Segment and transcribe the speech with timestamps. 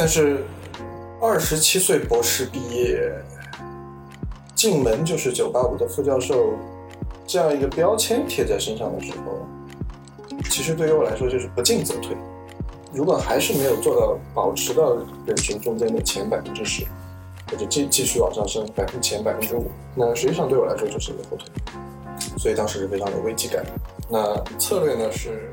[0.00, 0.42] 但是
[1.20, 3.12] 二十七岁博士毕业，
[4.54, 6.54] 进门就是九八五的副教授，
[7.26, 9.46] 这样一个标签贴在身上的时候，
[10.48, 12.16] 其实对于我来说就是不进则退。
[12.94, 16.86] 如果还是没有做到保持到人群中间的前百分之十，
[17.50, 21.46] 或者继继续往上升百分前百分之五，那实际上对我来说就是一个后退。
[22.38, 23.62] 所以当时是非常有危机感。
[24.08, 25.52] 那策略呢是。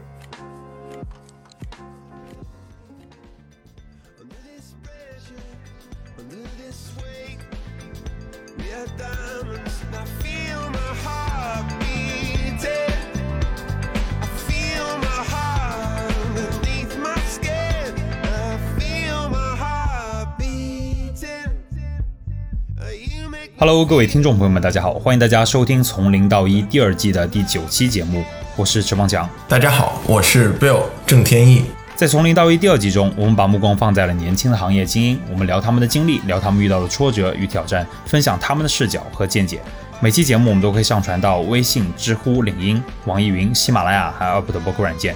[23.67, 28.23] Hello，各位听众朋友们，大家好，欢迎大家收听《从零到一》第二季的第九期节目，
[28.55, 29.29] 我是池方强。
[29.45, 31.65] 大家好，我是 Bill 郑天意。
[31.93, 39.59] 在《从零到一》第二季中，我们把目光放在了年轻的行业精英，我们聊他们的经历，聊他们遇到的挫折与挑战，分享他们的视角和见解。
[39.99, 45.13] 每期节目我们都可以上传到微信、知乎、领英、网易云、喜马拉雅还有 Apple 的播客软件。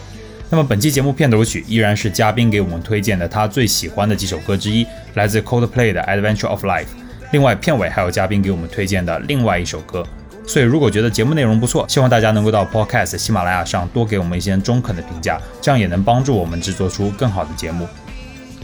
[0.50, 6.84] 那么本期节目片头曲依然是嘉宾给我们推荐的他最喜欢的几首歌之一，来自 Coldplay 的《Adventure of Life》。
[7.32, 10.06] 另外，片尾还有嘉宾给我们推荐的另外一首歌，
[10.46, 17.88] 所以如果觉得节目内容不错，希望大家能够到 Podcast 喜马拉雅上多给我们一些中肯的评价，这样也能帮助我们制作出更好的节目。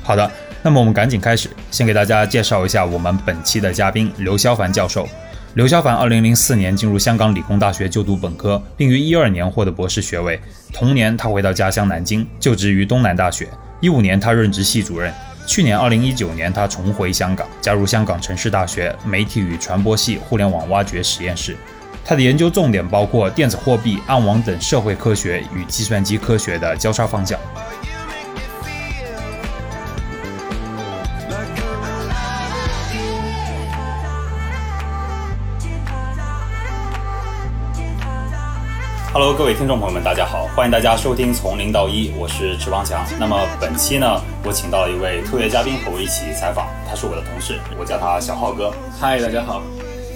[0.03, 0.29] 好的，
[0.61, 5.07] 那么我们赶紧开始，先给大家介绍一下我们本期的嘉宾刘肖凡教授。
[5.53, 10.39] 刘肖凡2004年进入香港理工大学就读本科，并于12年获得博士学位。
[10.71, 13.47] 同年，他回到家乡南京就职于东南大学。
[13.81, 15.11] 15年，他任职系主任。
[15.47, 21.55] 去年二零一九年，他重回香港，加入香港城市大学媒体与传播系互联网挖掘实验室。
[22.03, 27.39] 他的研究重点包括电子货币、暗网等社会科学与计算机科学的交叉方向。
[39.19, 43.03] Hello，各位听众朋友们，大家好，欢迎大家收听《从零到一》，我是池邦强。
[43.19, 48.71] 那么本期呢，我请到了一位特约嘉宾和我一起采访，他是我的同事，我叫他小浩哥。
[49.01, 49.63] 嗨，大家好。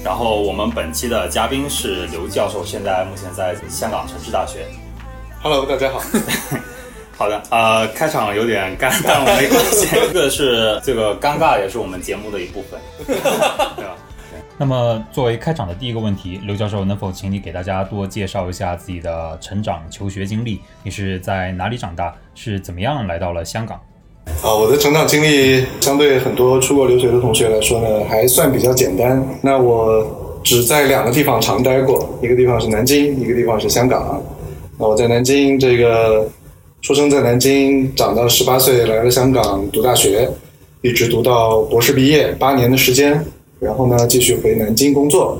[0.03, 4.67] 然后我们本期的嘉宾是刘教授，现在目前在香港城市大学。
[5.41, 6.00] Hello，大家好。
[7.17, 13.17] 好的，呃，开场有点尴尬，没关系，这个是这个尴尬也是我们节目的一部分，对
[13.84, 13.95] 吧？
[14.57, 20.59] 那么，作为开场的第一个问题，刘教授能否请你给大家多介绍一下自己的成长、求学经历？
[20.84, 22.13] 你是在哪里长大？
[22.35, 23.79] 是怎么样来到了香港？
[24.44, 29.23] 啊，我的成长经历相对很多出国留学的同学来说呢，还算比较简单。
[29.41, 34.22] 那我只在两个地方常待过，一个地方是南京，一个地方是香港。
[34.78, 36.29] 那我在南京，这个
[36.84, 40.29] 出生在南京，长到十八岁来了香港读大学，
[40.81, 43.25] 一直读到博士毕业，八年的时间。
[43.61, 45.39] 然后呢，继续回南京工作，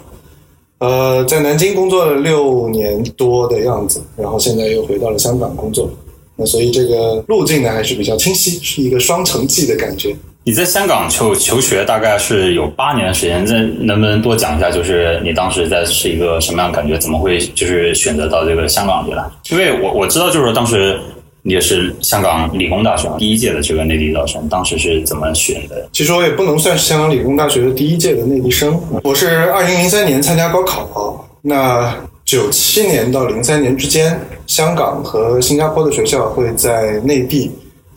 [0.78, 5.90] 呃，在南京工作了六年多的样子，然后现在又回到了香港工作，
[6.36, 10.16] 那所以这个路径呢还是比较清晰，是一个双城记的感觉。
[10.44, 14.70] 你在香港求求学大概是有八年的时间，那能不能多讲一下？
[14.70, 17.00] 就是你当时在是一个什么样的感觉？
[17.00, 19.32] 怎么会就是选择到这个香港去了？
[19.50, 21.00] 因为我我知道就是当时。
[21.44, 25.90] 也是香港理工大学第一届的这个内地招生，当时是怎么选的？
[25.92, 31.28] 其实我也不能算是香港理工大学的第一届的内地生，我是二零零三年参加高考。
[31.42, 37.52] 那九七年到零三年之间，香港和新加坡的学校会在内地，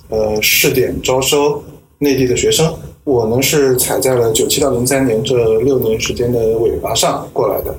[0.08, 1.62] 呃试点招收
[1.98, 2.74] 内地的学生。
[3.04, 7.74] 我呢是踩在了九七到零三年这六年时间的尾巴上过来的。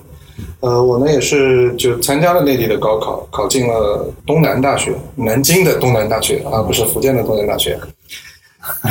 [0.65, 7.79] 呃，我呢也是就参加了内地的高考，考进了东南大学，南京的东南大学，啊不是福建的东南大学。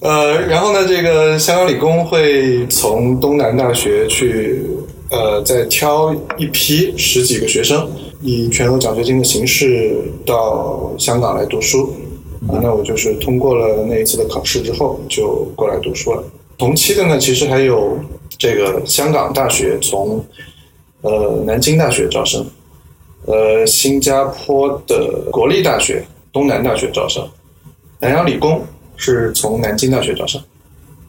[0.00, 4.60] 呃，然后呢，这个香港理工会从东南大学去，
[5.10, 7.88] 呃，再挑一批十几个学生，
[8.22, 9.94] 以全额奖学金的形式
[10.26, 11.94] 到香港来读书。
[12.48, 16.24] 啊，那我就是通过了那一次的考试之后，就过来读书了。
[16.58, 17.96] 同期的呢，其实还有。
[18.44, 20.22] 这个香港大学从
[21.00, 22.44] 呃南京大学招生，
[23.24, 27.26] 呃新加坡的国立大学东南大学招生，
[28.00, 28.62] 南洋理工
[28.98, 30.38] 是从南京大学招生。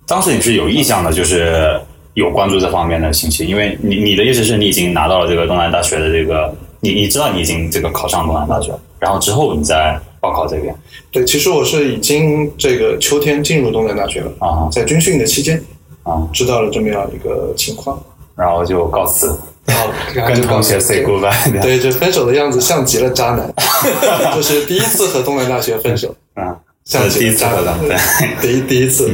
[0.07, 1.77] 当时你是有意向的，就是
[2.13, 10.73] 有关注这方面的信息，因为你你的意思是你已经拿到了这个东南大学的这个，你你知道你已经这个考上东南大学，然后之后你再报考这边。
[11.11, 15.61] 对，其实我是已经这个秋天进入东南大学了啊，在军训的期间。
[16.05, 18.01] 啊，知道了这么样一个情况，
[18.35, 21.61] 然后就告辞，然后跟同学 say goodbye。
[21.61, 23.53] 对，就分手的样子像极了渣男，
[24.33, 26.15] 就是第一次和东南大学分手。
[26.35, 26.55] 啊，
[26.85, 27.43] 像第一次
[27.87, 27.97] 对，
[28.41, 29.11] 第一第一次。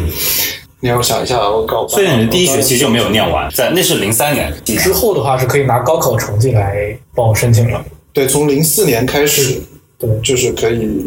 [0.83, 7.85] 你让我想一下，我高，所以你第一学期就没有念完，在那是零三年之后的话是可以拿高考成绩来帮我申请了。
[8.11, 9.61] 对，从零四年开始，
[9.99, 11.05] 对，就是可以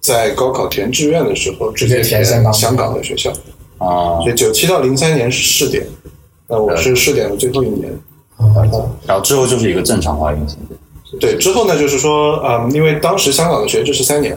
[0.00, 2.52] 在高考填志愿的时候直接填香港。
[2.52, 3.32] 香港的学校
[3.78, 4.20] 啊。
[4.20, 5.86] 所以九七到零三年是试点，
[6.46, 7.90] 那我是试点的最后一年，
[9.06, 10.58] 然后之后就是一个正常化运行。
[11.18, 14.36] 对，之后呢，就是说，嗯，因为当时香港的学制是三年。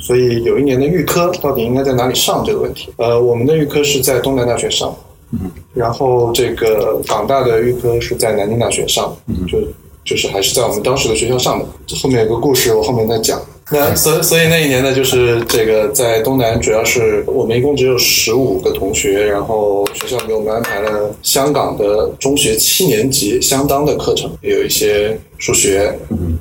[0.00, 2.92] 所以有一年的预科到底应该在哪里上这个问题？
[2.96, 4.92] 呃，我们的预科是在东南大学上，
[5.30, 9.60] 嗯然后这个港大的预科是在南京大学上，嗯就
[10.04, 11.64] 就是还是在我们当时的学校上的。
[12.02, 13.40] 后面有个故事，我后面再讲。
[13.72, 25.96] 那所所以那一年呢，就是这个在东南，主要是我们一共只有十五个同学，然后学校给我们安排了香港的中学七年级相当的课程，也有一些数学，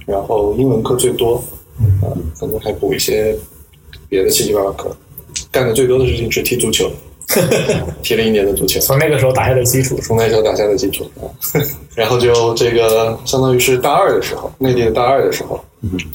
[0.08, 1.44] 然后英文课最多。
[2.02, 3.34] 啊，可能还补一些
[4.10, 4.94] 别的七七八八课，
[5.50, 6.92] 干的最多的事情是踢足球，
[8.04, 11.24] 踢了一年的足球，从那个时候打下的基础，从那时候打下的基础啊。
[11.96, 15.58] 然后就这个相当于是大二的时候，内地的大二的时候，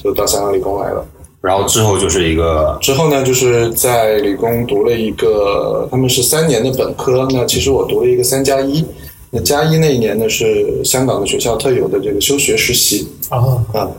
[0.03, 1.07] 就到香港理工来了。
[1.41, 8.83] 然后之后就是一个之后呢，就是在理工读了一个，他们是三年的本科，那其实我读了一个三加一，
[9.31, 13.39] 那加一那一年呢是香港的学校特有的这个休学实习啊
[13.75, 13.91] 啊。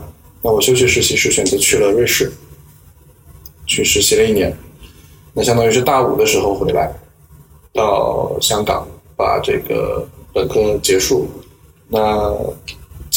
[0.42, 2.32] 那我休学实习是选择去了瑞士，
[3.64, 4.52] 去实习了一年，
[5.32, 6.92] 那相当于是大五的时候回来，
[7.72, 8.84] 到香港
[9.16, 11.28] 把这个本科结束。
[11.88, 12.34] 那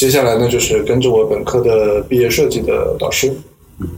[0.00, 3.30] 接下来呢，就是跟着我本科的毕业设计的导师，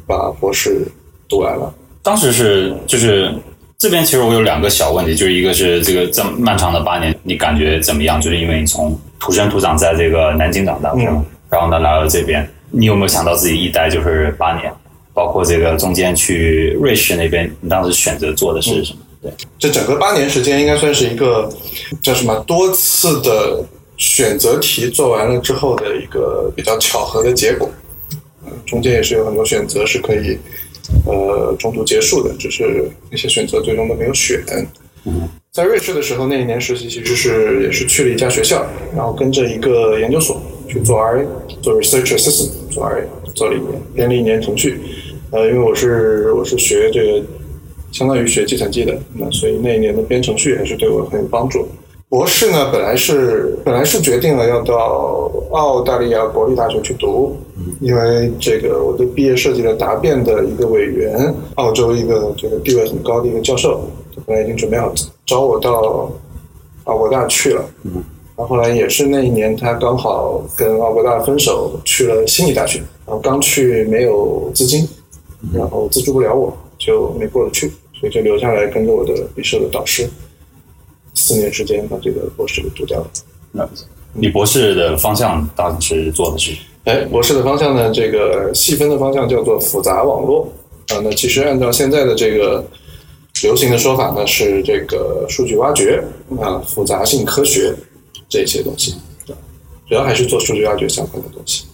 [0.04, 0.82] 把博士
[1.28, 1.72] 读完了。
[2.02, 3.32] 当时是就是
[3.78, 8.20] 这边其实我有两个小问题，就是一个是这个这么漫长的八年，你感觉怎么样？
[8.20, 11.24] 就是因为你从土生土长在这个南京长大，嗯？
[11.48, 12.44] 然后呢来到这边。
[12.72, 14.72] 你有没有想到自己一待就是八年？
[15.14, 18.98] 包括这个中间去瑞士那边，你当时选择做的是什么？
[19.22, 21.48] 对，这整个八年时间应该算是一个
[22.00, 23.64] 叫什么多次的
[24.02, 27.70] 选择题做完了之后的一个比较巧合的结果。
[28.44, 30.36] 嗯，中间也是有很多选择是可以
[31.06, 34.42] 呃中途结束的，只是那些选择最终都没有选。
[35.04, 41.24] 嗯，在瑞士的时候那一年实习其实是也是去了一家学校，然后跟着一个研究所去做 RA，
[41.62, 42.50] 做 research assistant。
[42.72, 43.04] 做 RA，
[43.36, 44.80] 做了一年，编了一年程序。
[45.30, 47.22] 呃，因为我是我是学这个，
[47.92, 51.68] 相当于学计算机的，那所以那一年的编程序还是对我很有帮助。
[52.12, 57.34] 博士呢，本来是本来是决定了要到澳大利亚国立大学去读，
[57.80, 63.80] 因为这个我的毕业设计的答辩的一个委员，澳洲一个这个地位很高的一个教授，
[64.26, 64.92] 本来已经准备好
[65.24, 66.12] 找我到
[66.84, 67.64] 澳国大去了。
[68.36, 72.78] 然后来也是那一年，他刚好跟澳国大分手，去了悉尼大学。
[73.06, 74.86] 然后刚去没有资金，
[75.54, 80.06] 然后资助不了我，就没过得去，所以就留下来跟着我的毕设的导师，
[81.22, 83.06] 四年时间把这个博士给读掉了。
[83.52, 83.68] 那
[84.12, 86.52] 你博士的方向当时做的是？
[86.84, 87.90] 哎，博士的方向呢？
[87.92, 90.52] 这个细分的方向叫做复杂网络
[90.88, 90.98] 啊。
[91.04, 92.64] 那其实按照现在的这个
[93.42, 96.02] 流行的说法呢，是这个数据挖掘
[96.40, 97.72] 啊，复杂性科学。
[98.28, 98.94] 这些东西，
[99.86, 101.66] 主要还是做数据挖掘相关的东西。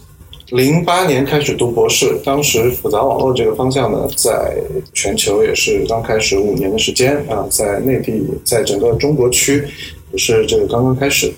[0.51, 4.57] 零八年开始读博士，当时复杂网络这个方向呢，在
[4.93, 9.63] 全球也是刚开始五年的时间啊，在内地，在整个中国区
[10.11, 11.31] 也是这个刚刚开始，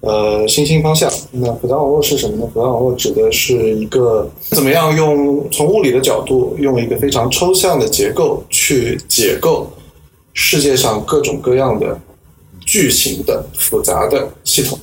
[0.00, 1.08] 呃，新兴方向。
[1.30, 2.50] 那复杂网络是什么呢？
[2.52, 9.70] 复杂网络指的是一个怎么样用从物理的角度，用一个非常抽象的结构去解构
[10.32, 11.98] 世界上各种各样的。
[12.66, 14.78] 巨型的复杂的系统，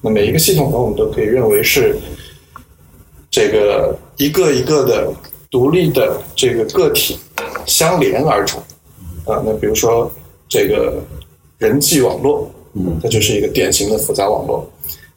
[0.00, 1.98] 那每一个系统呢，我们都可以认为是
[3.36, 5.12] 这个一个一个的
[5.50, 7.18] 独立的这个个体
[7.66, 8.58] 相连而成
[9.26, 9.42] 啊。
[9.44, 10.10] 那比如说
[10.48, 10.94] 这个
[11.58, 14.66] 人际网络，嗯，它就是一个典型的复杂网络。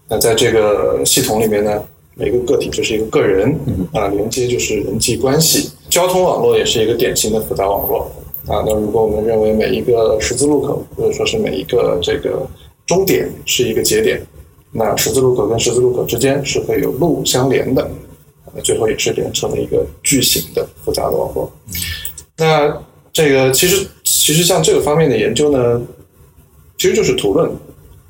[0.10, 1.82] 那在这个系统里面呢，
[2.16, 3.58] 每个个体就是一个个人，
[3.94, 5.72] 啊，连接就是人际关系。
[5.90, 8.12] 交通网络也是一个典型的复杂网络。
[8.48, 12.46] 啊，那如果我们认为每一个十字路口，或者说是每一个这个
[12.86, 14.22] 终点是一个节点，
[14.74, 17.90] 那十字路口跟十字路口之间是会有路相连的，
[18.63, 21.51] 最后也是连成了一个巨型的复杂的网络。
[22.38, 22.75] 那
[23.12, 25.82] 这个其实其实像这个方面的研究呢，
[26.77, 27.51] 其实就是图论，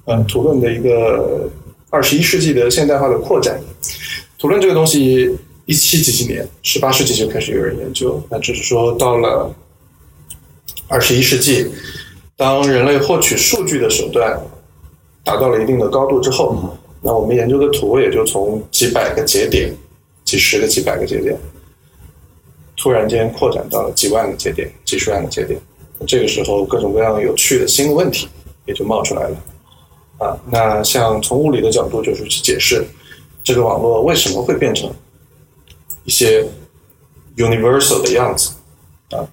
[0.06, 1.50] 嗯，图论的一个
[1.90, 3.60] 二十一世纪的现代化的扩展。
[4.38, 9.54] 图论这个东西，一七几几年，十八世纪就开始有人研究，那只是说到了。
[10.92, 11.68] 二十一世纪，
[12.36, 14.42] 当人类获取数据的手段
[15.24, 19.72] 达到了一定的高度之后，那我们研究的图也就从几百个节点、
[20.30, 21.36] 几十个、几百个节点，
[22.78, 25.60] 突然间扩展到了几万个节点、几十万个节点，
[26.06, 28.30] 这个时候各种各样有趣的新的问题
[28.66, 29.38] 也就冒出来了。
[30.20, 32.86] 啊，那像从物理的角度，就是去解释
[33.44, 34.94] 这个网络为什么会变成
[36.04, 36.46] 一些
[37.36, 38.52] universal 的样子。
[39.10, 39.26] 啊，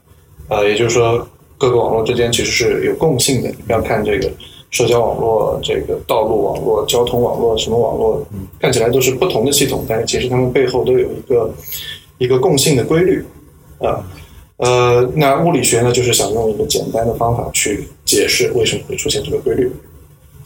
[0.49, 3.51] 呃，也就是说，各个网络之间其实是有共性的。
[3.51, 4.33] 你不要看这个
[4.77, 8.23] 社交网络、这个道路网络、交通网络什么网络，
[8.61, 11.51] 看起来都是不同的系统，但是其实它们背后都有一个
[12.19, 13.25] 一个共性的规律。
[13.79, 14.05] 啊，
[14.59, 19.73] 呃，那物理学呢，就是想用一个简单的方法去解释为什么会出现这个规律。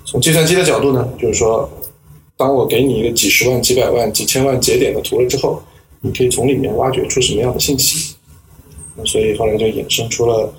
[0.05, 1.69] 从计算机的角度呢，就是说，
[2.37, 5.61] 当我给你一个几十万、几百万、几千万节点的图了之后，
[6.01, 8.15] 你可以从里面挖掘出什么样的信息。
[9.05, 10.53] 所以后来就衍生出了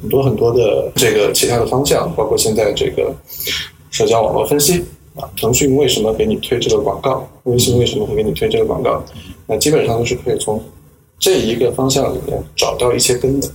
[0.00, 3.14] 很多很多的这个其他的方向，包括现在这个
[3.90, 4.84] 社交网络分析
[5.14, 9.02] 啊，腾讯为什么给你推这个广告，微信为什么会给你推这个广告，
[9.46, 10.62] 那基本上都是可以从
[11.18, 13.48] 这一个方向里面找到一些根的。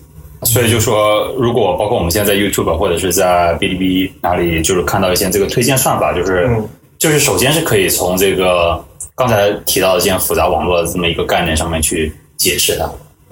[0.43, 6.67] 所以就说，如果包括我们现在在 YouTube 或者是在哔哩哔哩哪里，就是看到一些这个推荐算法，就是、嗯
[6.98, 8.79] 就是首先是可以从这个
[9.15, 12.88] 刚才提到的这样复杂网络的这么一个概念上面去解释它。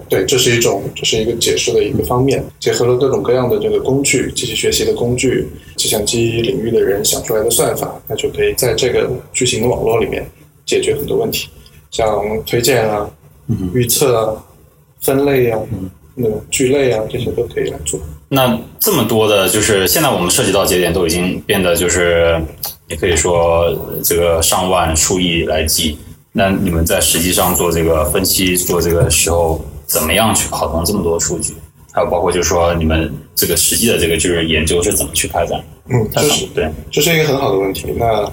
[0.08, 10.26] 对，这是一种，这是一个解释的一个方面，结合了各种各样的这个工具，机器学习的工具，计算机领域的人想出来的算法，那就可以在这个巨型的网络里面
[10.66, 11.48] 解决很多问题，
[11.90, 13.08] 像推荐啊、
[13.74, 14.44] 预测啊、
[15.00, 15.58] 分类啊、
[16.14, 18.00] 那种聚类啊，这些都可以来做。
[18.28, 22.40] 那这么多的，就是现在我们涉及到节点都已经变得就是，
[22.88, 25.98] 也可以说这个上万、数亿来计。
[26.32, 31.52] 那你们在实际上做这个分析、做这个时候，怎么样去跑通这么多数据？
[31.92, 35.60] 还有包括就是说你们这个实际的这个就是研究是怎么去开展？
[35.88, 37.92] 嗯，这是对，这是一个很好的问题。
[37.98, 38.32] 那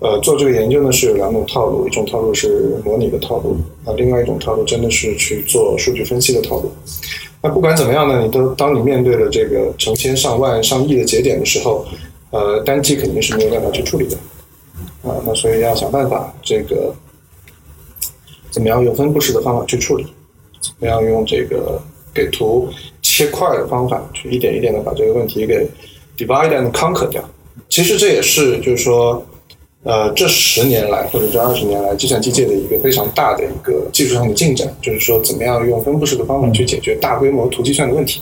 [0.00, 3.56] 呃，做这个研究呢是有两种套路，一种套路是模拟的套路，
[3.86, 6.70] 那另外一种套路真的是去做数据分析的套路。
[7.40, 11.86] 那不管怎么样呢，你都当你面对了这个成千上万、上亿的节点的时候，
[12.32, 14.16] 呃，单机肯定是没有办法去处理的，
[15.08, 16.94] 啊、那所以要想办法，这个
[18.50, 20.06] 怎么样用分布式的方法去处理，
[20.66, 21.80] 怎么样用这个
[22.12, 22.68] 给图
[23.02, 25.66] 切块的方法去一点一点的把这个问题给
[26.16, 27.22] divide and conquer 掉。
[27.68, 29.24] 其实这也是就是说，
[29.82, 38.20] 呃，这十年来或者这二十年来，计算机界的一个非常大的一个技术上的进展，就是说怎么样用分布式的方法去解决大规模图计算的问题。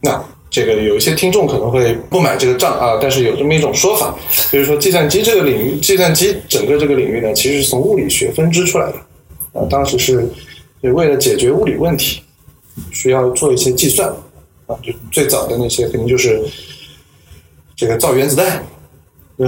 [0.00, 4.16] 那这个有一些听众可能会不买这个账啊，但是有这么一种说法，
[4.50, 8.98] 就是说计算机这个领域，计算机整个这个领域呢，其实是从物理学分支出来的。
[9.52, 10.26] 啊，当时是
[10.82, 12.22] 就为了解决物理问题，
[12.92, 14.08] 需要做一些计算
[14.66, 16.42] 啊，就最早的那些肯定就是
[17.76, 18.64] 这个造原子弹。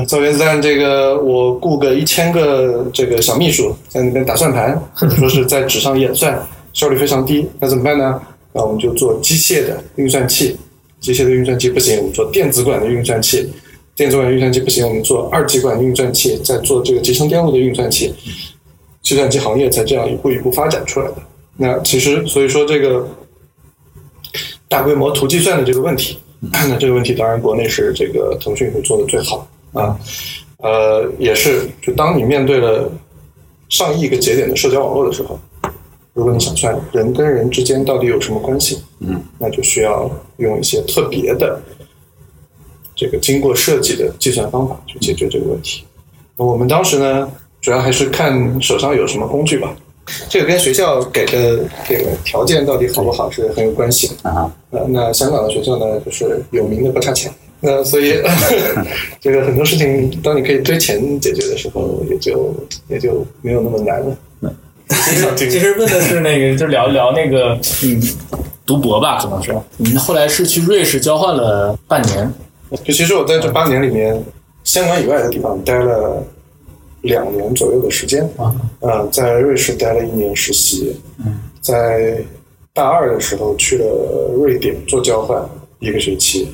[0.07, 6.41] 造原子弹，这个我雇个一千个这个小秘书在那边打算盘，或者说是在纸上演算，
[6.73, 7.49] 效率非常低。
[7.59, 8.23] 那怎么办呢？
[8.53, 10.57] 那我们就做机械的运算器，
[11.01, 13.49] 机械的运算器不行，我们做电子管的运算器，
[13.97, 18.15] 电子管运算器不行，我们做二极管运算器，再做这个集成电路的运算器。
[19.11, 21.17] 计算机行业才这样一步一步发展出来的。
[21.57, 23.05] 那其实，所以说这个
[24.69, 29.99] 大规模图计算的这个问题， 那这个问题当然国内是这个腾讯会做的最好啊，
[30.59, 32.89] 呃，也是就当你面对了
[33.69, 35.37] 上亿个节点的社交网络的时候，
[36.13, 41.61] 如果你想算人跟人之间到底有什么关系，嗯，那就需要用一些特别的
[42.95, 45.83] 这个经过设计的计算方法去解决这个问题。
[46.37, 47.29] 那我们当时呢，
[47.61, 49.75] 主要还是看手上有什么工具吧。
[50.29, 54.31] 这个跟学校给的这个条件到底好不好是很有关系的。
[54.31, 57.31] 啊哈，呃，那香港的学校呢，就是有名的不差钱。
[57.61, 58.15] 那所以
[59.21, 62.53] 这个很多事情，当你可以堆钱解决的时候，也就
[62.89, 64.17] 也就没有那么难了。
[64.89, 68.03] 其实 其实问的是那个，就聊一聊那个，嗯，
[68.67, 69.55] 读博吧，可能是。
[69.77, 72.33] 你后来是去瑞士交换了半年，
[72.83, 74.21] 就其实我在这八年里面，
[74.65, 76.21] 香港以外的地方待了
[77.03, 78.23] 两年左右的时间。
[78.37, 80.97] 啊，呃，在瑞士待了一年实习，
[81.61, 82.23] 在
[82.73, 85.43] 大二的时候去了瑞典做交换
[85.79, 86.49] 一个学期，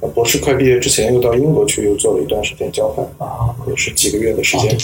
[0.00, 4.76] 呃博士快毕业之前又到英国去又做了一段时间交换，啊，也是几个月的时间。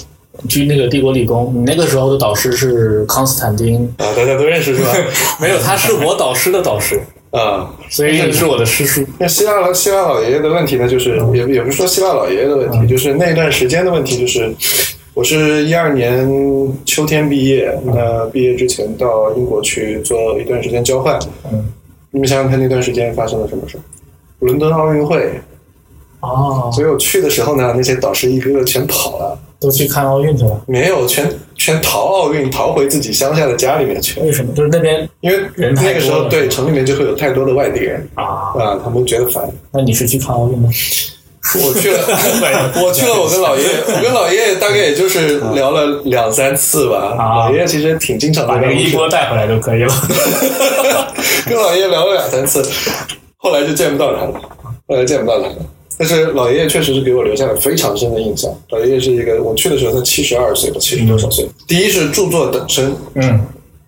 [0.48, 4.92] 去那个帝国理工，你那个时候的导师是康斯坦丁，啊，大家都认识是吧？
[5.40, 9.04] 没有，他是我导师的导师，啊，所以这是我的师叔。
[9.18, 14.52] 那希腊老希腊老爷爷的问题呢，就是也也不是说希腊老爷爷的问题，就是那段时间的问题，就是
[15.14, 16.28] 我是一二年
[16.84, 21.18] 秋天毕业，那毕业之前到英国去做一段时间交换，
[21.52, 21.72] 嗯，
[22.10, 23.78] 你们想想看那段时间发生了什么事？
[24.40, 25.40] 伦敦奥运会，
[26.20, 30.64] 哦，所以我去的时候呢，那些导师一个个全跑了，都去看奥运去了。
[30.66, 31.30] 没有全
[31.60, 34.18] 全逃奥运，逃回自己乡下的家里面去。
[34.20, 34.50] 为什么？
[34.54, 38.24] 就是那边因为人那个时候对城里面就会有太多的外地人啊。
[38.58, 39.46] 啊，他们觉得烦。
[39.70, 40.70] 那你是去看奥运吗？
[41.62, 42.00] 我去了，
[42.82, 47.14] 我去了，我跟老爷，我跟老爷爷大概也就是聊了两三次吧。
[47.18, 49.92] 啊老爷爷其实挺经常把那个一锅带回来就可以了。
[51.44, 52.66] 跟老爷爷聊了两三次，
[53.36, 54.40] 后来就见不到他了，
[54.90, 55.56] 后来见不到他了。
[55.96, 58.50] 但是老爷爷确实是给我留下了非常深的印象。
[58.70, 61.46] 老爷爷是一个，我去的时候他七十二岁吧，七十多少岁。
[61.68, 63.40] 第一是著作等身，嗯，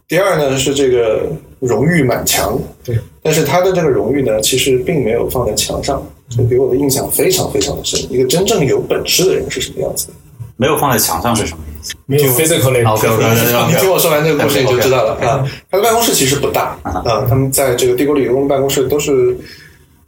[0.06, 1.22] 第二呢是这个
[1.58, 2.56] 荣誉满墙。
[2.84, 8.00] 对，但是他的这个荣誉呢，其实并没有放在墙上，就给我的印象非常非常的深。
[8.12, 10.12] 一个真正有本事的人是什么样子的？
[10.56, 11.94] 没有放在墙上是什么意思？
[12.04, 13.24] 没有 physical 类 OK OK
[13.68, 15.42] 你听我说完这个故事你就知道了啊。
[15.70, 19.34] 他的办公室其实不大啊，他们在这个帝国理工办公室都是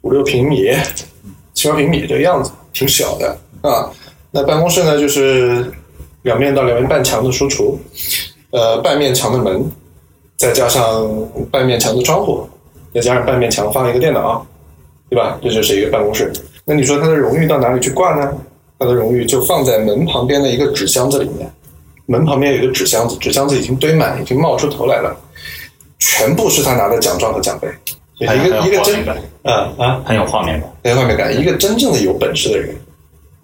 [0.05, 0.71] 五六平米、
[1.55, 3.89] 七八平米这个样子，挺小的啊。
[4.29, 5.65] 那办公室呢，就是
[6.21, 7.75] 两面到两面半墙的书橱，
[8.51, 9.65] 呃，半面墙的门，
[10.37, 11.09] 再加上
[11.51, 12.47] 半面墙的窗户，
[12.93, 14.45] 再加上半面墙放一个电脑，
[15.09, 15.39] 对吧？
[15.41, 16.31] 这就是一个办公室。
[16.63, 18.31] 那你说他的荣誉到哪里去挂呢？
[18.77, 21.51] 他的荣誉就放在门旁边的一个纸箱子里面。
[22.05, 25.17] 门旁边有一个纸箱子，纸箱子已经堆满，已经冒出头来了，
[25.97, 27.67] 全部是他拿的奖状和奖杯。
[28.17, 30.69] 一个一个真很有画面感，啊啊，很有画面感。
[30.83, 31.39] 很有画面感。
[31.39, 32.75] 一个真正的有本事的人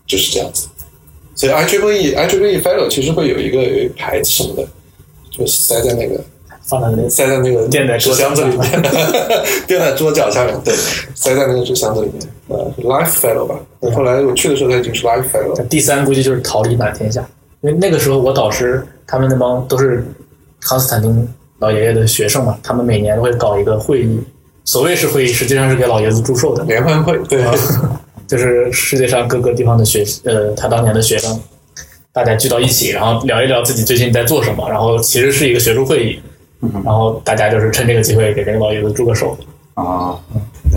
[0.08, 0.68] 就是这样子。
[1.36, 4.68] 所以 I Triple E I Triple E Fellow 其实会有一个有一个牌子什么的，
[5.30, 6.22] 就是塞在那个
[6.64, 8.82] 放在那塞在那个垫在纸桌箱子里上面，
[9.68, 10.74] 垫在桌角下面，对，
[11.16, 12.22] 塞在那个纸箱子里面。
[12.50, 13.56] 呃是，Life Fellow 吧。
[13.80, 15.64] 那后来我去的时候，他已经是 Life Fellow 了。
[15.66, 17.26] 第三估计就是桃李满天下，
[17.62, 20.06] 因为那个时候我导师他们那帮都是
[20.60, 21.28] 康斯坦丁
[21.60, 24.20] 老爷爷的学生嘛，他们每年都会搞一个会议，
[24.72, 27.44] 所谓是会议，实际上是给老爷子祝寿的，联欢会，对，
[28.26, 31.38] 就是世界上各个地方的学呃他当年的学生，
[32.14, 36.20] 大家聚到一起，然后聊一聊自己最近在做什么，然后其实是一个学术会议，
[36.86, 39.38] 然后大家就是趁这个机会给这个老爷子祝个寿。
[39.74, 40.18] 啊，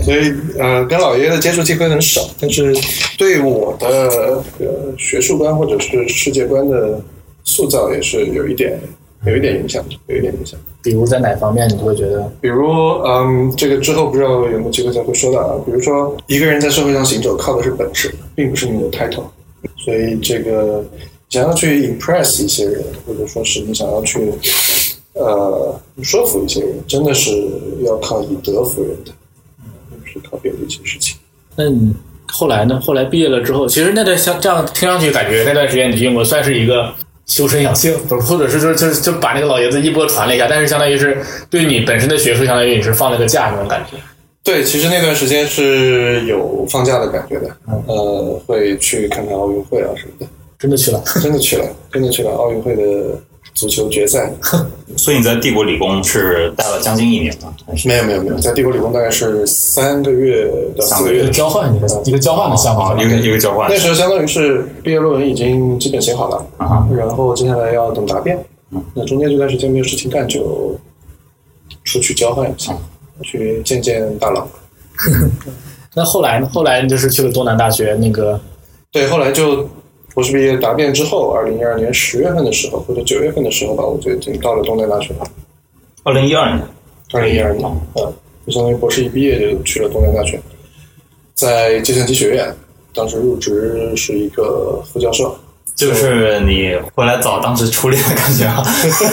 [0.03, 2.75] 所以呃，跟老爷爷的接触机会很少，但是
[3.17, 3.87] 对我的
[4.59, 6.99] 呃学术观或者是世界观的
[7.45, 8.77] 塑造也是有一点
[9.25, 10.59] 有一点影响，有一点影响。
[10.85, 12.69] 比如在哪方面你会觉得比如，
[13.03, 15.55] 嗯，这个之后不知道有没有机会再会说到啊。
[15.65, 19.23] 比如说，一个人在社会上行走靠的是本事，并不是你的 title。
[19.77, 20.85] 所以，这个
[21.27, 24.31] 想要去 impress 一些人，或者说是你想要去
[25.13, 27.31] 呃说服一些人，真的是
[27.83, 29.11] 要靠以德服人的，
[29.89, 31.17] 并不是靠别的一些事情。
[31.55, 31.95] 那你
[32.27, 32.79] 后来呢？
[32.79, 36.93] 后来毕业了之后，其实那段像这样听上去，感觉那段时间你去英国算是一个
[37.25, 41.17] 修身养性，不或者是就是就是就把那个老爷子一波传了一下，但是相当于是
[41.49, 43.97] 对你本身的学术，相当于你是放了个假那种感觉。
[44.43, 47.49] 对，其实那段时间是有放假的感觉的，
[47.87, 50.27] 呃，会去看看奥运会啊什么的，
[50.59, 52.83] 真的去了， 真的去了，真的去了奥运会的
[53.55, 54.31] 足球决赛。
[54.97, 57.53] 所以你在帝国理工是待了将近一年吗？
[57.85, 61.29] 没有没有没有，在帝国理工大概是三个月到四个月。
[61.31, 68.37] 交换一个一个交换的项目一个一个交换那时候相当于是毕业论文已经基本写好了，啊然后接下来要等答辩。
[68.93, 70.75] 那中间这段时间没有事情干，就
[71.83, 72.77] 出去交换一下，
[73.23, 74.47] 去见见大佬。
[75.93, 76.49] 那后来呢？
[76.53, 78.39] 后来你就是去了东南大学那个
[78.91, 79.67] 对，后来就
[80.15, 85.27] 博士毕业答辩之后，二零一二年十月份的时候，或者九月份的时候吧，我就已经到了东南大学了。
[86.03, 86.61] 二零一二年，
[87.11, 88.13] 二零一二年，嗯，
[88.47, 90.39] 就相当于博士一毕业就去了东南大学，
[91.33, 92.55] 在计算机学院，
[92.93, 95.37] 当时入职是一个副教授。
[95.75, 98.63] 就是你回来找当时初恋的感觉啊。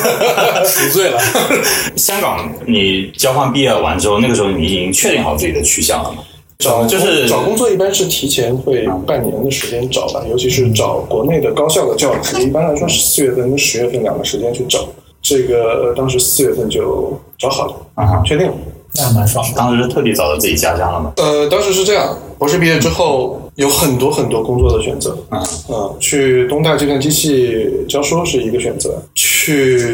[0.65, 1.19] 赎罪了。
[1.99, 6.23] 香港，你交换毕业完之后，那个时候你已经确定好自己的去向了吗？
[6.62, 14.79] 找就是找工作一般是提前会半年的时间找吧，尤其是找国内的高校的教职，一般来说是四月份跟十月份两个时间去找。
[15.20, 18.55] 这个呃当时四月份就找好了，啊哈，确定了。
[18.94, 19.44] 那还蛮爽。
[19.57, 21.12] 当时是特地找到自己家乡了吗？
[21.16, 27.57] 呃，当时是这样，博士毕业之后有很多很多工作的选择，啊啊，去东大计算机系
[27.88, 29.27] 教书是一个选择，去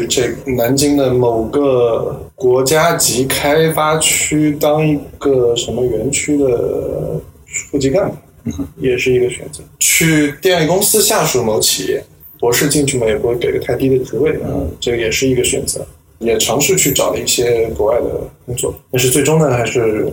[0.07, 9.61] 这南京的某个国家级开发区当一个什么园区的副级干部，也是一个选择。
[9.79, 12.03] 去电力公司下属某企业，
[12.39, 15.85] 博士进去嘛也不会给个太低的职位，嗯，这个也是一个选择。
[16.19, 20.05] 也尝试去找了一些国外的工作，但是最终呢，还是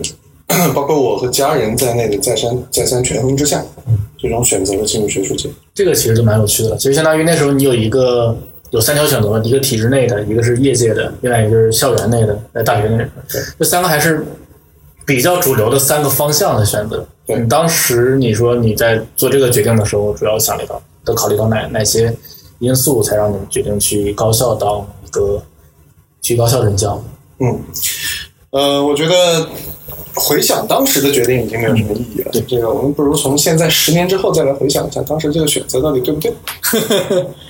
[0.73, 3.61] 包括我和家人在内的再三再三权衡之下，
[4.17, 5.49] 最终选择了进入学术界。
[5.73, 6.77] 这个其实就蛮有趣的。
[6.77, 8.37] 其实相当于那时候你有一个
[8.71, 13.09] 有三条选择，一个体制内的，一个是业界的，另外一个就是校园内的，在大学内的。
[13.57, 14.25] 这三个还是
[15.05, 17.05] 比较主流的三个方向的选择。
[17.25, 22.15] 对你当时你说你在做这个决定的时候，主要想虑到都考虑到哪哪些
[22.59, 25.41] 因素，才让你决定去高校当一个
[26.21, 27.03] 去高校任教？
[27.39, 27.59] 嗯，
[28.51, 29.47] 呃，我觉得
[30.15, 32.31] 回想当时的决定已经没有什么意义了。
[32.31, 36.31] 对这个，我们不如从现在十年之后再来回想一下当时这个选择到底对不对？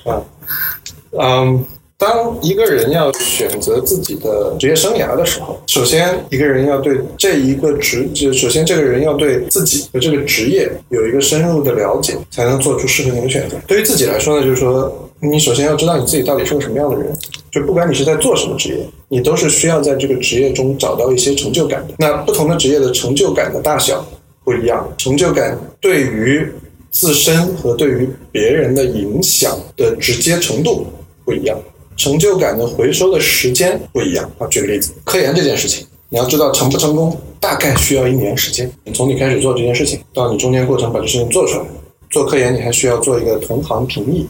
[0.04, 0.22] 啊，
[1.20, 1.64] 嗯，
[1.98, 13.58] 当一个人要选择自己的职业生涯的时候，首先一个人要对这一个职，就首先这个人要对自己的这个职业有一个深入的了解，才能做出适合你的选择。
[13.66, 17.12] 对于自己来说呢，就是说，你首先要知道你自己到底是个什么样的人。
[17.50, 21.96] 就不管你是在做什么职业，你都是需要在这个职业中找到一些成就感的。
[21.98, 24.06] 那不同的职业的成就感的大小
[24.44, 26.46] 不一样，成就感对于
[26.92, 30.86] 自身和对于别人的影响的直接程度
[31.28, 31.60] 不一样，
[31.98, 34.32] 成就感的回收的时间不一样。
[34.38, 38.72] 啊，举个例子，科研这件事情，你要知道成不成功，大概需要一年时间。
[38.86, 41.66] 你从你开始做这件事情到你中间过程把这事情做出来，
[42.10, 44.26] 做科研你还需要做一个同行评议。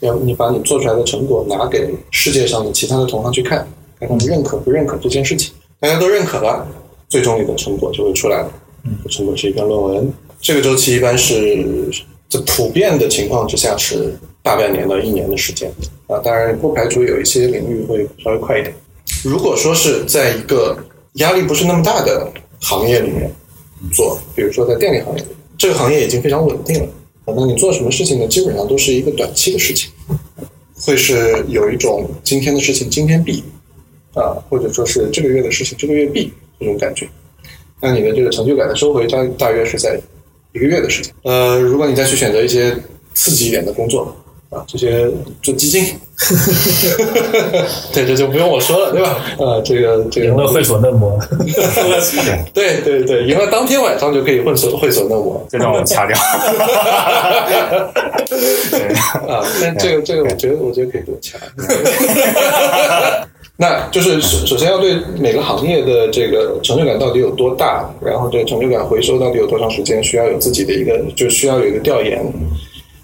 [0.00, 3.58] 要你把你做出来的成果拿给世界上的其他的同行去看，
[3.98, 5.52] 看他们认可不认可这件事情。
[5.78, 6.66] 大家都认可了，
[7.06, 8.50] 最终你的成果就会出来了。
[8.84, 10.10] 嗯，成果是一篇论文。
[10.40, 11.90] 这个周期一般是
[12.30, 15.70] 在普遍的情况之下是大半年到一年的时间
[16.06, 16.18] 啊。
[16.24, 18.74] 当然不排除有一些领域会稍微快一点。
[19.24, 20.78] 如果说是在一个
[21.14, 23.30] 压力不是那么大的行业里面
[23.92, 25.24] 做，比如说在电力行业，
[25.58, 26.88] 这个行业已经非常稳定了。
[27.26, 28.26] 那你做什么事情呢？
[28.26, 29.90] 基本上都是一个短期的事情，
[30.80, 33.44] 会是有一种今天的事情今天毕，
[34.14, 37.08] 啊，或者说是这个月的事情这个月毕这种感觉。
[37.80, 40.00] 那你的这个成就感的收回大大约是在
[40.52, 41.12] 一个月的时间。
[41.22, 42.76] 呃，如果你再去选择一些
[43.14, 44.16] 刺激一点的工作。
[44.50, 45.08] 啊，这些
[45.42, 45.84] 做基金，
[47.94, 49.10] 对，这就不用我说了，对吧？
[49.38, 51.16] 啊，这个这个赢了会所嫩模，
[52.52, 56.18] 对 对对，赢了当天晚上就可以混所会所嫩模，这让我掐掉。
[59.28, 61.38] 啊，但这个这个，我觉得我觉得可以多掐。
[63.56, 72.20] 那就是首首先要对每个行业的这个成就感到底有多大，然后这个成就感回收到底有多长时间，需要有自己的一个，就需要有一个调研。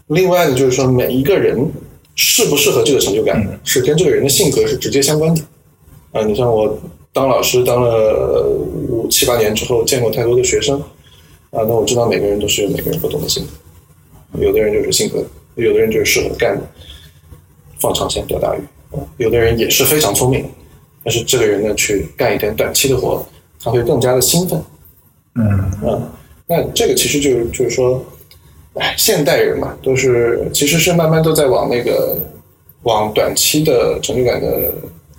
[0.09, 1.69] 另外呢，就是说每一个人
[2.15, 5.43] 适不适合这个成就感，是跟这个人的性格是直接相关的。
[6.13, 6.79] 啊，你像我
[7.13, 8.47] 当老师当了
[8.89, 10.81] 五七八年之后，见过太多的学生，
[11.51, 14.41] 啊，那我知道每个人都是有每个人不同的性格。
[14.41, 15.25] 有的人就是性格，
[15.57, 16.57] 有的人就是适合干
[17.81, 18.61] 放长线钓大鱼，
[19.17, 20.49] 有的人也是非常聪明，
[21.03, 23.27] 但是这个人呢去干一点短期的活，
[23.61, 24.63] 他会更加的兴奋。
[25.35, 25.49] 嗯
[25.91, 26.13] 啊，
[26.47, 28.01] 那这个其实就是就是说。
[28.77, 32.17] 哎，现代人嘛，都是其实是慢慢都在往那个
[32.83, 34.73] 往短期的成就感的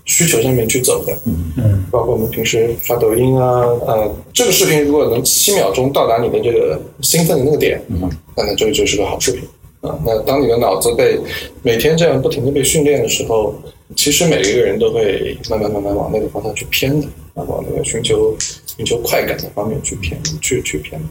[0.05, 1.13] 需求上面去走的。
[1.25, 9.41] 嗯嗯，包括我们平时刷抖音啊，呃，这个视频如果能七秒钟到达你的这个兴奋的那个点，嗯，那那这个就是个好视频
[9.81, 9.97] 啊。
[10.05, 11.19] 那当你的脑子被
[11.63, 13.55] 每天这样不停的被训练的时候，
[13.95, 18.36] 其实每一个人都会慢慢慢慢往那个方向去偏的，啊，往那个寻求
[18.76, 21.02] 寻求快感的方面去偏，去去偏。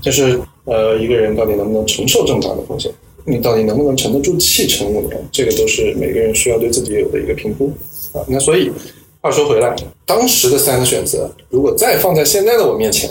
[0.00, 2.90] 就是呃，一个人到底能不能承受这么大的风险？
[3.24, 5.28] 你到底能不能沉得住气沉五年？
[5.30, 7.70] 这个都是每个人需要对自己有的一个评估
[8.12, 8.24] 啊。
[8.26, 8.72] 那所以
[9.20, 13.10] 话说回来，当时的三个选择，如果再放在现在的我面前，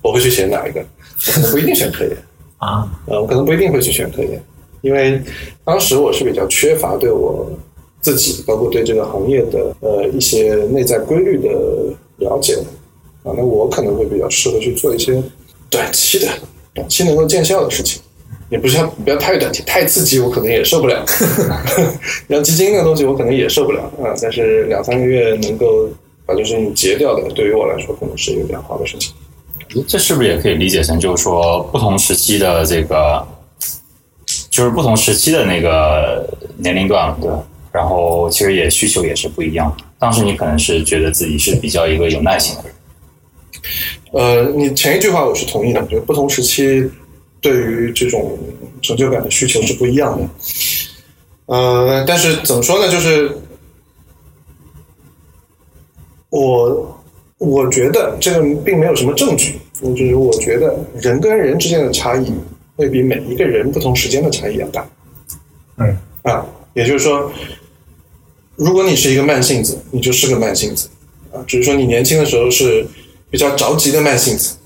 [0.00, 0.80] 我会去选哪一个？
[0.80, 2.16] 我可能不一定选科研
[2.56, 4.42] 啊，呃，我可能不一定会去选科研，
[4.80, 5.20] 因为
[5.64, 7.48] 当时我是比较缺乏对我
[8.02, 11.48] 自己，包括对这个行业的呃一些内在规律的
[12.18, 12.58] 了解
[13.22, 13.32] 啊。
[13.34, 15.22] 那我可能会比较适合去做一些。
[15.70, 16.28] 短期的、
[16.74, 17.98] 短期能够见效的事情，
[18.50, 21.02] 也不是要不要太短期、太刺激，我可能也受不了。
[22.28, 24.12] 像基金那个东西，我可能也受不了啊。
[24.20, 25.88] 但是两三个月能够
[26.26, 29.14] 把这事情结掉的，对于我来说，可能是一个比较好的事情。
[29.88, 33.26] 这是不是也可以理解成，就是说不同时期的这个，
[34.50, 37.42] 就是不同时期的那个年龄段，对吧？
[37.72, 39.84] 然后其实也需求也是不一样的。
[39.98, 42.74] 当时你可能是觉得自己是比较一个有耐心的人。
[44.12, 46.88] 呃，你前一句话我是同意的，就是不同时期
[47.40, 48.38] 对于这种
[48.82, 50.28] 成就感的需求是不一样的。
[51.46, 52.90] 呃，但是怎么说呢？
[52.90, 53.30] 就是
[56.30, 57.00] 我
[57.38, 62.32] 我觉得这个并没有什么证据，就是我觉得人跟人之间的差异
[62.76, 64.86] 会比每一个人不同时间的差异要大。
[65.76, 67.30] 嗯啊，也就是说，
[68.56, 70.88] 如果你是一个慢性子，你就是个慢性子
[71.32, 72.86] 啊，只是说你年轻的时候是。
[73.32, 74.56] 比较着急的慢性子，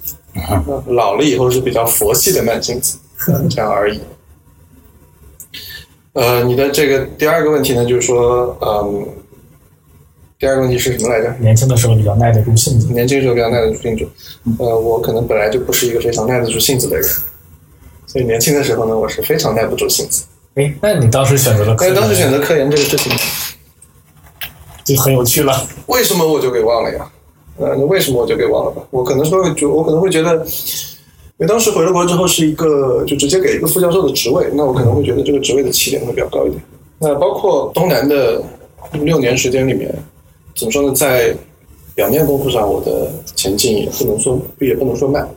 [0.88, 2.98] 老了以后是比较佛系的慢性子，
[3.48, 4.00] 这样而已。
[6.14, 9.06] 呃，你的这个第二个问题呢，就是说，嗯，
[10.36, 11.32] 第二个问题是什么来着？
[11.38, 12.88] 年轻的时候比较耐得住性子。
[12.92, 14.04] 年轻时候比较耐得住性子。
[14.58, 17.08] 呃，我可能本来就不是一个非常耐得住性子的人，
[18.08, 20.24] 所以年轻的时候呢，我是非常耐不住性子。
[20.56, 23.12] 哎，那你当时选择了科当时选择科研这个事情，
[24.86, 25.52] 就很有趣了。
[25.86, 27.10] 为什么我就给忘了呀？
[27.58, 28.82] 呃，那为什么我就给忘了吧？
[28.90, 36.62] 我可能说，就我可能会觉得，因为当时回了国之后是一个就直接给一个副教授的职位，那我可能会觉得这个职位的起点会比较高一点。
[36.98, 38.42] 那包括东南的
[38.92, 39.92] 六年时间里面，
[40.54, 40.92] 怎么说呢？
[40.94, 41.34] 在
[41.94, 45.28] 表面功夫上，我的前进也不能说也不能说慢。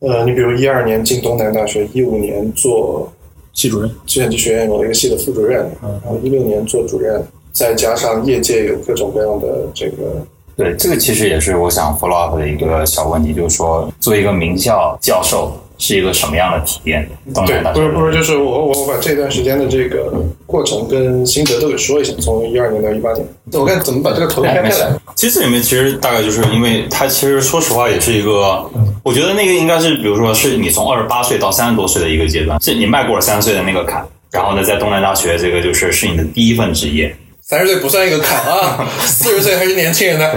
[0.00, 3.12] 呃，你比如一二年进东南大学，一五年做
[3.52, 7.22] 系主任，计算机学院某一个系的副主任，然后一六年做主任，
[7.58, 10.24] 再加上业界有各种各样的这个
[10.56, 17.08] 对，这个其实也是我想 follow up 的一个小问题，就是说，作为一个名校教授是一个什么样的体验？
[17.34, 17.44] 不
[17.80, 20.12] 是不是，就是我我我把这段时间的这个
[20.46, 24.92] 过程跟心得都给说一下，从一二年到一八年，我看怎么把这个头开开来。
[25.16, 28.64] 其实这里面其实大概就是因为它其实说实话也是一个，
[29.02, 37.14] 我觉得那个应该是比如说是你从二十八岁到三十多岁的一个阶段，是你迈过了三十岁的那个坎，然后呢，在东南大学这个就是是你的第一份职业，
[37.48, 40.30] 三十岁不算一个坎啊， 四十岁还是年轻人呢。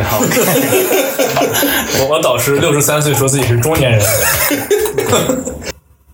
[1.99, 4.01] 我我导师六十三岁，说自己是中年人。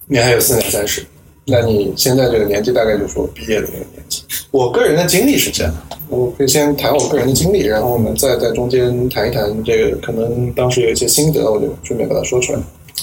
[0.07, 1.05] 你还有四年三十，
[1.45, 4.23] 那你现在这个年纪大概就是我毕业的那个年纪。
[4.49, 5.71] 我个人的经历是这样，
[6.09, 12.59] 我可以先谈我个人的经历，然后我们再在中间谈一谈这个可能当时有一些心得，我就顺便把它说出来。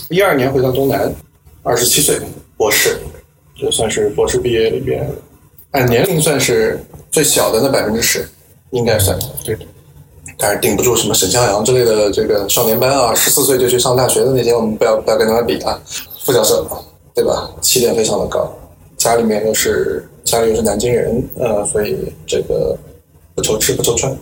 [0.08, 1.14] 一二年回到东南，
[1.62, 2.18] 二十七岁，
[2.56, 2.98] 博士，
[3.56, 5.08] 这算是博士毕业里边
[5.70, 8.28] 按年龄算是最小的那百分之十，
[8.72, 9.56] 应该算对。
[10.36, 15.80] 但是顶不住什么沈向阳之类的这个少年班啊，十四岁就去上大学的那些，我们不要不要跟他们比啊。
[16.24, 16.66] 副教授，
[17.14, 17.48] 对吧？
[17.60, 18.52] 起点非常的高，
[18.96, 22.76] 家里面又是家里又是南京人，呃，所以这个
[23.32, 24.12] 不愁吃不愁穿，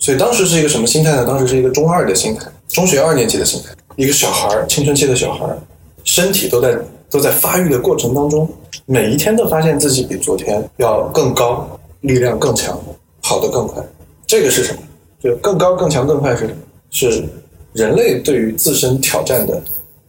[0.00, 1.24] 所以当时是一个什么心态呢？
[1.24, 5.56] 当时是一个中二的心态，中学二年级的心态，一个小孩儿，青春期的小孩儿，
[6.02, 6.76] 身体都在
[7.08, 8.48] 都在发育的过程当中，
[8.84, 11.68] 每一天都发现自己比昨天要更高，
[12.02, 12.80] 力量更强，
[13.20, 13.82] 跑得更快。
[14.26, 14.78] 这个是什么？
[15.20, 16.56] 就更高、更强、更快是什么？
[16.90, 17.24] 是
[17.72, 19.60] 人类对于自身挑战的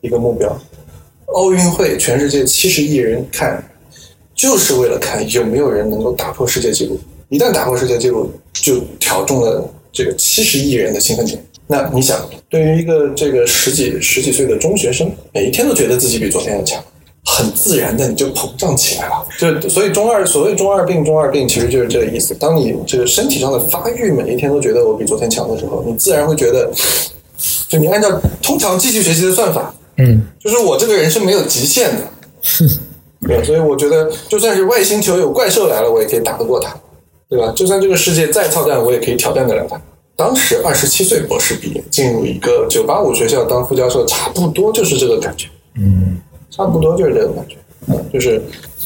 [0.01, 0.55] 一个目标。
[1.27, 3.63] 奥运会全世界七十亿人看，
[4.35, 6.99] 就是为了看有没有人能够打破世界纪录。
[7.29, 11.43] 一旦打破世界纪录，就挑中了这个七十亿人的兴奋点。
[11.65, 16.83] 那你想，对于一个这个十几十几岁的中学生，每一天都觉得自己比昨天要强，
[17.25, 19.25] 很自然的你就膨胀起来了。
[19.39, 22.33] 就所以中二，所谓中二病，中二病其实就是这个意思。
[22.35, 26.69] 当你这个身体上的发育每一天都觉得我比昨天强的时候，你自然会觉得，
[27.67, 32.01] 就你按照通常继续学习的算法，嗯，就是我这个人是没有极限的。
[33.25, 36.75] 对，所以我觉得，就算是外星球有怪兽来了，我也可以打得过他，
[37.29, 37.53] 对吧？
[37.55, 39.79] 就算这个世界再操蛋，我也可以挑战得了他。
[40.17, 45.47] 当时二十七岁博士毕业，进入一个九八五学校当副教授，差不多就是这个感觉。
[45.75, 46.17] 嗯，
[46.55, 47.57] 差不多就是这个感觉。
[48.13, 48.41] 就是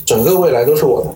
[0.05, 1.09] 整个未来都是我的。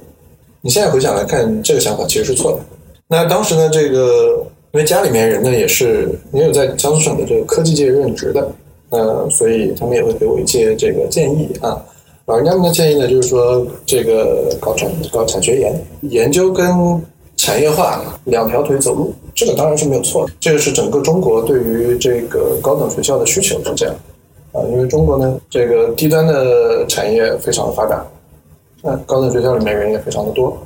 [0.61, 2.59] 你现在回想来看，这个想法其实是错的。
[3.07, 8.51] 那当时呢，这个因为家里面人呢也是也有在江苏省的这个科技界任职的，
[8.89, 11.83] 呃，所以他们也会给我一些这个建议啊。
[12.27, 16.69] 老人家们的建议呢，就是说这个搞产搞产学研，研究跟
[17.35, 20.33] 产业化两条腿走路，这个当然是没有错的。
[20.39, 23.95] 这个是整个中国对于这个高等学校的需求是这样
[24.51, 28.05] 啊，因为中国呢这个低端的产业非常的发达，
[28.81, 30.57] 那高等学校里面人也非常的多，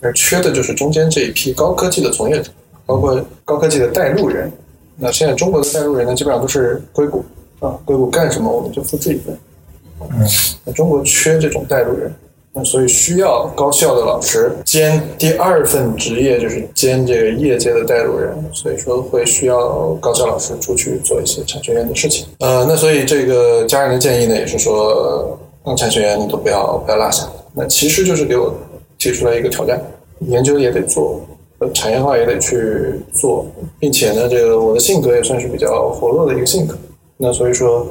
[0.00, 2.50] 而缺的就是中间这一批高科技的从业者，
[2.84, 4.50] 包括高科技的带路人。
[4.96, 7.24] 那现在中国的带路人呢，基本上都是硅谷
[7.60, 9.36] 啊，硅谷干什么我们就复制一份。
[10.64, 12.12] 那中国缺这种带路人，
[12.54, 22.26] 那所以需要高校的老师兼第二份职业，就是兼这个业界的带路人，所以说会需要高校老师出去做一些产学研的事情。
[22.40, 27.26] 呃，那所以这个家人的建议呢，也是说，那产学研你都不要不要落下。
[27.54, 28.54] 那其实就是给我
[28.98, 29.80] 提出来一个挑战，
[30.20, 31.20] 研究也得做，
[31.58, 33.46] 呃产业化也得去做，
[33.78, 36.76] 并且呢，这个我的性格也算是比较活络的一个性格。
[37.16, 37.86] 那所以说。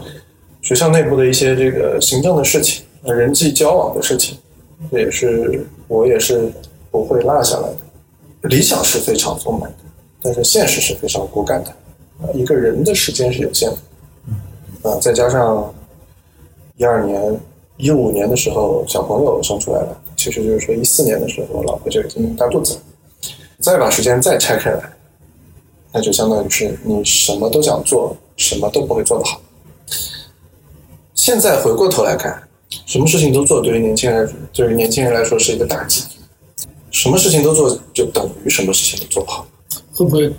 [0.64, 4.38] 学校内部的一些这个行政的事情、人际交往的事情，
[4.90, 6.52] 这也是我也是
[6.90, 8.50] 不会落下来的。
[8.50, 9.78] 理想是非常丰满的，
[10.24, 11.70] 但是现实是非常骨感的。
[12.22, 15.74] 啊，一个人的时间是有限的，啊，再加上
[16.78, 17.40] 一二年、
[17.78, 22.82] 一五年的时候小朋友生出来了，其实就是说一四年的时候老婆就已经大肚子了，
[23.60, 24.94] 再把时间再拆开来，
[25.92, 29.40] 那就相当于是你什么都想做，什么都不会做得好。
[31.14, 32.42] 现在回过头来看，
[32.92, 36.04] 什么事情都做，对于年轻人，对于年轻人来说是一个大忌。
[36.92, 39.48] 什么事情都做，就等于什么事情都做不好。
[39.94, 40.30] 会不会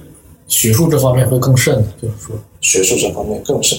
[0.46, 1.82] 学术这方面会更甚？
[2.02, 3.78] 就是说，学术这方面更甚。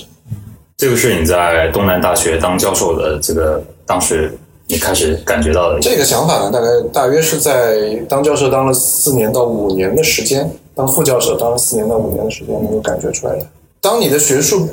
[0.75, 5.79] 这个是你在东南大学当教授的这个当时你开始感觉到的？
[5.79, 13.45] 这个想法呢，大概大约是在当教授当了四年到五年的时间，当副教授当了四年到五年的时间，能够感觉出来的。
[13.79, 14.67] 当你的学术，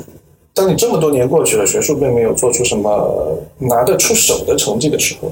[0.53, 5.31] 当你这么多年过去了，学术并没有做出什么拿得出手的成绩的时候，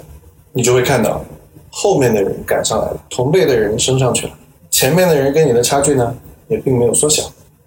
[0.54, 1.22] 你就会看到
[1.70, 4.34] 后面的人赶上来了，同辈的人升上去了，
[4.72, 6.16] 前面的人跟你的差距呢
[6.48, 7.24] 也并没有缩小，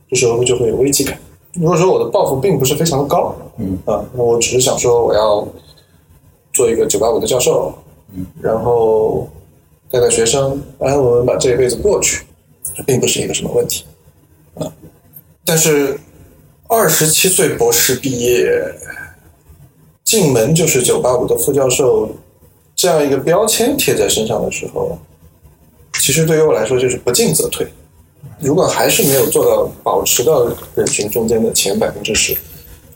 [0.08, 1.18] 这时候就会有危机感。
[1.54, 5.46] 如果说我的抱负并不是非常的高，嗯啊，那我只是想说我要
[6.54, 7.74] 做一个九八五的教授，
[8.14, 9.28] 嗯，然后
[9.90, 12.24] 带带学生，安安稳稳把这一辈子过去，
[12.74, 13.84] 这并不是一个什么问题，
[14.54, 14.72] 啊，
[15.44, 16.00] 但是
[16.72, 18.50] 二十七岁博士毕业，
[20.02, 22.08] 进门就是九八五的副教授，
[22.74, 24.98] 这样一个标签贴在身上的时候，
[26.00, 27.66] 其实对于我来说就是不进则退。
[28.40, 32.34] 如果还是没有做到保持到人群中间的前百分之十，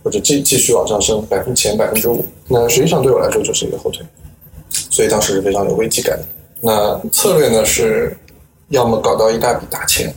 [0.03, 4.03] 或者继继续往上升百分前百分之五，那实际上对我来说就是一个后退，
[4.71, 6.25] 所以当时是非常有危机感的。
[6.63, 8.17] 那策略呢是，
[8.71, 10.15] 要么搞到一大笔大钱，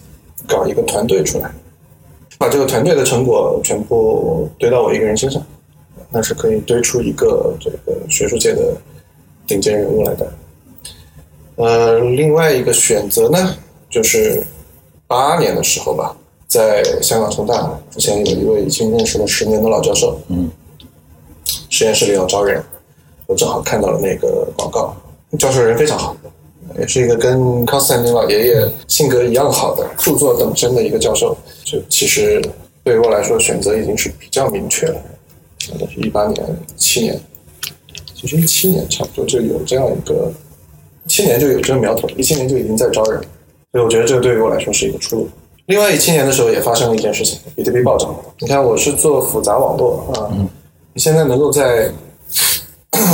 [0.47, 1.51] 搞一个团队出来，
[2.39, 5.39] 把这个团队的成果全部堆到我一个人身上，
[6.09, 8.75] 那是可以堆出一个这个学术界的
[9.45, 10.33] 顶尖人物来的。
[11.57, 13.55] 呃，另外一个选择呢，
[13.91, 14.41] 就是。
[15.11, 20.47] 八年的时候吧，在香港城大之前有一位已经认识了十年的老教授，嗯，
[21.67, 22.63] 实验室里要招人，
[23.25, 24.95] 我正好看到了那个广告。
[25.39, 26.15] 教授人非常好，
[26.77, 31.35] 也是一个跟康斯坦丁老爷爷性格一样好的、著作等身的一个教授。
[31.63, 32.41] 就其实
[32.83, 34.95] 对于我来说，选择已经是比较明确了。
[35.79, 36.43] 那是一八年、
[36.75, 37.19] 七年，
[38.15, 40.31] 其实一七年差不多就有这样一个，
[41.07, 43.21] 七年就有这个苗头，一七年就已经在招人。
[43.71, 45.29] 所以我觉得这个对于我来说是一个出路。
[45.67, 48.15] 另外，一七年的时候也发生了一件事情，比特币暴涨。
[48.39, 50.31] 你看，我是做复杂网络啊，
[50.93, 51.91] 你现在能够在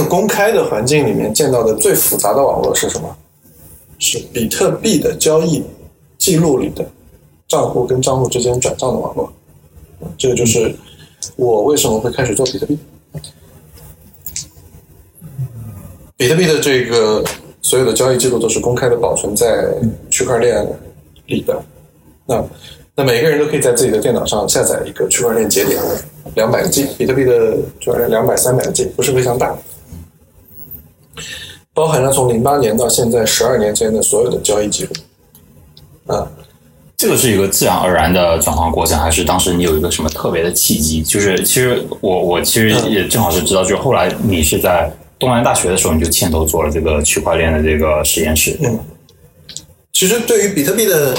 [0.07, 3.17] 公开的环境里面见到的最复杂的网络是什么？
[3.99, 5.63] 是比特币的交易
[6.17, 6.85] 记录里的
[7.47, 9.31] 账户跟账户之间转账的网络。
[10.17, 10.75] 这个就是
[11.35, 12.77] 我为什么会开始做比特币。
[16.17, 17.23] 比特币的这个。
[17.61, 19.73] 所有的交易记录都是公开的，保存在
[20.11, 20.63] 区块链
[21.25, 21.59] 里的。
[22.27, 22.45] 那
[22.95, 25.81] 那每个人都可以在自己的电脑上下载一个区块链节点，
[26.35, 29.57] 两百个 G，比特币的区块链两百三百个 G，不是非常大，
[31.75, 34.93] 包含了从零八年到现在十二年间的所有的交易记录。
[36.11, 36.27] 啊，
[36.97, 41.03] 这个是一个自然而然的转换过程，还是当时你有一个什么特别的契机？
[41.03, 44.91] 就是其实我我其实也正好是知道，就是后来你是在。
[45.17, 48.59] 东南大学的时候，你就牵头做了这个区块链的这个实验室。
[48.61, 48.77] 嗯，
[49.93, 51.15] 其实对于比特币的，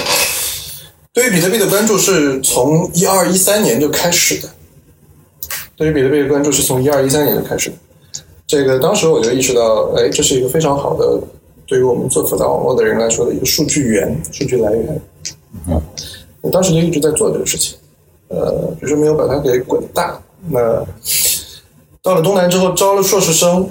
[1.11, 4.47] 对于比特币的关注是从一二一三年就开始的。
[5.75, 7.75] 对于比特币的关注是从一二一三年就开始的。
[8.47, 11.21] 这个当时我就意识到，哎，这是一个非常好的，
[11.65, 15.01] 对于我们做复杂网络的人来说的一个数据源、数据来源。
[15.67, 15.81] 嗯，
[16.41, 17.77] 我当时就一直在做这个事情，
[18.29, 20.19] 呃，只是没有把它给滚大。
[20.49, 20.83] 那
[22.01, 23.69] 到了东南之后，招了硕士生。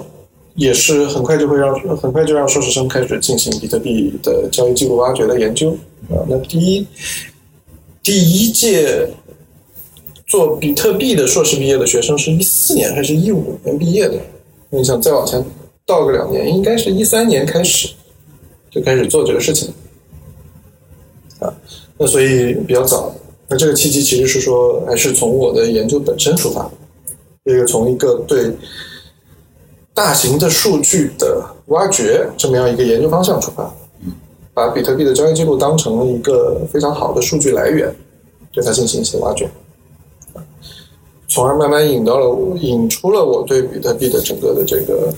[0.57, 5.69] 也是很快就会让很快就让硕士生开始进行比特币的交易记录挖掘的研究
[6.09, 6.17] 啊。
[6.27, 6.87] 那第一
[8.01, 9.07] 第一届
[10.25, 14.15] 做比特币的硕士毕业的学生是一四年还是一五年毕业的？
[14.69, 15.43] 你想再往前
[15.85, 17.89] 倒个两年，应该是一三年开始
[18.69, 19.73] 就开始做这个事情
[21.39, 21.53] 啊。
[21.97, 23.13] 那所以比较早。
[23.47, 26.69] 那这个契机其实是说，还是从我的研究本身出发，
[27.45, 28.51] 这个从一个对。
[29.93, 33.73] 大型的数据的挖掘这么样一个研究方向出发，
[34.53, 37.91] 把比特币的交易记录当成了一个非常好的数据来源，
[38.51, 39.49] 对它进行一些挖掘，
[41.27, 45.13] 从而慢慢引到了引出了我对比特币的整个的这个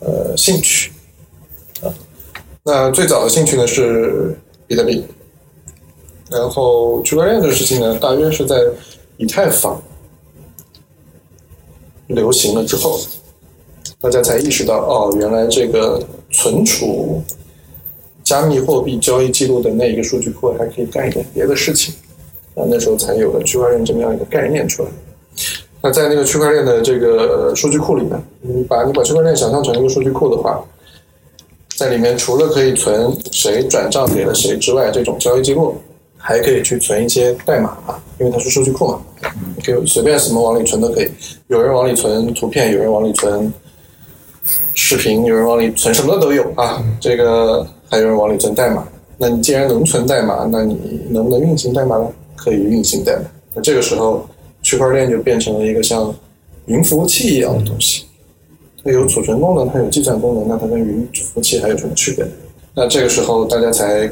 [0.00, 0.90] 呃兴趣
[1.82, 1.92] 啊。
[2.64, 4.36] 那最早的兴趣呢是
[4.66, 5.04] 比特币，
[6.30, 8.56] 然后区块链这个事情呢，大约是在
[9.16, 9.80] 以太坊
[12.06, 13.00] 流行了之后。
[14.00, 17.20] 大家才意识到，哦，原来这个存储
[18.22, 21.92] 加密货币交易记录的那一个数据库还可以干一点别的事情，
[22.54, 24.88] 啊，那时候才有了区块链这么样一个概念出来。
[25.80, 30.62] 那在那个区块链的这个数据库里面，你把你把区块链想象成一个数据库的话，
[31.76, 35.76] 在里面除了可以存谁转账给了谁之外，这种交易记录
[36.16, 39.00] 还可以去存一些代码啊，因为它是数据库嘛，
[39.56, 41.08] 你可以随便什么往里存都可以，
[41.46, 43.52] 有人往里存图片，有人往里存。
[44.72, 48.86] 视频有人往里存什么的都有啊，这个还有人往里存代码。
[49.18, 52.08] 那你既然能存代码，那你能不能运行代码呢？
[52.34, 53.22] 可以运行代码。
[53.52, 54.26] 那这个时候，
[54.62, 56.14] 区块链就变成了一个像
[56.66, 58.04] 云服务器一样的东西
[58.84, 62.26] 它有储存功能，它有计算功能，那它跟云服务器还有什么区别？
[62.74, 64.10] 那这个时候大家才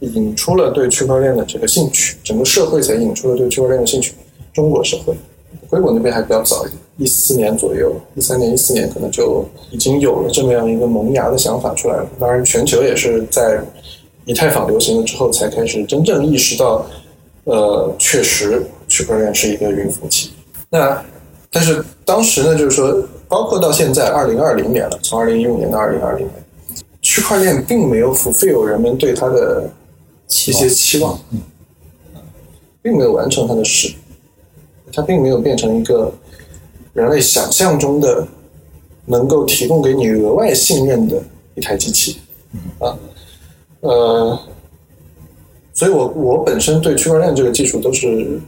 [0.00, 4.12] 引出了对区块链的这个兴趣，整个社会才引出了对区块链的兴趣。
[4.52, 5.14] 中国社会，
[5.68, 12.08] 硅谷那边还比较早一点，一四年左右，一三年、一四年可能就已经有了这么样一个萌芽的想法出来了。
[12.18, 13.62] 当然，全球也是在
[14.24, 16.84] 以太坊流行了之后，才开始真正意识到，
[17.44, 20.32] 呃，确实区块链是一个云服务器。
[20.68, 21.02] 那
[21.50, 26.34] 但是当时呢，就是说，包括到现在二零二零年了，从二零一五年到二零二零年，
[27.00, 29.70] 区块链并没有 fulfill 人们对它的
[30.28, 31.18] 一些期望，
[32.82, 33.94] 并没有完成它的事，
[34.92, 36.12] 它并没有变成一个
[36.92, 38.26] 人类想象中的
[39.06, 41.20] 能够提供给你额外信任的
[41.56, 42.18] 一台机器，
[42.78, 42.96] 啊，
[43.80, 44.38] 呃，
[45.72, 48.38] 所以我我本身对区块链这个技术都是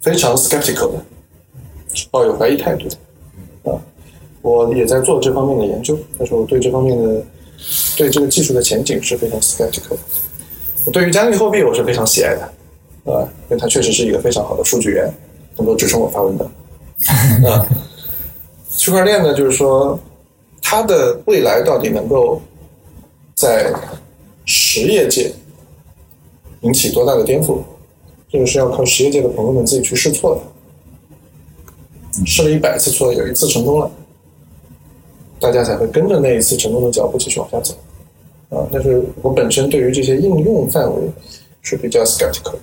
[0.00, 1.04] 非常 skeptical 的。
[2.10, 3.80] 抱有怀疑态度的，啊，
[4.42, 7.24] 我也在做这方面的研究，但是我对这方面的
[7.96, 9.98] 对这个技术的前景是非常 skeptical 的。
[10.84, 12.42] 我对于加密货币我是非常喜爱的，
[13.12, 15.12] 啊，因为它确实是一个非常好的数据源，
[15.56, 16.44] 能够支撑我发文的。
[17.50, 17.66] 啊，
[18.70, 19.98] 区块链呢，就是说
[20.62, 22.40] 它的未来到底能够
[23.34, 23.72] 在
[24.44, 25.32] 实业界
[26.60, 27.60] 引起多大的颠覆，
[28.28, 30.40] 这个是要靠实业界的朋友们自己去试错的。
[32.26, 33.90] 试了一百次错，有一次成功了，
[35.38, 37.74] 大家才会跟着那一次成功的脚步继续往下走。
[38.50, 41.02] 啊，但是我本身对于这些应用范围
[41.60, 42.56] 是比较 skeptical，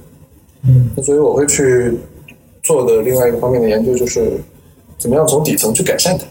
[0.64, 1.96] 嗯，所以我会去
[2.64, 4.40] 做的另外一个方面的研究就是
[4.98, 6.26] 怎么样从底层去改善它，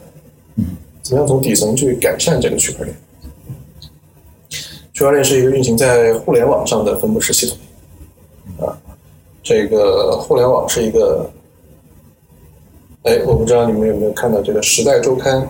[0.57, 2.97] 嗯，怎么样从底层去改善这个区块链。
[4.93, 8.76] 区块链是一个运行在互联网上的分布式系统，啊，
[9.45, 11.30] 这个互联网是一个。
[13.05, 15.42] 哎，我不知道你们有没有看到这个《时代周刊》，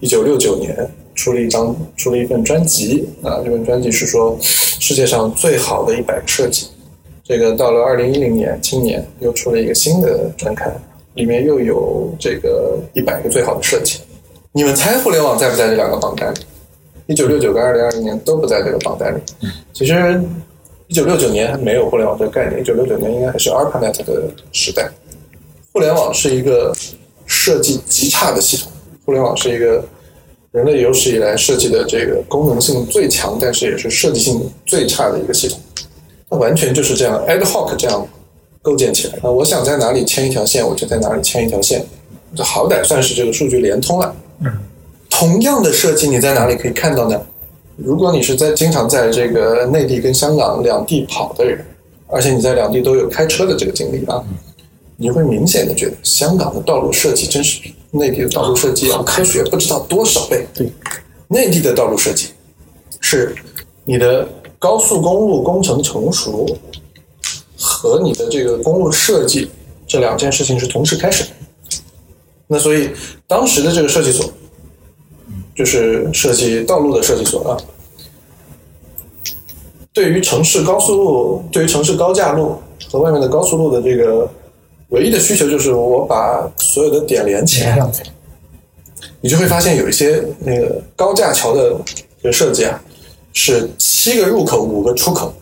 [0.00, 0.76] 一九六九年
[1.14, 6.66] 出了一张出了一份专辑啊，这份专辑是说世界上最好的一百个设计。
[7.24, 10.70] 这个到了二零一零年，今年又出了一个新的专刊，
[11.14, 13.98] 里面又有这个一百个最好的设计。
[14.52, 16.38] 你们猜互联网在不在这两个榜单里？
[17.06, 19.20] 一九六九跟二零二零年都不在这个榜单里。
[19.72, 20.20] 其实
[20.88, 24.22] 一九六九年还没有互联网这个概念，一九六九年应该还是 ARPANET 的
[24.52, 24.88] 时代。
[25.72, 26.74] 互联网是一个
[27.26, 28.70] 设计极差的系统。
[29.04, 29.84] 互联网是一个
[30.52, 35.58] 人类有史以来设计的这个功能性最强，但是也是设计性最差的一个系统。
[36.30, 38.06] 它完全就是这样 ad hoc 这样
[38.62, 39.14] 构建起来。
[39.22, 41.84] 啊，我想在哪里牵一条线，我就在哪里牵一条线。
[42.34, 44.14] 这好歹算是这个数据连通了。
[44.40, 44.52] 嗯
[45.08, 47.18] 同样的设计，你在哪里可以看到呢？
[47.76, 51.64] 如果你是在经常在这个内地跟香港两地跑的人，
[52.08, 54.22] 而且你在两地都有开车的这个经历啊。
[54.98, 60.46] 你会明显的觉得，香港的道路设计真是比内地的道路设计要科学不知道多少倍。
[60.54, 60.72] 对，
[61.28, 62.28] 内地的道路设计
[63.02, 63.36] 是
[63.84, 64.26] 你的
[64.58, 66.46] 高速公路工程成熟
[67.58, 69.50] 和你的这个公路设计
[69.86, 71.30] 这两件事情是同时开始的。
[72.46, 72.88] 那所以
[73.26, 74.32] 当时的这个设计所，
[75.56, 77.56] 就是设计道路的设计所啊，
[79.92, 82.56] 对于城市高速路、对于城市高架路
[82.90, 84.30] 和外面的高速路的这个。
[84.90, 87.76] 唯一的需求就是我把所有的点连起来，
[89.20, 91.76] 你就会发现有一些那个高架桥的
[92.22, 92.80] 这个设计啊，
[93.32, 95.34] 是七个入口五个出口，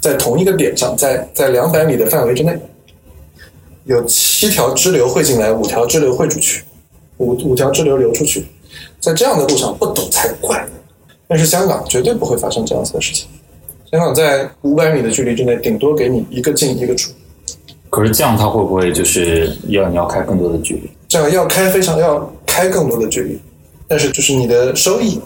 [0.00, 2.56] 在同一个点上，在在两百米的范围之内，
[3.82, 6.62] 有七条支流汇进来，五条支流汇出去，
[7.16, 8.46] 五五条支流流出去，
[9.02, 10.66] 在这样的路上不堵才怪。
[11.28, 13.26] 但是香港绝对不会发生这样子的事情，
[13.90, 17.10] 香港在五百米的距离之内，顶多给你一个进一个出。
[17.88, 20.90] 可是这样，它会不会就是要你要开更多的距离？
[21.08, 23.40] 这样要开非常要开更多的距离，
[23.88, 25.20] 但是就是你的收益，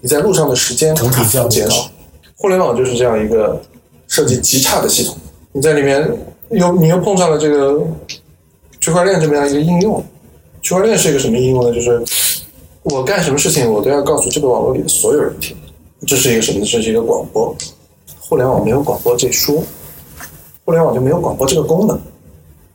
[0.00, 1.90] 你在路上的时间整体要减少。
[2.36, 3.60] 互联网就是这样一个
[4.06, 5.16] 设计极差的系统，
[5.52, 6.08] 你在里面
[6.50, 7.80] 又你又碰上了这个
[8.78, 10.04] 区块链这么样一个应用。
[10.62, 11.74] 区块链是一个什么应用呢？
[11.74, 12.00] 就是
[12.90, 15.56] 我干什么事情，我都要告诉这个网络里的所有人听。
[16.06, 16.60] 这是一个什么？
[16.60, 17.54] 这是一个广播。
[18.20, 19.62] 互联网没有广播这说。
[20.64, 22.00] 互联网就没有广播这个功能。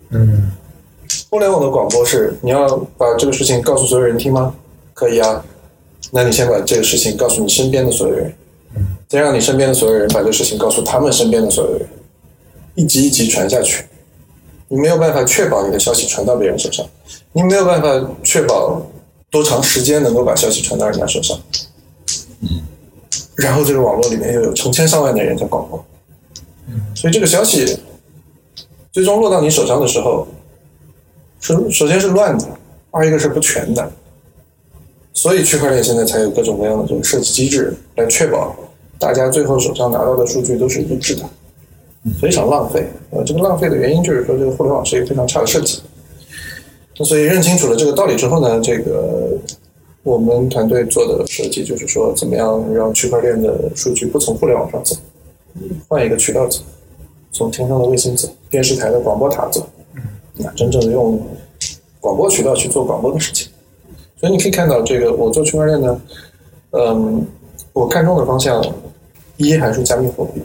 [0.10, 0.52] 嗯，
[1.30, 4.54] 互联网的广播是你要把这个事情告诉所有人听吗？
[4.94, 5.44] 可以啊。
[6.12, 8.32] 那你先把这个事情告诉你身边的所有人，
[9.08, 11.88] 再让你身边的所有人把这个事情告诉他们身边的所有人，
[12.76, 13.86] 一级一级传下去。
[14.68, 16.86] 你没有办法确保你的消息传到别人手上，
[17.32, 17.88] 你没有办法
[18.24, 18.82] 确保
[19.34, 21.36] 多长时间能够把消息传到人家手上。
[23.36, 25.84] 然后这个网络里面又有成千上万的人在广播。
[26.94, 27.80] 所以这个消息
[28.92, 30.28] 最终落到你手上的时候，
[31.40, 32.46] 首首先是乱的，
[32.92, 33.92] 二一个是不全的，
[35.14, 38.56] 所以区块链现在才有各种各样的这个设计机制来确保
[39.00, 41.24] 大家最后手上拿到的数据都是一致的，
[42.22, 42.88] 非常浪费。
[43.10, 45.82] 呃，这个浪费的原因就是说这个互联网是一个非常差的设计。
[46.98, 49.38] 那所以认清楚了这个道理之后呢，这个
[50.04, 54.96] 我们团队做的设计就是说，怎么样让区块链的数据不从互联网上走，
[55.88, 56.60] 换一个渠道走，
[57.32, 59.66] 从天上的卫星走，电视台的广播塔走，
[60.36, 61.20] 那真正的用
[62.00, 63.50] 广播渠道去做广播的事情。
[64.20, 66.02] 所以你可以看到，这个我做区块链呢，
[66.72, 67.26] 嗯，
[67.74, 68.64] 我看中的方向，
[69.38, 70.42] 一还是加密货币，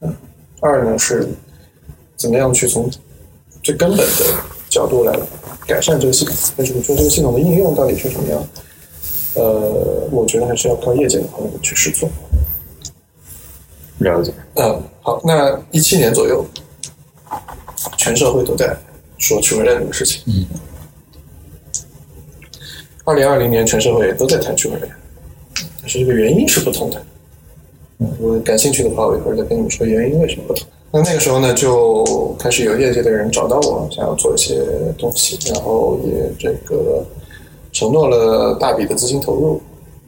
[0.00, 0.14] 嗯，
[0.60, 1.28] 二呢是
[2.16, 2.88] 怎么样去从
[3.62, 4.24] 最根本的
[4.68, 5.12] 角度来
[5.70, 8.44] 改善这个系统，但是你说这个系统的应用到底是什么样？
[9.36, 12.10] 呃，我觉得还是要靠业界的朋友们去试错。
[13.98, 14.32] 了解。
[14.56, 16.44] 嗯，好，那一七年左右，
[17.96, 18.76] 全社会都在
[19.16, 20.20] 说区块链这个事情。
[20.26, 20.44] 嗯。
[23.04, 24.92] 二零二零年，全社会都在谈区块链，
[25.80, 27.00] 但是这个原因是不同的。
[27.98, 30.66] 嗯，如果感兴趣的话，我一会儿再跟你们说原因为什么不同。
[30.92, 34.60] 那那个时候呢，就开始有业界的人找到我，想要做一些
[34.98, 37.04] 东西，然后也这个
[37.70, 39.60] 承诺了大笔的资金投入，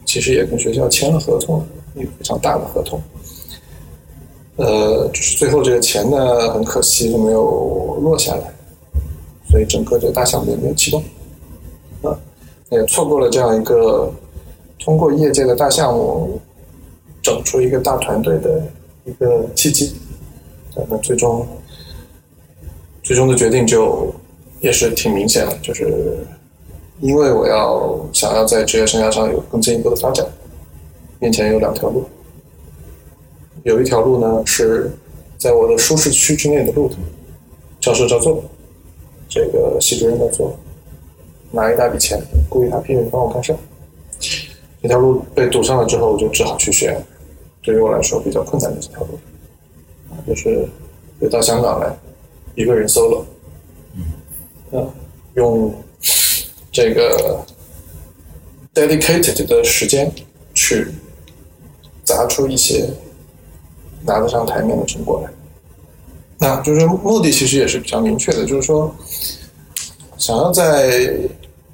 [0.04, 1.64] 其实也跟学校签了合同，
[1.94, 3.00] 一个非常大的合同。
[4.56, 8.52] 呃，就是最后这个钱呢，很可惜就没有落下来，
[9.48, 11.00] 所以整个这个大项目也没有启动，
[12.02, 12.18] 啊，
[12.70, 14.12] 也错过了这样一个
[14.80, 16.40] 通过业界的大项目
[17.22, 18.60] 整出一个大团队的
[19.04, 19.94] 一个契机。
[20.88, 21.46] 那最终，
[23.02, 24.12] 最终的决定就
[24.60, 26.24] 也是挺明显的，就是
[27.00, 30.26] 因为我要想要在职业生涯上有更进一步的发展，
[31.18, 32.04] 面前有两条路。
[33.64, 34.90] 有一条路呢是
[35.38, 36.96] 在我的舒适区之内的路途，
[37.78, 38.42] 教授照做，
[39.28, 40.56] 这个系主任照做，
[41.50, 43.54] 拿一大笔钱雇一大批人帮我干事。
[44.80, 47.00] 这条路被堵上了之后，我就只好去选
[47.62, 49.18] 对于我来说比较困难的这条路。
[50.26, 50.66] 就是
[51.20, 51.96] 回到香港来，
[52.54, 53.24] 一个人 solo，
[54.72, 54.90] 嗯，
[55.34, 55.74] 用
[56.70, 57.44] 这个
[58.74, 60.10] dedicated 的时间
[60.54, 60.88] 去
[62.04, 62.88] 砸出一些
[64.04, 65.30] 拿得上台面的成果来。
[66.38, 68.92] 那就是目的其实也是比较明确的，就是说
[70.18, 71.14] 想要在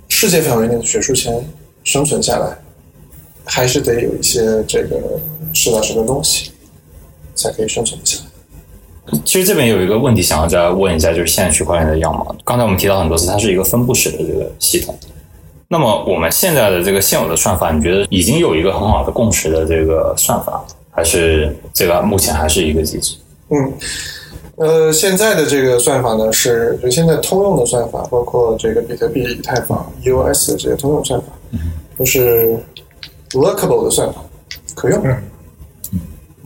[0.08, 1.42] 世界范围内的学术圈
[1.84, 2.58] 生存下来，
[3.44, 5.18] 还是得有一些这个
[5.54, 6.50] 实打实的东西，
[7.34, 8.27] 才可以生存下来。
[9.24, 12.34] 其实这边有一个问题想要再问一下，就是现在区块链的样貌。
[12.44, 14.98] 刚才我们提到很多次，它是一个分布式的这个系统。
[15.68, 23.16] 那么我们现在的这个现有的算法，你觉得已经有一个很好的共识的这个算法，还是这个目前还是一个机制？
[23.50, 23.72] 嗯，
[24.56, 31.26] 呃，现在的这个算法呢，是就现在通用的算法，包括这个比特币、以太坊、EOS 的这些通用算法，
[31.98, 32.58] 都是
[33.32, 34.22] workable 的算法，
[34.74, 35.02] 可用。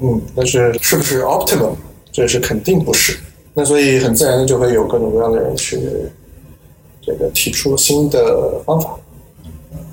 [0.01, 1.75] 嗯，但是是不是 optimum？
[2.13, 3.19] 这是肯定不是，
[3.55, 5.81] 那所以很自然的就会有各种各样的人去
[7.01, 8.95] 这个提出新的方法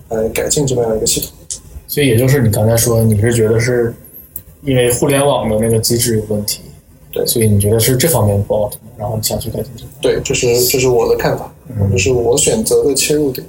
[0.09, 1.30] 来改进这么样一个系统。
[1.88, 3.93] 所以也就是你刚才说，你是觉得是
[4.61, 6.61] 因为互联网的那个机制有问题，
[7.11, 9.89] 对，所以你觉得是这方面不好，然后你想去改进这个。
[10.01, 11.51] 对，这是这是我的看法，
[11.91, 13.47] 这是我选择的切入点。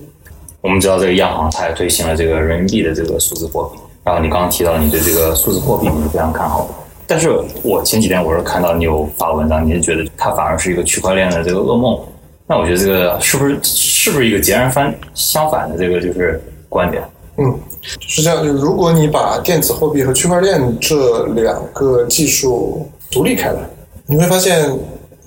[0.60, 6.74] 我们知道这个央行它也推行了这个人民币的这个数字货币，然后你刚刚提到你对这个数字货币你是非常看好的。
[7.11, 7.28] 但是
[7.64, 11.98] 我前几天我是看到你有发文章，你是觉得它反而是一个区块链的这个噩梦。
[12.46, 17.02] 那我觉得这个是不是是不是一个截然反相反的这个就是观点？
[17.38, 17.58] 嗯，
[17.98, 18.44] 是这样。
[18.44, 23.58] 就如果你把电子货币和区块链这两个技术独立开来，
[24.06, 24.70] 你会发现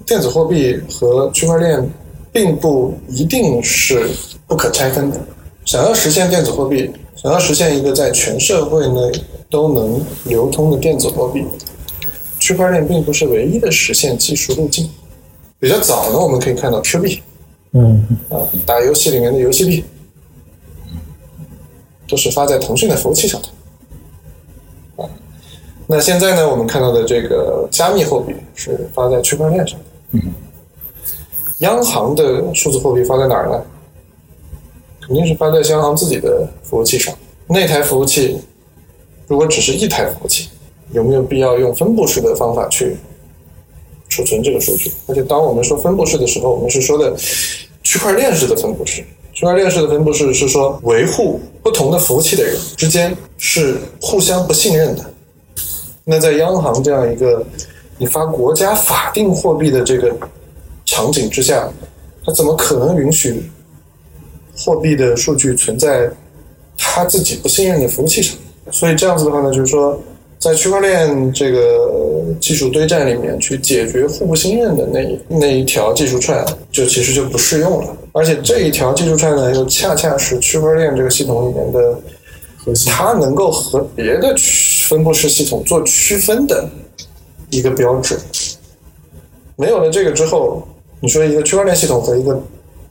[0.06, 1.86] 电子货币和区块链
[2.32, 4.08] 并不一定是
[4.48, 5.20] 不可拆分的。
[5.66, 9.12] 想要实现电子货币，想要实现一个在全社会内
[9.50, 11.44] 都能流通的电子货币。
[12.44, 14.90] 区块链并不是唯一的实现技术路径。
[15.62, 17.24] 比较早呢，我们可以看到 Q 币，
[17.72, 19.86] 嗯，啊，打游戏里面的游戏币，
[22.06, 23.48] 都是发在腾讯的服务器上的。
[25.02, 25.10] 啊，
[25.88, 29.86] 那现在呢，我们看到的这个加密货币是发在区块链上的。
[30.12, 30.22] 嗯，
[31.60, 33.64] 央行的数字货币发在哪儿呢？
[35.00, 37.18] 肯定是发在央行自己的服务器上。
[37.48, 38.38] 那台服务器
[39.28, 40.50] 如果只是一台服务器。
[40.94, 42.96] 有没有必要用分布式的方法去
[44.10, 44.92] 储存这个数据？
[45.08, 47.16] 而且，当我们说分布式的时候，我们是说的
[47.84, 49.04] 区块链式的分布式。
[49.34, 55.04] 区块链式的分布式是说，维护不同的服务器的人之间是互相不信任的。
[56.06, 57.44] 那在央行这样一个
[57.98, 60.16] 你发国家法定货币的这个
[60.86, 61.68] 场景之下，
[62.24, 63.50] 它怎么可能允许
[64.56, 66.08] 货币的数据存在
[66.78, 68.38] 他自己不信任的服务器上。
[68.70, 70.00] 所以这样子的话呢，就是说，
[70.44, 77.96] 在区块链这个技术堆栈里面去解决互不信任的那一那一条技术串，就其实就不适用了。
[78.12, 81.98] 而且这一条技术串呢，又恰恰是区块链这个系统里面的
[82.58, 86.70] 核心它能够和别的区分布式系统做区分的
[87.50, 88.20] 一个标志。
[89.56, 90.62] 没有了这个之后，
[91.00, 92.44] 你说一个区块链系统和一个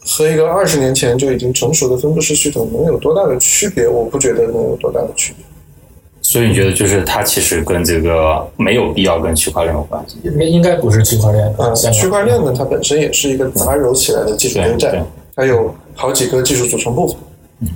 [0.06, 3.86] 和一个二十年前就已经成熟的分布式系统能有多大的区别？
[3.86, 5.44] 我不觉得能有多大的区别。
[6.32, 10.16] 所以你觉得就是它其实跟这个没有必要跟区块链有关系？
[10.24, 15.04] 应该应该不是区块链嗯，区块链呢，它本身也是一个杂糅起来的技术堆栈，
[15.36, 17.16] 它有好几个技术组成部分，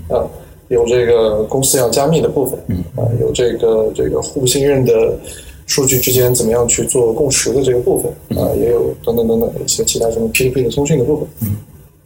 [0.09, 0.25] 啊，
[0.69, 2.59] 有这个公司要加密的部分，
[2.97, 5.19] 啊，有这个这个互不信任的
[5.67, 8.11] 数据之间怎么样去做共识的这个部分，
[8.43, 11.29] 啊，也有等等等等一些其他什么 P2P 的通讯的部分。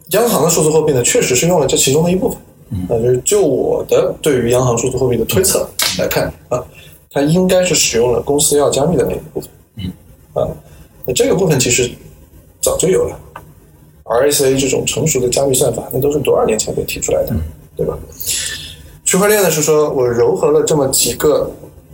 [0.09, 2.37] 央行的数字货币呢，确实是用了这其中的一部分。
[2.89, 5.65] 啊，就是就我的对于央行数字货币的推测
[5.97, 6.63] 来看啊，
[7.09, 9.49] 它应该是使用了公司要加密的那一部分。
[9.77, 9.91] 嗯
[10.33, 10.47] 啊，
[11.05, 11.89] 那这个部分其实
[12.61, 13.19] 早就有了
[14.05, 17.35] ，RSA 这种成熟的加密算法，那都是多少年前被提出来的，
[17.75, 17.97] 对吧？
[19.03, 21.51] 区块链呢是说我糅合了这么几个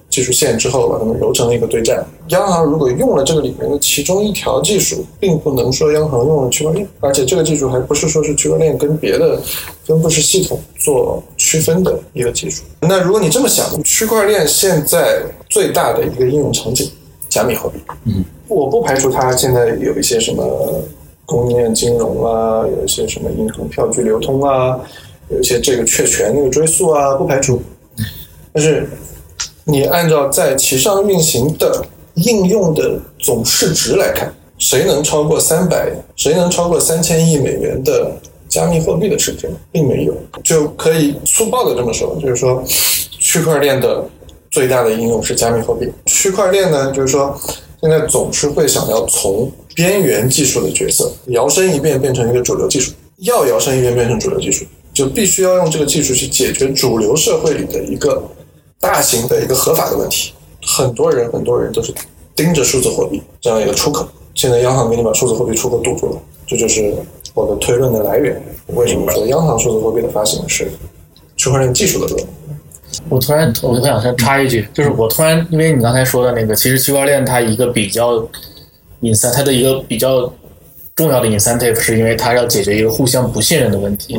[0.07, 2.05] 技术线之后，把它们揉成了一个对战。
[2.29, 9.41] 央行如果用了这个里面的其中一条技术，并不能说央行用了区块链，而且这个技术还不是说是区块链跟别的
[9.85, 12.63] 分布式系统做区分的一个技术。
[12.81, 16.91] 那如果你这么想，区块链现在最大的一个应用场景，
[17.29, 17.79] 加密货币。
[18.03, 20.83] 嗯，我不排除它现在有一些什么
[21.25, 24.77] 供应链金融啊，有一些什么银行票据流通啊，
[25.29, 27.61] 有一些这个确权那个追溯啊，不排除。
[28.51, 28.89] 但是
[29.63, 31.85] 你按照在其上运行的
[32.15, 35.91] 应用的总市值来看，谁能超过三百？
[36.15, 38.11] 谁能超过三千亿美元的
[38.57, 39.47] 加密货币的事情？
[39.71, 42.63] 并没有，就可以粗暴的这么说，就是说，
[43.19, 44.03] 区块链的
[44.49, 45.87] 最大的应用是加密货币。
[46.07, 47.39] 区块链呢，就是说，
[47.79, 58.23] 现在总是会想要从边缘技术的角色摇身一变变成一个主流技术，要摇身一变变成主流技术，就必须要用这个技术去解决主流社会里的一个
[58.79, 60.33] 大型的一个合法的问题。
[60.65, 61.93] 很多人很多人都是
[62.35, 66.95] 盯着数字货币这样一个出口，现在央行给你把数字货币出口堵住了，这就是
[67.37, 68.41] 我的推论的来源。
[68.69, 70.67] 为什么说央行数字货币的发行是
[71.35, 72.27] 区块链技术的论？
[73.09, 78.27] 我突然，我就想先插一句，就是我突然，因为你刚才说的那个，其实区块链它一个比较
[79.01, 80.33] incentive，它的一个比较
[80.95, 84.15] 重要的 incentive，是因为它要解决一个互相不信任的问题。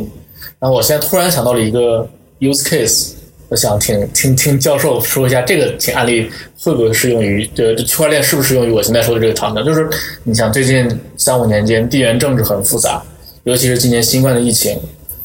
[0.60, 2.08] 然后我现在突然想到了一个
[2.38, 3.14] use case，
[3.48, 6.30] 我想听听听教授说一下这个案例
[6.60, 9.64] 会不会适用于这这区块链适不适用于我现在说的这个场景？
[9.64, 9.88] 就是
[10.22, 10.86] 你想最近
[11.16, 13.02] 三五年间地缘政治很复杂，
[13.44, 14.78] 尤其是今年新冠的疫情，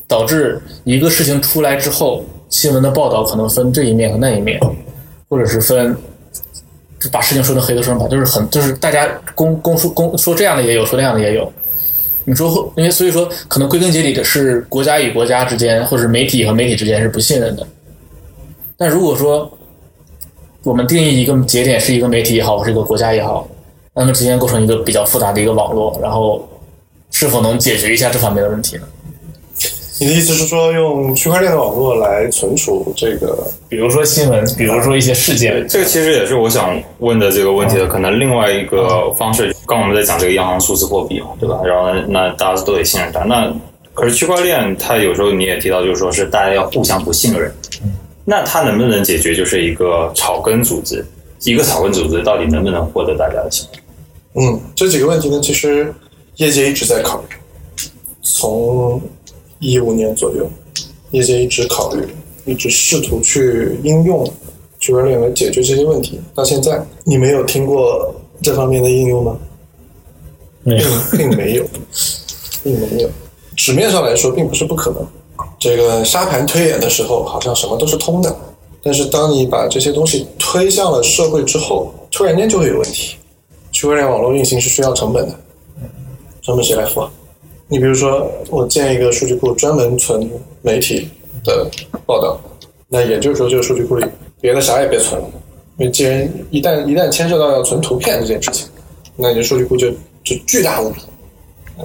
[0.08, 4.58] 导致一个事情出来之后，新闻的报道可能分这一面和那一面，
[5.28, 5.94] 或者是分
[7.00, 9.06] 就把事情说成黑的说成白，就是很就是大家
[9.36, 11.52] 公公说公说这样的也有，说那样的也有。
[12.24, 17.68] 你说，因为所以说，可能归根结底的是国家与国家之间，或者是媒体和媒体之间是不信任的。
[18.78, 19.52] 但如果说
[20.64, 23.48] 我们定义一个节点是一个媒体也好，或是一个国家也好，
[23.94, 26.48] 那么之间构成一个比较复杂的一个网络，然后
[27.12, 28.84] 是否能解决一下这方面的问题呢？
[30.00, 33.48] 你的意思是说，用区块链的网络来存储这个？
[33.70, 39.56] 比如说新闻，比如说一些事件，这个其实也是我想问的这个问题的可能另外一个方式。
[39.66, 41.62] 刚我们在讲这个央行数字货币嘛，对吧？
[41.64, 43.20] 然后，那大家都得信任它。
[43.22, 43.54] 那
[43.94, 47.54] 可是区块链，它有时候你也提到，就是说是大家要互相不信任。
[48.26, 51.06] 那它能不能解决，就是一个草根组织？
[51.42, 53.82] 一个草根组织到底能不能获得大家的信任？
[54.36, 55.94] 嗯，这几个问题呢，其实
[56.38, 57.36] 业界一直在考虑。
[58.22, 59.02] 从
[59.60, 60.50] 一五年左右，
[61.12, 62.08] 业界一直考虑，
[62.46, 64.26] 一直试图去应用
[64.80, 66.20] 区块链来解决这些问题。
[66.34, 69.38] 到现在，你没有听过这方面的应用吗？
[70.64, 71.66] 没有并并没有，
[72.64, 73.10] 并没有。
[73.58, 75.06] 纸面上来说，并不是不可能。
[75.64, 78.36] 这个沙盘推演的时候，好像什么都是通的。
[78.82, 83.16] 但是当你把这些东西推向了社会之后，突然间就会有问题。
[83.72, 85.34] 区块链网络运行是需要成本的，
[86.42, 87.10] 成本谁来付啊？
[87.70, 90.30] 你比如说，我建一个数据库，专门存
[90.62, 91.08] 媒体
[91.46, 91.66] 的
[92.06, 92.38] 报道，
[92.90, 94.06] 那也就是说，这个数据库里
[94.42, 95.30] 别的啥也别存了，
[95.78, 98.68] 因为既然一旦一旦牵涉到要存图片这件事情，
[99.16, 99.90] 那你的数据库就
[100.26, 101.00] 就巨大无比，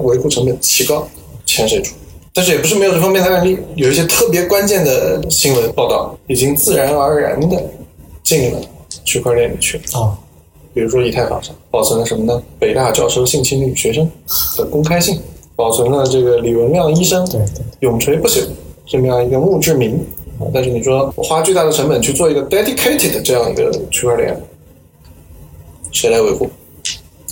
[0.01, 1.07] 维护成本奇高，
[1.47, 1.95] 钱谁出？
[2.33, 7.63] 但是也不是没有这方面的案例，有一些特别关键的新闻报道已经自然而然的
[8.23, 8.61] 进了
[9.05, 10.01] 区块链里去了。
[10.01, 10.17] 啊，
[10.73, 12.43] 比如说以太坊上保存了什么呢？
[12.59, 14.09] 北大教授性侵女学生
[14.57, 15.21] 的公开信，
[15.57, 18.47] 保存了这个李文亮医生对对永垂不朽
[18.87, 19.99] 这么样一个墓志铭
[20.39, 24.41] 啊但是你说我花巨大的成本去做一个 dedicated 的这样一个区块链，
[25.91, 26.49] 谁来维护？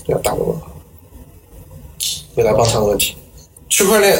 [0.05, 0.73] 这要打个问号。
[2.35, 3.15] 未来邦常的问题，
[3.69, 4.19] 区块链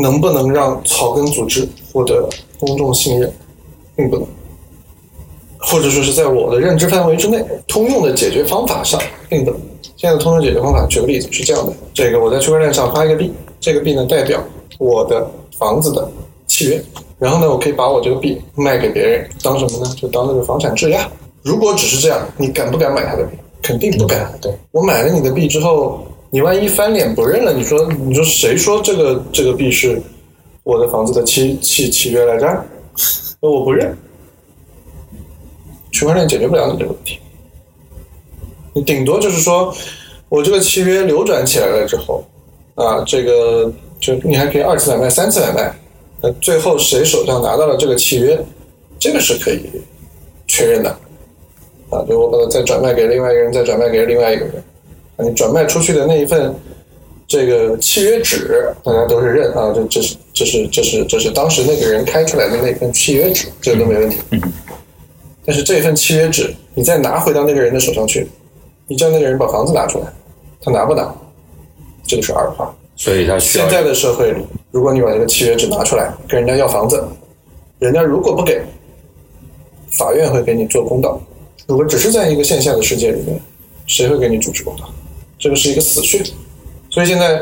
[0.00, 2.28] 能不能让草根组织获得
[2.58, 3.32] 公众信任，
[3.94, 4.26] 并不能。
[5.58, 9.60] 或者说是在我的认知范围之内，通用的解决方法上并不能。
[9.96, 14.40] 现在的通用解决方法，举个例子是这样的：这个我在区块链上发一个币，这个币呢代表
[14.78, 15.28] 我的
[15.58, 16.08] 房子的
[16.46, 16.82] 契约，
[17.18, 19.94] 然后呢，我可以把我这个币卖给别人，当什么呢？
[19.96, 21.10] 就当那个房产质押。
[21.42, 23.36] 如果只是这样，你敢不敢买他的币？
[23.62, 24.32] 肯定不敢。
[24.40, 30.00] 对我买了你的币之后，你万一翻脸不认了，你说你说谁说这个这个币是
[30.64, 32.64] 我的房子的契契契约来着？
[33.40, 33.96] 我不认。
[35.92, 37.18] 区块链解决不了你这个问题，
[38.74, 39.74] 你顶多就是说，
[40.28, 42.22] 我这个契约流转起来了之后，
[42.74, 45.74] 啊，这个就你还可以二次买卖、三次买卖，
[46.20, 48.38] 那，最后谁手上拿到了这个契约，
[48.98, 49.62] 这个是可以
[50.46, 50.90] 确认的，
[51.88, 54.62] 啊，就我把它再转卖给另外一个人，再转卖给另外一个人，
[55.18, 56.54] 你转卖出去的那一份
[57.26, 64.18] 这个契约纸，大家都是认啊，这这是这是这是这是当时那个人开出来的那份契约纸，这个都没问题。
[65.44, 68.28] 但是这份契约纸，你再拿回到那个人的手上去，
[68.86, 70.06] 你叫那个人把房子拿出来，
[70.60, 71.14] 他拿不拿？
[72.04, 72.74] 这个是二话。
[72.94, 77.02] 所以他需要现在的社会里，如果你把这个契约纸拿出来跟人家要房子，
[77.78, 78.62] 人家如果不给，
[79.90, 81.20] 法院会给你做公道。
[81.66, 83.40] 如果只是在一个线下的世界里面，
[83.86, 84.88] 谁会给你主持公道？
[85.38, 86.22] 这个是一个死穴。
[86.90, 87.40] 所以现在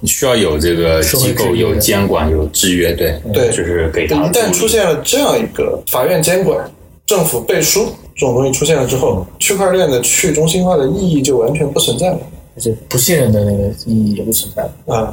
[0.00, 6.70] 你需要有这个机构有监管有制约，对对就是给他一旦出现了这样一个法院监管、
[7.06, 12.18] 政府背书这种东西出现了之后，区块链的去中心化的意义就完全不存在了。
[12.56, 14.94] 而且不信任的那个意义也不存在了。
[14.94, 15.12] 啊，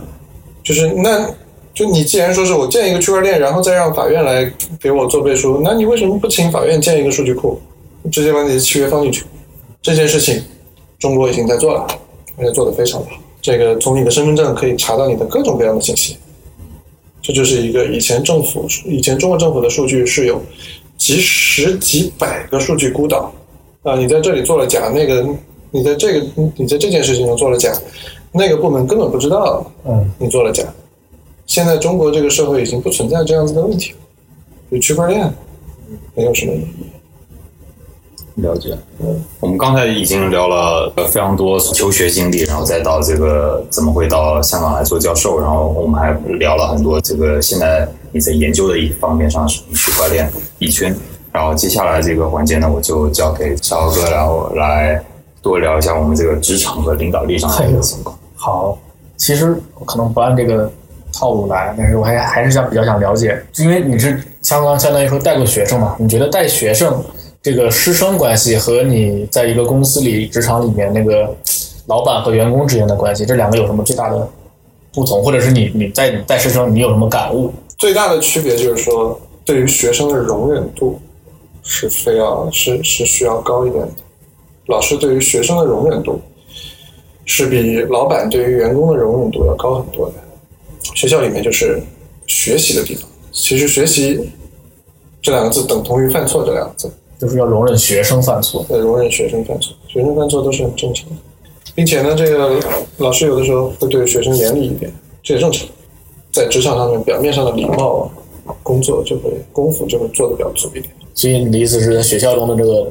[0.63, 1.27] 就是那，
[1.73, 4.49] 就你既然说是我建一个区块链，然后再让法院来
[4.79, 7.59] 给我做背书，那你为什么不请法院建一个数据库，
[8.11, 9.23] 直接把你的契约放进去？
[9.81, 10.43] 这件事情，
[11.01, 11.87] 中国已经在做了，
[12.37, 13.09] 而且做得非常好。
[13.41, 16.15] 这个从你的身份证可以查到你的各种各样的信息，
[17.23, 20.39] 这就是一个以前政府以前中国政府的数据是有
[20.97, 23.33] 几十几百个数据孤岛
[23.81, 25.27] 啊，你在这里做了假，那个
[25.71, 27.73] 你在这个你在这件事情上做了假，
[28.31, 30.63] 那个部门根本不知道嗯，你做了假。
[31.47, 33.93] 现在中国这个社会已经不存在这样子的问题
[34.69, 35.33] 了，区块链
[36.13, 36.90] 没有什么意义。
[38.41, 38.77] 了解。
[39.39, 50.95] 我们刚才已经聊了呃非常多求学经历，然后再到这个怎么会到香港来做教授，然后我们还聊了很多这个现在你在研究的一方面上是区块链、币圈。
[51.31, 55.01] 然后接下来这个环节呢，我就交给小何哥，然后来
[55.41, 58.17] 多聊一下我们这个职场和领导力上的一个情况。
[58.35, 58.77] 好，
[59.15, 60.69] 其实我可能不按这个
[61.13, 67.01] 套路来，但是我还还是想比较想了解，因为你是相当相当于说带过学生嘛，你觉得带学生
[67.43, 71.35] 这个师生关系和你在一个公司里职场里面那个
[71.87, 74.29] 老板和员工之间的关系，这两个有什么最大的
[74.93, 77.51] 不同，或者是你你在你带师生你有什么感悟？
[77.79, 80.99] 最大的区别就是说，对于学生的容忍度
[81.63, 83.91] 是非要是是需要高一点的。
[84.67, 86.21] 老师对于学生的容忍度
[87.25, 90.13] 是比老板对于员工的容忍度要高很多的。
[90.93, 91.81] 学校里面就是
[92.27, 94.29] 学习的地方，其实学习
[95.23, 96.91] 这两个字等同于犯错这两个字。
[97.21, 98.65] 就是要容忍学生犯错。
[98.67, 101.15] 对，容忍学生犯错，学生犯错都是很正常的，
[101.75, 102.59] 并且呢，这个
[102.97, 104.91] 老师有的时候会对学生严厉一点，
[105.21, 105.67] 这也正常。
[106.31, 108.09] 在职场上面，表面上的礼貌，
[108.63, 110.85] 工作就会功夫就会做的比较足一点。
[111.13, 112.87] 所以你的意思是在学校中的这个，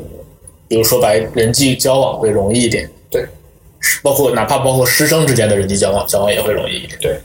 [0.69, 3.27] 比如说白人际交往会容易一点，对
[4.01, 6.97] 包括哪怕包括师生之间的人际交往，交往也会容易一点。
[7.01, 7.19] 对，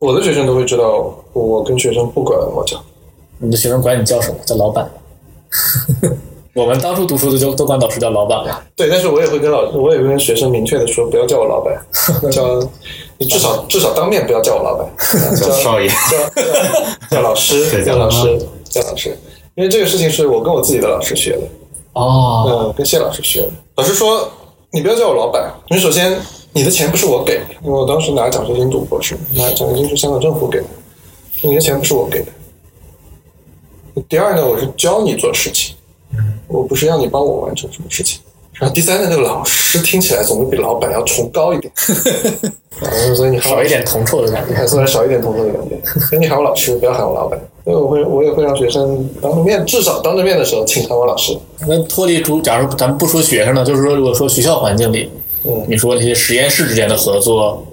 [0.00, 2.78] 我的学生都会知道，我跟学生不管我叫，
[3.38, 4.36] 你的学生管你叫什么？
[4.44, 4.86] 叫老板。
[6.54, 8.58] 我们当初读书的就都管导师叫老板嘛。
[8.74, 11.80] 对，但是我也会跟老，我也会跟学生明确的说，不要叫我老板，
[12.32, 12.60] 叫
[13.16, 14.88] 你至少至少当面不要叫我老板，
[15.38, 16.18] 叫少爷叫
[17.10, 19.16] 叫叫老师，叫老师，叫老师，
[19.54, 21.42] 因为这个事情是我跟我自己的老师学的。
[21.92, 23.50] 哦，嗯，跟谢老师学的。
[23.76, 24.28] 老师说，
[24.72, 26.16] 你不要叫我老板，因为首先
[26.52, 30.66] 你的钱不是我给的，因为我当时拿奖学金读博士，拿奖学金是香港政府给的，
[31.42, 32.32] 你的钱不是我给的。
[34.08, 35.74] 第二呢，我是教你做事情，
[36.46, 38.20] 我不是让你帮我完成什么事情。
[38.52, 41.72] 然后第三呢，那个老师听起来总是比老板要崇高一点，
[42.82, 44.54] 啊所以你少一点铜臭的感觉。
[44.54, 47.38] 还虽然少一点铜臭的感觉，所以你喊我老师，不要喊我老板。
[47.64, 51.38] 所以我会，我也会让学生当着面，至少当着面的时候，请喊我老师。
[51.68, 55.08] 那脱离主，假如咱们不说学生呢，就是说，如果说学校环境里，
[55.44, 57.64] 嗯你说那些实验室之间的合作，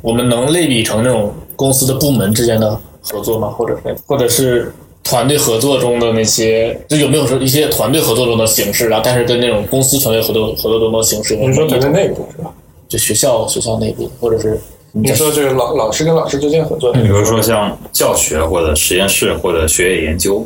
[0.00, 3.48] 我们能类比成那种公司的部门之间的合作吗？
[3.48, 4.72] 或者是或者是
[5.02, 9.00] 团队合作中的那些，就有没有说一些团队合作中的形式啊？
[9.02, 12.52] 但是跟那种公司团队合作合作中的形式，你说团队内部是吧？
[12.88, 14.60] 就学校学校内部，或者是
[14.92, 20.44] 你说就是老老师跟老师之间合作，比如说像教学或者实验室或者学业研究，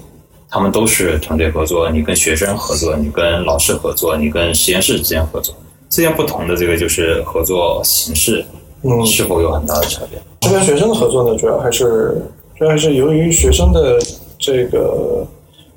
[0.50, 1.90] 他们都是团队合作。
[1.90, 5.54] 你跟学生合作，你跟老师合作，你跟实验室之间合作，
[5.88, 8.44] 这样不同的这个就是合作形式，
[8.82, 10.20] 嗯是否有很大的差别？
[10.40, 12.22] 这跟学生的合作呢，主要还是
[12.58, 13.98] 主要还是由于学生的
[14.38, 15.26] 这个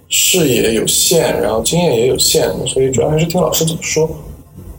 [0.09, 4.09] 视野有限，然后经验也有限，所以主要还是听老师怎么说，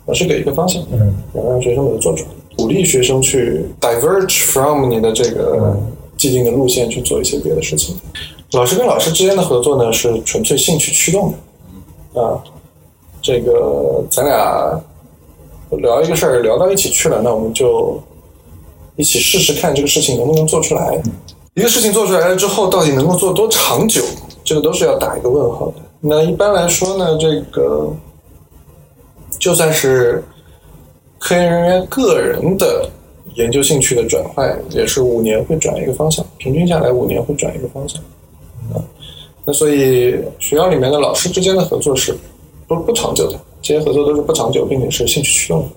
[0.07, 5.77] 老师给一个方向，嗯，然后让学生把它做出来，鼓励学生去 diverge from 你的这个
[6.17, 7.97] 既定的路线去做一些别的事情。
[8.53, 11.33] 老师跟老师之间的合作呢，是纯粹兴趣驱动
[12.15, 12.43] 的，啊，
[13.21, 14.83] 这个咱俩
[15.73, 18.01] 聊一个事儿聊到一起去了，那我们就
[18.97, 21.01] 一起试试看这个事情能不能做出来。
[21.55, 24.03] 一个事情做出来了之后，到底能够做多长久，
[24.45, 25.75] 这个都是要打一个问号的。
[26.01, 27.93] 那一般来说呢，这个
[29.39, 30.23] 就算是
[31.19, 32.89] 科研人员个人的
[33.35, 38.01] 研究兴趣的转换，也是五年会转一个方向，平均下来五年会转一个方向。
[38.73, 38.79] 啊，
[39.45, 42.17] 那所以学校里面的老师之间的合作是
[42.69, 45.69] 不不长久的，这些合作都是不长久，并且是兴趣驱动的。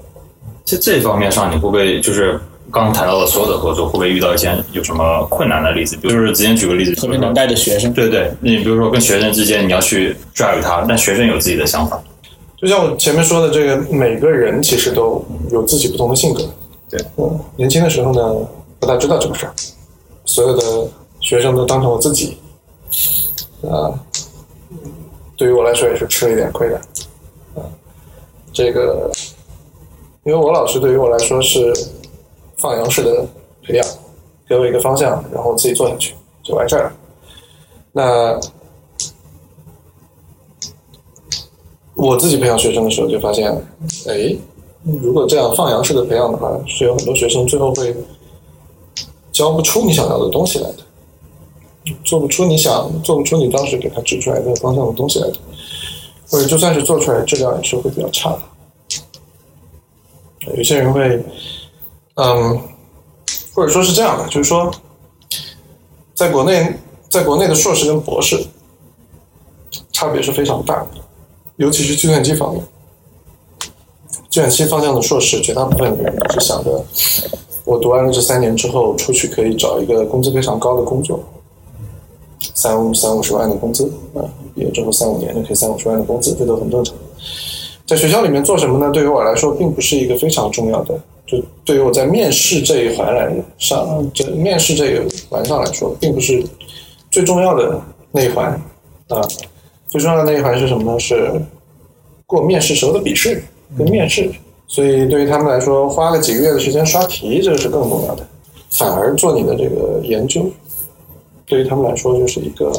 [0.64, 2.40] 在这方面上，你会不会就是
[2.72, 5.98] 刚刚谈到的所有的合作，会不会遇到一些有什么困难的例子？
[5.98, 7.92] 比如说之前举个例子，特别难带的学生？
[7.94, 12.02] 对对，你比如说跟学生之间，你要去 drive 他，但学生有自己的想法。
[12.58, 16.44] 就像我前面说的，这个每个人其实都有自己不同的性格。
[16.90, 18.48] 对，嗯，年轻的时候呢，
[18.80, 19.54] 不大知道这个事儿，
[20.26, 22.38] 所有的学生都当成我自己，
[23.64, 23.92] 啊，
[25.36, 26.76] 对于我来说也是吃了一点亏的，
[27.56, 27.66] 啊，
[28.54, 29.10] 这个，
[30.24, 31.74] 因为我老师对于我来说是
[32.62, 33.26] 放羊式的
[33.64, 33.86] 培养，
[34.48, 36.94] 给我一个方向，然后我自己做下去就完事儿了。
[37.92, 38.40] 那
[41.96, 43.52] 我自己培养学生的时候就发现，
[44.08, 44.36] 哎，
[44.84, 47.96] 如果这样放羊式的培养的话，是有很多学生最后会
[49.32, 50.78] 教不出你想要的东西来的，
[52.04, 55.36] 做不出你想做不出你当时给他指出来的方向的东西来的，
[56.30, 58.42] 或者就算是做出来，质量也是会比较差的。
[60.56, 61.24] 有些人会，
[62.16, 62.60] 嗯，
[63.54, 64.72] 或者说是这样的，就是说，
[66.14, 66.76] 在国内，
[67.10, 68.46] 在国内的硕士跟博士
[69.92, 70.88] 差别是非常大的。
[71.56, 72.64] 尤其是计算机方面，
[74.30, 76.84] 计算机方向的硕士，绝大部分人是想着，
[77.64, 81.20] 我读完了这三年之后，出去可以找一个工资非常高的工作，
[82.54, 86.96] 三五三五十万的工资啊，毕业之后三五年就可以三五十万的工资，这都很正常。
[87.86, 88.92] 在学校里面做什么呢？
[88.92, 91.00] 对于我来说，并不是一个非常重要的。
[91.32, 96.44] 就对于我在面试这一环来上，这面试这一环上来说，并不是
[97.10, 97.80] 最重要的
[98.12, 98.52] 那一环
[99.08, 99.22] 啊。
[99.88, 101.00] 最重要的那一环是什么呢？
[101.00, 101.32] 是
[102.26, 103.42] 过面试时候的笔试
[103.78, 104.30] 跟面试。
[104.68, 108.28] 所以对于他们来说，花个几个月的时间刷题，这个是更重要的。
[108.70, 110.50] 反而做你的这个研究，
[111.46, 112.72] 对于他们来说就是一个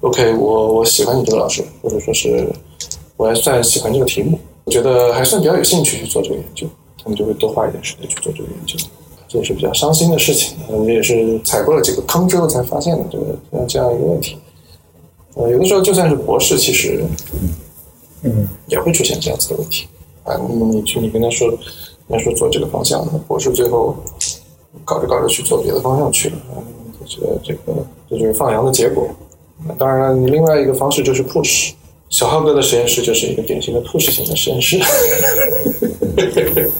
[0.00, 2.48] OK，我我喜欢你这个老师，或者说是
[3.16, 6.66] 我还算喜欢这个题目，我觉得还算比较有兴趣去做这个研究，
[7.02, 8.76] 他们就会多花一点时间去做这个研究。
[9.28, 14.36] 这也是比较伤心的事情，我们也是踩过了几个坑之后才发现的这个这样一个问题。
[15.34, 17.04] 呃，有的时候就算是博士，其实，
[18.22, 19.86] 嗯，也会出现这样子的问题
[20.24, 20.36] 啊。
[20.36, 23.94] 你你去你跟他说，跟他说做这个方向，博士最后
[24.84, 26.58] 搞着搞着去做别的方向去了，啊，
[27.06, 29.06] 这个这个这就是放羊的结果。
[29.78, 31.72] 当然，你另外一个方式就是 push。
[32.10, 34.78] 小浩哥的实验室就是一个典型的 push 型的实验室，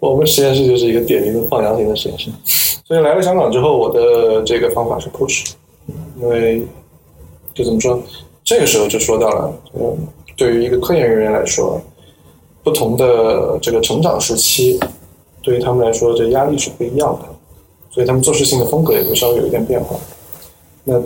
[0.00, 2.30] 我们实验室就是一个典型的放羊型的实验室。
[2.84, 5.52] 所以来了香港之后，我的这个方法是 push，
[6.20, 6.62] 因为。
[7.54, 8.02] 就怎么说？
[8.42, 9.94] 这个时候就说到了，嗯，
[10.38, 11.78] 对于一个科研人员来说，
[12.62, 14.80] 不同的这个成长时期，
[15.42, 17.28] 对于他们来说，这压力是不一样的，
[17.90, 19.94] 所以他们做事情的风格也会稍微有一点变化。
[20.84, 20.98] 那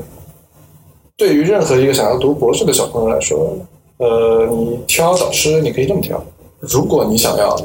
[1.16, 3.56] 对于任何一个想要读博士的小朋友来说，
[3.96, 6.22] 呃，你挑导师，你可以这么挑：
[6.60, 7.56] 如果你想要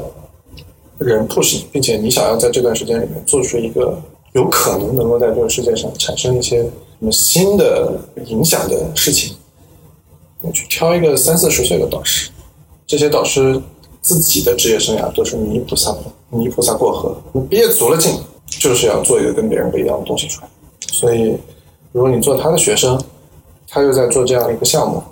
[0.98, 3.94] 人 push 你，并且你想要在这段时间里面做出一个
[4.32, 6.64] 有可能能够在这个世界上产生一些。
[7.02, 9.34] 什么新的影响的事情，
[10.40, 12.30] 你去挑一个三四十岁的导师，
[12.86, 13.60] 这些导师
[14.00, 15.92] 自己的职业生涯都是泥菩萨，
[16.30, 18.14] 泥菩萨过河，你憋足了劲，
[18.46, 20.48] 就是要做一个跟别人不一样的东西出来。
[20.92, 21.36] 所以，
[21.90, 22.96] 如果你做他的学生，
[23.72, 25.02] 他又在做这样一个项目，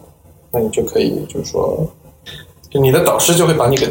[0.53, 1.87] 那你就可以就是说，
[2.69, 3.89] 就你的导师就会把你给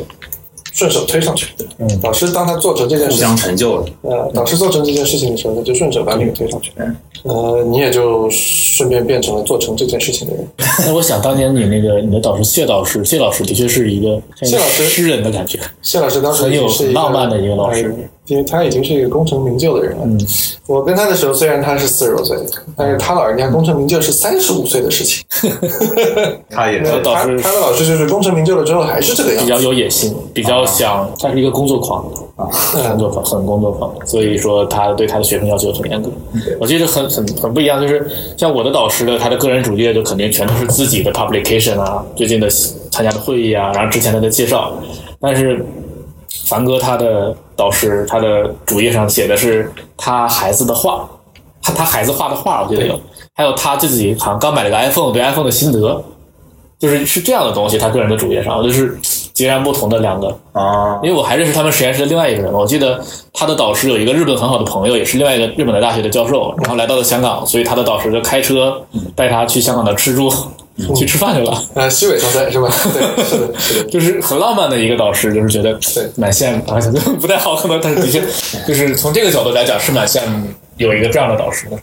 [0.71, 1.47] 顺手推上去。
[1.79, 3.85] 嗯导师当他做成这件事情相，成就了。
[4.03, 6.71] 呃，导师做成这件事情的时候，他就顺手把你给推上去。
[6.75, 10.47] 嗯呃，你也就顺便变成了做成这件事情的人。
[10.85, 15.59] 那我想当年你那个你的导师谢导师，谢老师的确是一个谢老师诗人的感觉。
[15.81, 20.03] 谢老师当时很有浪漫的一个老师呃因为他已经是一个功成名就的人了。
[20.05, 20.17] 嗯
[20.69, 22.37] 我跟他的时候，虽然他是四十多岁，
[22.77, 25.25] 但是他老人家功成名就，是三十五岁的事情。
[26.47, 29.59] 他也是那他导师他的老师就是功成名就了之后还是这个样子比较。
[29.59, 32.05] 有野心，比较想，他是一个工作狂
[32.35, 32.45] 啊，
[32.91, 36.11] 工作狂，很工作狂，所以说他对他的学生要求很严格。
[36.59, 38.07] 我觉得很很很不一样，就是
[38.37, 42.47] 像我的导师的，他的个人主页就肯定全都是自己的 publication 啊，最近的
[42.91, 44.71] 参加的会议啊，然后之前的的介绍，
[45.19, 45.65] 但是
[46.49, 51.07] 凡哥他的导师，他的主页上写的是他孩子的画，
[51.61, 52.99] 他他孩子画的画，我记得有，
[53.35, 56.03] 还有他自己好像刚买了个 iPhone，对 iPhone 的心得，
[56.79, 58.97] 就是是这样的东西，他个人的主页上就是
[59.31, 60.27] 截然不同的两个。
[60.53, 62.99] 啊，因为我还认识他们实验室的另外一个人，我记得
[63.31, 68.81] 他的导师有一个日本很好的朋友，也是另外一个日本的大学的教授，然后来到了香港，所以他的导师就开车
[69.15, 70.31] 带他去香港的吃住，
[70.95, 71.63] 去吃饭去了。
[71.73, 72.69] 呃，西尾常在是吧？
[72.93, 73.89] 对，是的，是的。
[73.89, 76.89] 就是很浪漫的一个导师，就是觉得对蛮羡慕，而且
[77.21, 78.21] 不太好，可能但是的确，
[78.67, 81.77] 就是从这个角度来讲是蛮羡慕有一个这样的导师的。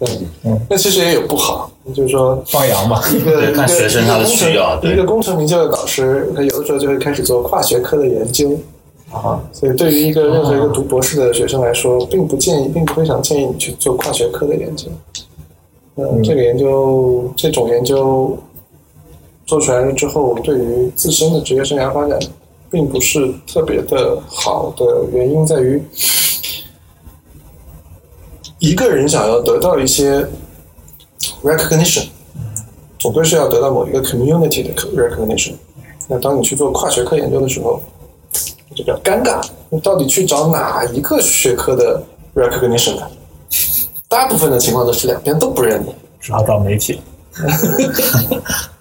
[0.69, 8.59] 那其实也有不好，就是说放羊嘛，一个 看学生他的需要对一个功成名就的导师，他有的时候就会开始做跨学科的研究。
[9.13, 14.89] 啊，所以对于一个任何一个读博士的学生来说，并不建议，并不非常建议你去做跨学科的研究。
[15.95, 18.37] 嗯，这个研究，这种研究
[19.47, 22.19] 做出来了之后，对于自身的职业生涯发展，
[22.69, 25.81] 并不是特别的好的原因在于，
[28.59, 30.27] 一个人想要得到一些
[31.45, 32.09] recognition，
[32.99, 35.55] 总归是要得到某一个 community 的 recognition。
[36.09, 37.81] 那当你去做跨学科研究的时候，
[38.75, 39.41] 就比较尴尬，
[39.71, 42.03] 你到底去找哪一个学科的
[42.35, 43.09] recognition 呢？
[44.09, 47.01] 大部分的情况都是两边都不认你，只好找媒体。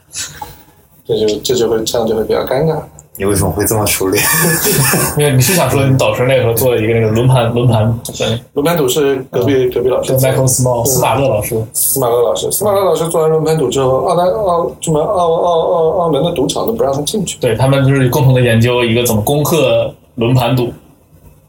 [1.07, 2.77] 这就这就会这样就会比较尴尬。
[3.17, 4.21] 你为什么会这么熟练？
[5.17, 17.37] 因为你是想说你导师那时候做了一个那个轮盘轮盘，对，轮盘赌是隔壁隔壁老师跟 Michael Small 司马乐老师，斯马乐老师，斯马勒老师做完轮盘赌之后，澳大澳什么澳澳澳澳门的赌场都不让他进去。
[17.39, 20.73] 对他们就是共同的研究一个怎么攻克轮盘赌，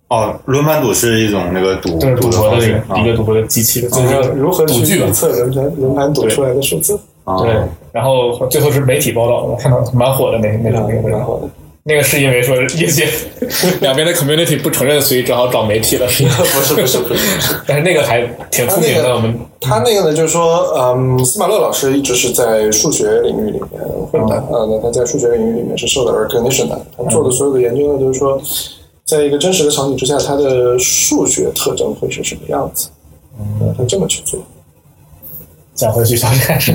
[0.06, 5.10] 哦，轮盘赌是一种那个赌赌博的一方式啊个一个赌博的机器，就就是是如何去赌具嘛预。
[5.10, 7.00] 测轮盘轮盘赌出来的数字，啊
[7.42, 7.54] 对，
[7.92, 11.48] 然后最后是媒体报道，我看到蛮火的那那个那个然后
[11.82, 13.06] 那个是因为说业界
[13.80, 23.68] 两边的 community 不承认，所以只好找媒体了，是不是不是， 但是那个还挺出名的，我们他那个呢，就是说，嗯，司马乐老师一直是在数学领域里面
[24.10, 26.80] 混的，啊，那他在数学领域里面是受到 recognition 的。
[26.96, 28.40] 他做的所有的研究呢，就是说，
[29.04, 32.88] 在一个真实的场景之下，他的数学特征会是什么样子？
[33.38, 34.40] 嗯，他这么去做。
[35.76, 36.72] 想回去查看，是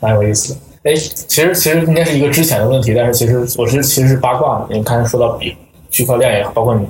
[0.00, 0.60] 蛮有意思的。
[0.84, 4.66] 哎，其实其实应该是一个之前的问题，但是其实我是其实是八卦嘛。
[4.70, 5.54] 你看说到比
[5.90, 6.84] 区块链也好，包括你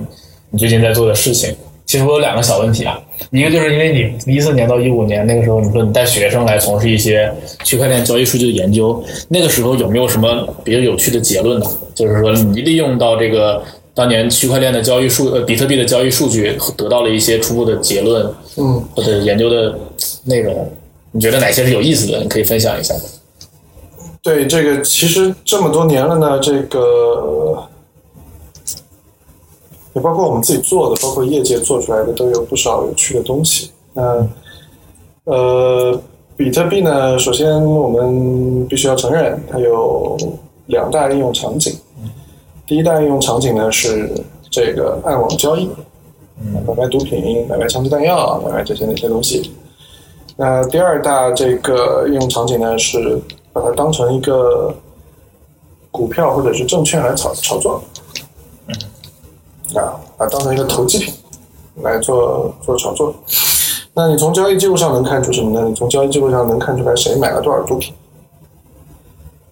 [0.49, 2.99] 你最近在做的事情，其实我有两个小问题啊。
[3.29, 3.93] 一个就是因为
[4.25, 7.31] 你一四年到一五年那个时候，你说你带学生来从事一些
[7.63, 11.65] 区块链交易数据的研究，那个时候有没有什么比较有趣的结论呢？
[11.93, 13.63] 就是说你利用到这个
[13.93, 18.25] 当年区块链的交易数呃比特币的交易数据，得到了一些初步的结论，
[18.57, 19.77] 嗯，或者研究的
[20.25, 20.69] 内容，
[21.15, 22.17] 你觉得哪些是有意思的？
[22.17, 22.93] 你可以分享一下。
[24.21, 27.63] 对这个，其实这么多年了呢，这个
[29.93, 33.69] 也包括我们自己做的，包括业界做出来的，都有不少有趣的东西。
[33.93, 34.27] 那
[35.25, 36.01] 呃，
[36.35, 40.17] 比特币呢，首先我们必须要承认，它有
[40.65, 41.77] 两大应用场景。
[42.65, 44.09] 第一大应用场景呢是
[44.49, 45.69] 这个暗网交易，
[46.65, 49.51] 买卖毒品、买卖枪支弹药、买卖这些那些东西。
[50.35, 53.21] 那第二大这个应用场景呢是
[53.51, 54.73] 把它当成一个
[55.91, 57.81] 股票或者是证券来炒炒作，
[59.75, 61.13] 啊，把它当成一个投机品
[61.83, 63.13] 来做做炒作。
[63.93, 65.67] 那你从交易记录上能看出什么呢？
[65.69, 67.93] 你从交易记录上能看出来谁买了多少毒品，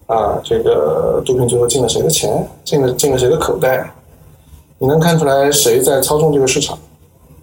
[0.06, 3.88] 啊，这个毒品最后进了谁的钱，进了进了谁的口袋，
[4.78, 6.76] 你能看出来谁在操纵这个市场，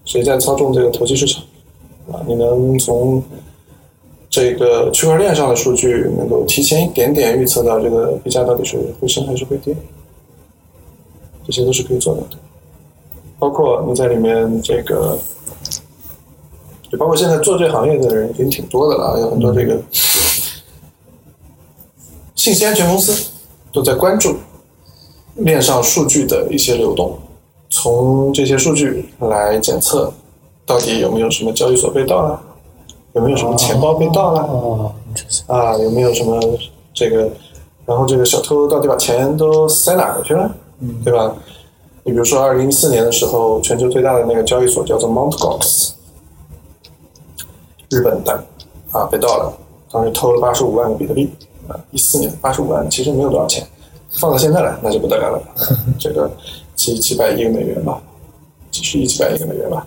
[0.04, 1.42] 谁在操纵这个投机市场，
[2.12, 3.24] 啊，你能从
[4.30, 9.76] 这个区块链上的数据能够提前一点点预测到这个币价到底是会升还是会跌，
[11.46, 12.38] 这些都是可以做到的。
[13.40, 15.18] 包括你在里面这个，
[16.92, 19.82] 就包括现在做这行业的人已经挺多的了，有很多这个
[22.36, 23.32] 信息安全公司
[23.72, 24.36] 都在关注
[25.36, 27.18] 链上数据的一些流动，
[27.70, 30.14] 从这些数据来检测
[30.70, 32.40] 到底有没有什么交易所被盗了，
[33.14, 34.94] 有没有什么钱包被盗了，
[35.48, 36.40] 啊，有没有什么
[36.94, 37.28] 这个，
[37.88, 40.56] 然后这个小偷到底把钱都塞哪儿去了，
[41.04, 41.36] 对吧？
[42.04, 45.94] 你比如说，二零一四年的时候，全球最大的那个交易所叫做 Montgox，
[47.90, 48.32] 日本的
[48.92, 49.52] 啊被盗了，
[49.92, 51.32] 当时偷了八十五万个比特币
[51.68, 53.68] 啊，一四年八十五万其实没有多少钱，
[54.12, 55.42] 放到现在来那就不得了了，
[55.98, 56.30] 这个
[56.76, 58.00] 几几百亿个美元吧，
[58.70, 59.84] 几十亿几百亿个美元吧。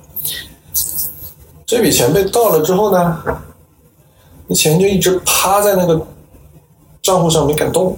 [1.73, 3.19] 这笔钱被盗了之后呢，
[4.47, 6.07] 那钱就一直趴在那个
[7.01, 7.97] 账户上没敢动，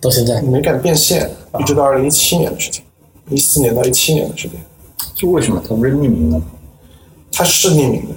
[0.00, 2.82] 到现在没敢变现，一直到二零一七年的事情，
[3.28, 4.58] 一四年到一七年的事情。
[5.14, 6.40] 就为什么它不是匿名呢？
[7.30, 8.14] 它是匿名的，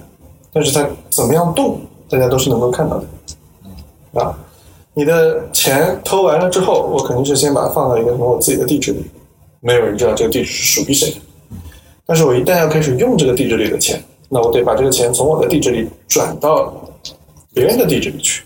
[0.54, 3.06] 但是它怎么样动，大家都是能够看到的。
[4.22, 4.34] 啊，
[4.93, 9.04] 你的钱偷完了之后，我肯定是先把它放到一个什么我自己的地址里，
[9.60, 11.18] 没有人知道这个地址是属于谁的。
[12.06, 14.02] 但是我一旦要开始用这个地址里的钱，
[14.36, 16.74] 那我得把这个钱从我的地址里转到
[17.54, 18.44] 别人的地址里去。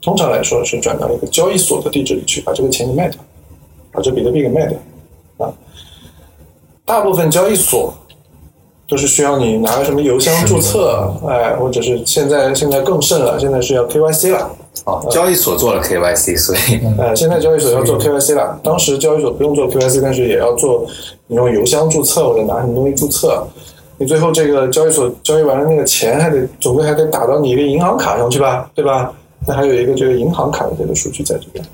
[0.00, 3.18] 通常来说是转到一个交易所的地址里去，把这个钱给卖掉，
[3.90, 4.78] 把这比特币给卖掉。
[5.38, 5.52] 啊，
[6.84, 7.92] 大部分交易所
[8.86, 14.50] 都是需要你拿个什么邮箱注册，哎，或者是现在现在更甚了，现在是要 KYC 了，
[14.84, 18.60] 哦，交易所做了 KYC，所以哎，现在交易所要做 KYC 了。
[18.62, 20.86] 当时交易所不用做 KYC，但是也要做，
[21.26, 23.44] 你用邮箱注册或者拿什么东西注册，
[23.96, 29.12] 你最后这个交易所交易完了那个钱还得总归还得打到你一个银行卡上去吧，对吧？
[29.46, 31.64] 那还有一个这个银行卡的这个数据在这边，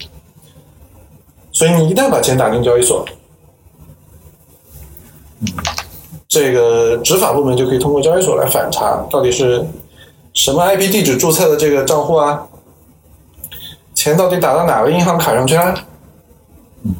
[1.53, 3.05] 所以你一旦把钱打进交易所，
[6.29, 9.64] 这个执法部门就可以通过交易所来反查，到底是
[10.35, 12.45] 什么 IP 地址注册的这个账户啊？
[13.95, 15.75] 钱到底打到哪个银行卡上去了？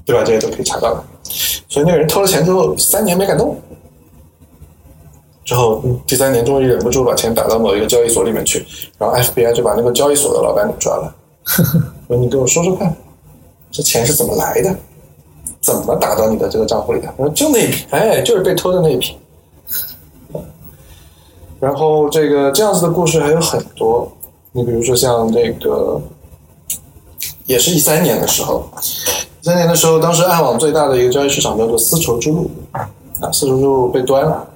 [0.05, 0.23] 对吧？
[0.25, 1.05] 这些都可以查到的。
[1.69, 3.61] 所以那个人偷了钱之后，三年没敢动，
[5.51, 8.65] 之后第三年终于忍不住把钱打到某一个交易所里面去，
[8.97, 11.13] 然后 FBI 就把那个交易所的老板给抓了，
[12.07, 12.95] 说你给我说说看，
[13.69, 14.73] 这钱是怎么来的？
[15.61, 17.13] 怎么打到你的这个账户里的？
[17.17, 19.17] 我说就那一笔，哎，就是被偷的那一笔。
[21.59, 24.09] 然后这个这样子的故事还有很多，
[24.53, 26.01] 你比如说像这个，
[27.47, 28.71] 也是一三年的时候，
[29.41, 32.89] 一三年的时候，当时暗网最大的一个交易市场叫做丝绸之路，啊，
[33.33, 34.49] 丝绸之路被端了，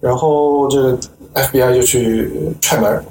[0.00, 0.98] 然后这个
[1.34, 2.30] FBI 就去
[2.60, 3.04] 踹门，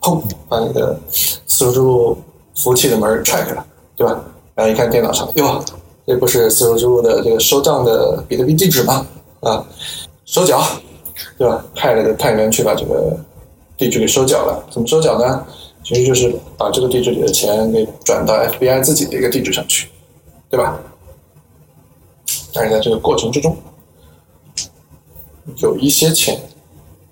[0.00, 2.18] 砰，把那个丝绸之路
[2.56, 3.64] 服务器的门踹开了，
[3.96, 4.22] 对吧？
[4.54, 5.64] 然后一看电脑上，哟，
[6.06, 9.06] 这不是丝绸之路的这个收账的比特币地址吗？
[9.40, 9.64] 啊，
[10.24, 10.62] 收缴，
[11.38, 11.64] 对吧？
[11.74, 13.16] 派了个探员去把这个
[13.76, 14.64] 地址给收缴了。
[14.70, 15.44] 怎么收缴呢？
[15.82, 19.88] 其实就是把这个地址里的钱给转到 FBI 自己的一个地址上去，
[20.48, 20.80] 对吧？
[22.54, 23.54] 但是在这个过程之中，
[25.58, 26.40] 有一些钱，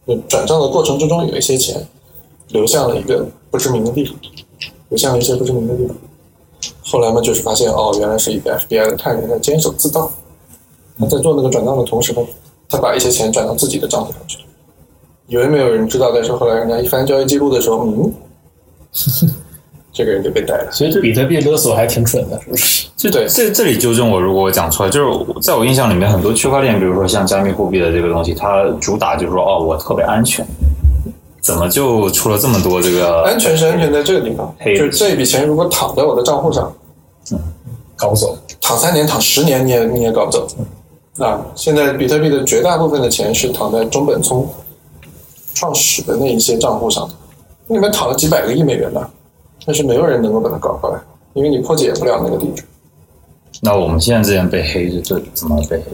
[0.07, 1.87] 就转账的过程之中有一些钱
[2.49, 4.14] 流向了一个不知名的地方，
[4.89, 5.97] 流向了一些不知名的地方。
[6.85, 10.12] 后来嘛，就是发现哦，原来是一个 FBI 的探员在监守自盗。
[10.99, 12.20] 他在做那个转账的同时呢，
[12.68, 14.39] 他把一些钱转到自己的账户上去。
[15.26, 18.12] 以为没有人知道，但是后来人家一翻交易记录的时候，嗯，
[19.93, 20.70] 这个人就被逮了。
[20.70, 22.89] 所以比特币勒索还挺蠢的，是不是？
[23.03, 30.46] 这对这这里纠正我，如果我讲错了，就是在我印象里面，很多区块链，比如说像加密货币的这个东西，它主打就是说，哦，我特别安全，
[31.40, 36.72] 怎么就出了这么多这个安全是安全在这个地方，黑就是这笔钱如果躺在我的账户上，
[37.96, 38.38] 搞不走。
[38.61, 40.46] 躺三年、躺十年，你也你也搞不走。
[41.18, 44.49] 啊，现在比特币的绝大部分的钱是躺在中本聪
[45.54, 47.14] 创始的那一些账户上的，
[47.66, 49.00] 那里面躺了几百个亿美元呢，
[49.66, 51.00] 但是没有人能够把它搞过来，
[51.34, 52.62] 因为你破解不了那个地址。
[53.64, 55.84] 那我们现在之前被黑，这怎么被黑？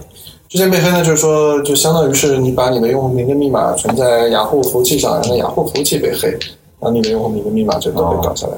[0.49, 6.39] 之前被黑呢，就是说，就相当于是你把你的用户名跟密码存在雅虎服务器上，然后雅虎服务器被黑，然
[6.81, 8.55] 后你的用户名跟密码就都被搞下来。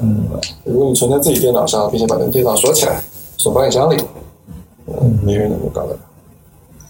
[0.63, 3.01] 如果你存在自己电脑上，并且把那个电脑锁起来，
[3.35, 4.01] 锁保险箱里，
[4.87, 5.99] 嗯，没人能够搞得了。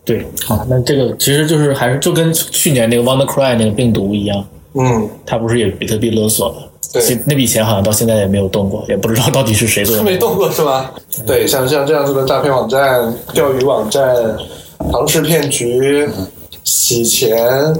[0.05, 4.45] 对，好，那这个其实就是还是就跟去年那个 WannaCry 那个病毒一样，
[4.75, 6.57] 嗯，它不是也比特币勒索的？
[6.93, 10.03] 对那笔钱好像到现在也没有动过，也不知道到底是谁做的。
[10.03, 10.91] 没动过是吧？
[11.25, 14.37] 对，像像这样子的诈骗网站、钓鱼网站、
[14.91, 16.09] 庞氏骗局、
[16.63, 17.73] 洗钱、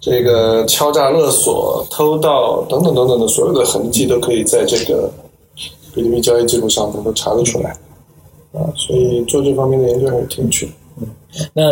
[0.00, 5.08] 这个敲诈勒索、偷盗等等等等的所有的痕迹，都可以在这个
[5.94, 7.70] 比特币交易记录上能够查得出来
[8.52, 8.66] 啊。
[8.74, 10.72] 所以做这方面的研究还是挺有趣的。
[11.54, 11.62] 那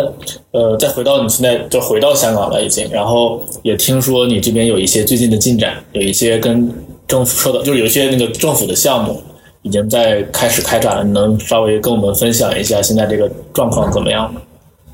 [0.51, 6.71] 呃，再回到你现在就回到香港了已经，然后也听说你这边有一些最近的进展，有一些跟
[7.07, 9.21] 政府说的，就是有一些那个政府的项目，
[9.61, 14.41] 已经在开始开展了，你能稍微跟我们分享一下现在这个状况怎么样吗？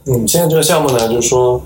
[0.07, 1.61] 嗯，现在这个项目呢，就是说，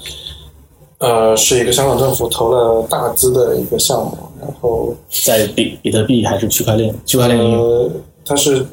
[0.99, 4.93] 呃，是一个香港政府投了大资的一个项目，然后
[5.25, 6.93] 在比比特币还是区块链？
[7.05, 7.89] 区块链呃，
[8.25, 8.65] 它是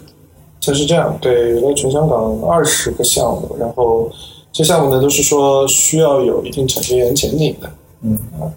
[0.61, 4.11] 它是这样，对，有了全香港二十个项目，然后
[4.53, 7.71] 这项目呢都是说需要有一定产学研前景的，
[8.03, 8.19] 嗯。
[8.41, 8.51] 啊，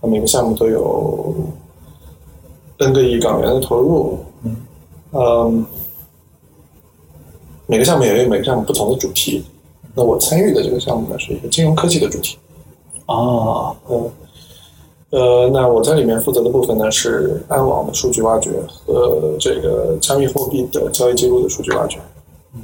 [0.00, 1.34] 那每个项目都有
[2.78, 4.18] N 个亿港元的投入，
[5.12, 5.64] 嗯，
[7.66, 9.44] 每个项目也有每个项目不同的主题。
[9.94, 12.36] 那我参与的这个项目呢是一个金融科技的主题，
[13.06, 14.10] 啊，嗯，
[15.12, 18.50] 呃，那我在里面负责的部分呢是暗网的数据挖掘
[18.86, 21.98] 和这个加密货币的交易记录的数据挖掘，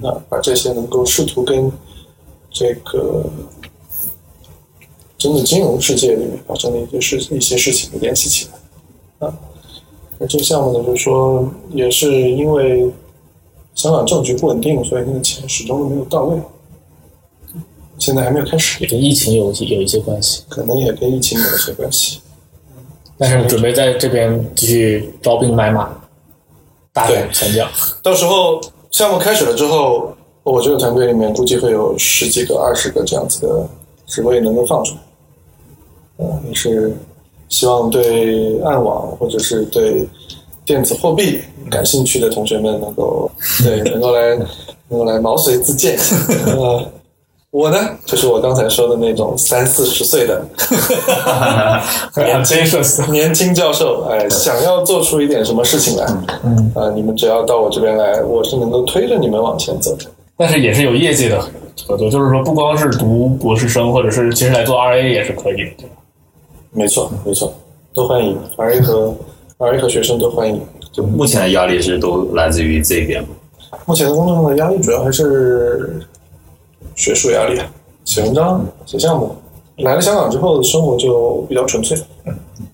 [0.00, 1.70] 那把这些能够试图跟
[2.50, 3.22] 这个
[5.18, 8.48] 真的金融世界里面发生的一些事一些事情联系起
[9.20, 9.38] 来，啊，
[10.16, 12.90] 那这个项目呢，就是说也是因为
[13.74, 16.40] 香港政局不稳定，所以那个钱始终都没有到位，
[17.98, 18.82] 现在还没有开始。
[18.82, 22.20] 也，跟疫情有有一些关系，可能也跟疫情有一些关系。
[23.18, 25.90] 但是准备在这边继续招兵买马，
[26.92, 27.66] 大展拳脚。
[28.02, 30.14] 到时候项目开始了之后，
[30.44, 33.68] 我这个团队里面估计会有十几个、二十个这样子的
[34.06, 35.00] 职位能够放出来。
[36.18, 36.96] 嗯，也是
[37.48, 40.06] 希望对暗网或者是对
[40.64, 41.40] 电子货币
[41.70, 43.30] 感兴趣的同学们能够
[43.62, 44.36] 对 能够来
[44.88, 45.98] 能够来毛遂自荐。
[46.46, 46.92] 呃，
[47.50, 50.46] 我呢，就是我刚才说的那种三四十岁的
[52.16, 56.06] 年轻社死，年轻教授，哎，想要做出一点什么事情来，
[56.44, 60.04] 嗯，啊、你们只要到我这边来，我是能够推着你们往前走的。
[60.36, 61.40] 但是也是有业界的
[61.86, 65.96] 合作，就是说不光是读博士生，或者是其实来做 RA 也是可以的，对吧？
[66.70, 67.50] 没错，没错，
[67.94, 69.16] 都欢迎，RA 和
[69.56, 70.60] RA 和学生都欢迎。
[70.92, 73.28] 就目前的压力是都来自于这边吗？
[73.86, 75.98] 目前的工作上的压力主要还是
[76.98, 77.72] 学术压力，啊，
[78.04, 79.34] 写文章、写项目。
[79.76, 81.96] 来了香港之后，生活就比较纯粹。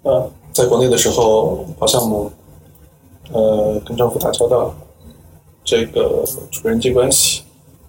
[0.03, 2.33] 呃，在国内的时候跑项目，
[3.33, 4.75] 呃，跟政府打交道，
[5.63, 7.43] 这个处人际关系，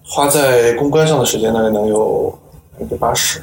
[0.04, 2.38] 花在公关上的时间大概能有
[2.74, 3.40] 百分之八十，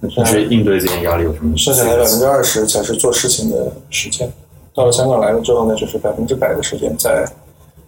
[0.00, 1.56] 你平时应对这些压力有什么？
[1.56, 4.28] 剩下来百分之二十才是做事情的时间。
[4.74, 7.24] 到了香港来了之后呢，就是百分之百的时间在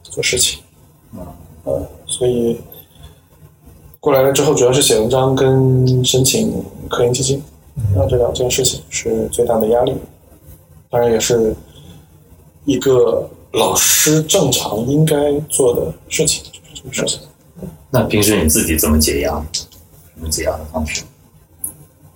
[0.04, 0.60] 做事情。
[1.64, 2.60] 呃，所以
[4.06, 7.42] 过来了之后，主要是写文章跟申请科研基金，
[7.92, 9.92] 那这两件事情是最大的压力。
[10.88, 11.52] 当然，也是
[12.66, 15.16] 一个老师正常应该
[15.48, 17.18] 做的事情，就是这个事情。
[17.90, 19.44] 那平时你自己怎么解压？
[19.52, 21.02] 什么解压的方式？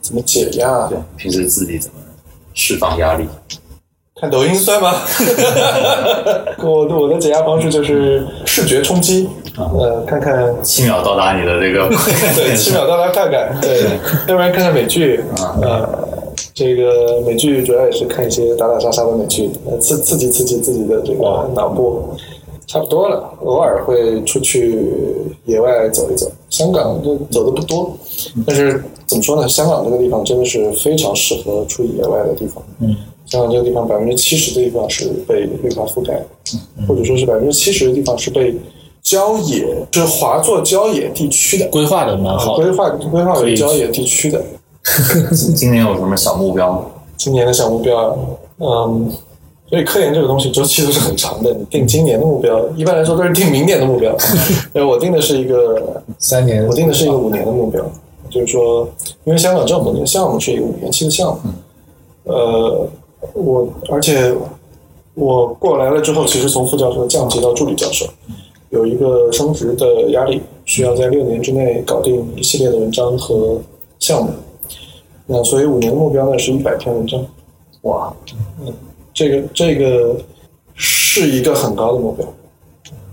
[0.01, 0.87] 怎么解压？
[0.87, 1.97] 对，平时自己怎么
[2.55, 3.27] 释放压力？
[4.15, 4.93] 看抖音算吗？
[6.62, 10.55] 我的我的解压方式就是视觉冲击，呃，看看。
[10.62, 11.89] 七秒到达你的这个
[12.35, 13.85] 对七秒到达快感，对，
[14.28, 15.20] 要不然看看美剧，
[15.62, 15.89] 呃，
[16.55, 22.10] 这个美剧主要也是看一些打打杀杀的美剧，呃，刺刺激刺激自己的这个脑部，
[22.66, 23.32] 差不多了。
[23.44, 24.78] 偶尔会出去
[25.44, 27.97] 野外走一走，香港就走的不多，
[28.47, 29.48] 但是怎么说呢？
[29.48, 32.62] 香港这个地方真的是非常适合出野外的地方。
[32.81, 32.94] 嗯，
[33.27, 36.27] 香港这个地方百分之七十的地方是被绿化覆盖的，
[36.86, 38.55] 或者说是百分之七十的地方是被
[39.11, 41.66] 郊野，是划作郊野地区的。
[41.66, 42.62] 规划的蛮好的。
[42.62, 44.41] 规划规划为郊野地区的。
[45.57, 46.82] 今年有什么小目标吗？
[47.16, 48.16] 今年的小目标，
[48.59, 49.11] 嗯，
[49.69, 51.53] 所以科研这个东西周期都是很长的。
[51.53, 54.16] 你定今年的目标，一般来说都是定明年的目标。
[54.74, 57.85] 呃，我定的是一个，三年我定的是一个五年的目标，
[58.31, 58.89] 就是说，
[59.24, 62.89] 因为香港政府那个项目是一个五年期的项目，呃，
[63.32, 64.32] 我而且
[65.15, 68.07] 我过来了之后，其实从副教授降级到助理教授，
[68.71, 73.61] 有一个升职的压力，需要在六年之内搞定一系列的文章和
[73.99, 74.31] 项目。
[75.27, 77.25] 那所以五年的目标呢是一百篇文章，
[77.83, 78.13] 哇，
[78.61, 78.73] 嗯，
[79.15, 80.17] 这个这个
[80.75, 82.27] 是一个很高的目标，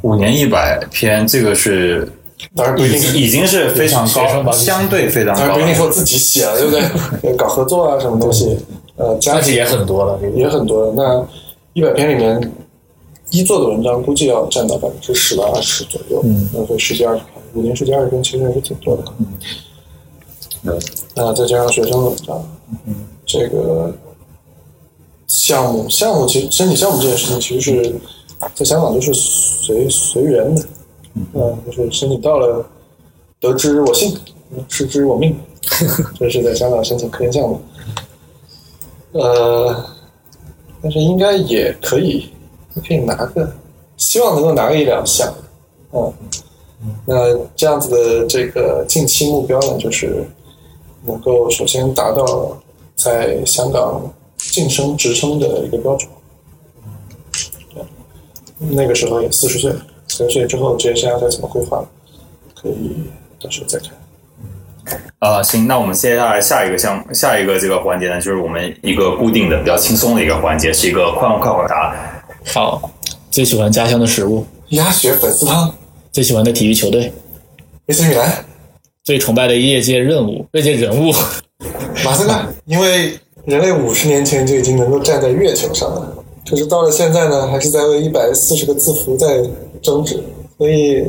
[0.01, 2.11] 五年一百篇，这个是
[2.55, 5.55] 当然不一定已经是非常高，相对非常当然高。
[5.55, 6.71] 不一定说自己写了，对不
[7.21, 7.33] 对？
[7.37, 8.57] 搞合作啊，什么东西，
[8.95, 10.93] 呃，加但是也很多了，也很多了。
[10.95, 11.27] 那
[11.73, 12.51] 一百篇里面，
[13.31, 16.49] 一做的文章估计要占到百分之十到二十左右，嗯。
[16.53, 19.03] 那所以十几二十篇，五年十几二十篇其实还是挺多的。
[20.63, 20.79] 嗯。
[21.15, 22.43] 那再加上学生的文章，
[22.85, 22.95] 嗯。
[23.25, 23.93] 这个
[25.27, 27.95] 项目项目其实申请项目这件事情，其实是
[28.55, 30.65] 在香港就是随随缘的，
[31.33, 32.65] 嗯，就是申请到了，
[33.41, 34.17] 得之我幸，
[34.69, 35.35] 失之我命，
[36.17, 37.59] 这是在香港申请科研项目，
[39.11, 39.85] 呃，
[40.81, 42.29] 但是应该也可以
[42.85, 43.51] 可以拿个，
[43.95, 45.33] 希望能够拿个一两项。
[45.91, 46.13] 嗯，
[47.05, 47.15] 那
[47.55, 50.23] 这样子的这个近期目标呢，就是
[51.05, 52.57] 能够首先达到
[52.95, 54.01] 在香港
[54.37, 56.09] 晋升职称的一个标准。
[57.73, 57.83] 对
[58.59, 59.71] 那个时候也四十岁，
[60.07, 61.83] 四十岁之后职业生涯该怎么规划，
[62.55, 63.09] 可以
[63.41, 63.89] 到时候再看。
[65.19, 71.95] 呃，行，那我们接下来下一个项下一个这个环节呢，就是我们一个固定的、比较轻松的一个环节，是一个快问快回答。
[72.53, 72.89] 好，
[73.29, 75.71] 最喜欢家乡的食物，鸭血粉丝汤。
[76.13, 77.11] 最喜欢的体育球队
[77.87, 78.45] ，，AC 米兰，
[79.03, 81.11] 最崇拜的业界任务、业界人物，
[82.05, 82.33] 马斯克，
[82.65, 86.15] 因为人类五十年前就已经能够站在月球上了，
[86.49, 89.43] 可是到了现在呢，还是在为一百四十个字符在
[89.81, 90.23] 争执。
[90.57, 91.05] 所以，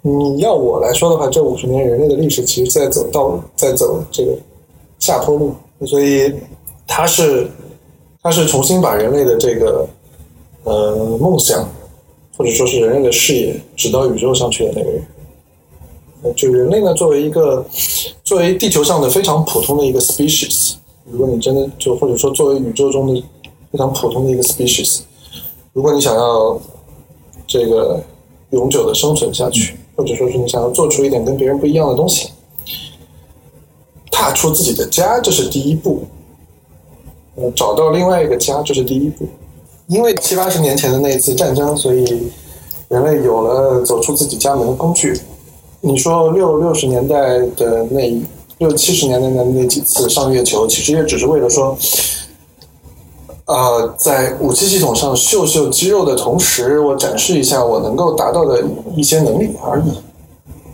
[0.00, 4.32] 你要我来说的话，这五十年人类的历史其实在走到在走这个
[5.00, 5.54] 下坡路，
[5.84, 6.32] 所以
[6.86, 7.46] 他是
[8.22, 9.86] 他是重新把人类的这个
[10.66, 11.66] 呃梦想，
[12.36, 15.02] 或者说是人类的视野指到宇宙上去的那个人。
[16.34, 17.64] 就人类呢，作为一个
[18.24, 20.74] 作为地球上的非常普通的一个 species，
[21.08, 23.22] 如果你真的就或者说作为宇宙中的
[23.70, 25.02] 非常普通的一个 species，
[25.72, 26.60] 如果你想要
[27.46, 28.02] 这个
[28.50, 32.30] 永久的生存下去，或者说是你想要做出一点跟别人不一样的东西，
[34.10, 36.02] 踏出自己的家，这是第一步。
[37.36, 39.28] 呃，找到另外一个家，这是第一步。
[39.88, 42.30] 因为七八十年前的那一次战争，所以
[42.88, 45.20] 人类有了走出自己家门的工具。
[45.80, 48.20] 你说六六十年代的那
[48.58, 51.78] 六七十年代的那几次上月球，其实也只是为了说，
[53.44, 58.64] 呃，在武器系统上秀秀肌肉的同时，我展示一下我能够达到的
[58.96, 59.92] 一些能力而已。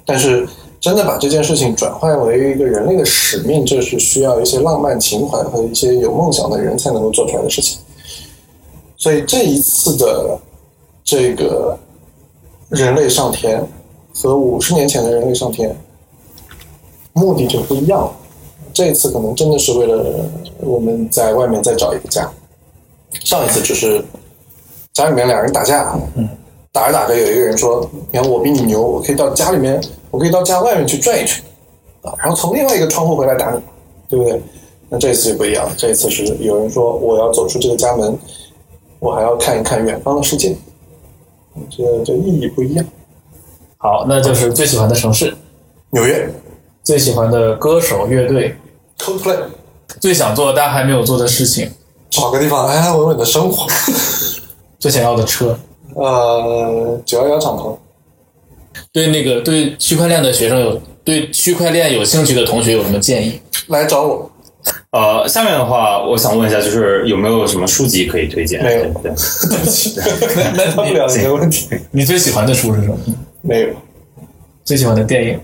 [0.07, 0.49] 但是，
[0.81, 7.79] 真的把这件事情转换为一个人类的使命，这是需要一些浪漫情怀和一些有梦想的人才能够做出来的事情。
[9.03, 10.39] 所以这一次的
[11.03, 11.77] 这个
[12.69, 13.61] 人类上天
[14.15, 15.77] 和五十年前的人类上天
[17.13, 18.13] 目的就不一样了。
[18.73, 20.25] 这一次可能真的是为了
[20.61, 22.31] 我们在外面再找一个家，
[23.25, 24.05] 上一次就是
[24.93, 25.99] 家里面两人打架，
[26.71, 31.43] 打着打着有一个人说：“你看我比你牛，我可以到家里面，我可以到家外面去转一圈，
[32.03, 33.61] 啊，然后从另外一个窗户回来打你，
[34.09, 34.41] 对不对？”
[34.89, 38.17] 那这一次就不一样了，这一次是有人说我要走出这个家门，
[39.03, 40.57] 我还要看一看远方的世界，
[41.69, 42.87] 这这意义不一样。
[43.77, 45.37] 好，那就是最喜欢的城市，
[45.91, 46.33] 纽约
[46.85, 48.55] 最喜欢的歌手、乐队
[48.97, 49.39] ，Coldplay，
[50.01, 51.69] 最想做但还没有做的事情，
[52.11, 53.67] 找个地方安安稳稳的生活。
[54.79, 55.59] 最想要的车。
[55.97, 57.77] 呃，九幺幺敞篷，
[58.93, 63.41] 对那个对区块链的学生有对区块链有兴趣的同学有什么建议？
[63.67, 64.31] 来找我。
[64.93, 68.63] 呃，下面的话，我想问一下，就是有没有什么书籍可以推荐？
[68.63, 69.17] 没有对不
[69.67, 69.99] 起，
[70.55, 71.67] 那答不了你的问题。
[71.91, 72.97] 你最喜欢的书是什么？
[73.41, 73.69] 没有。
[74.65, 75.41] 最喜欢的电影？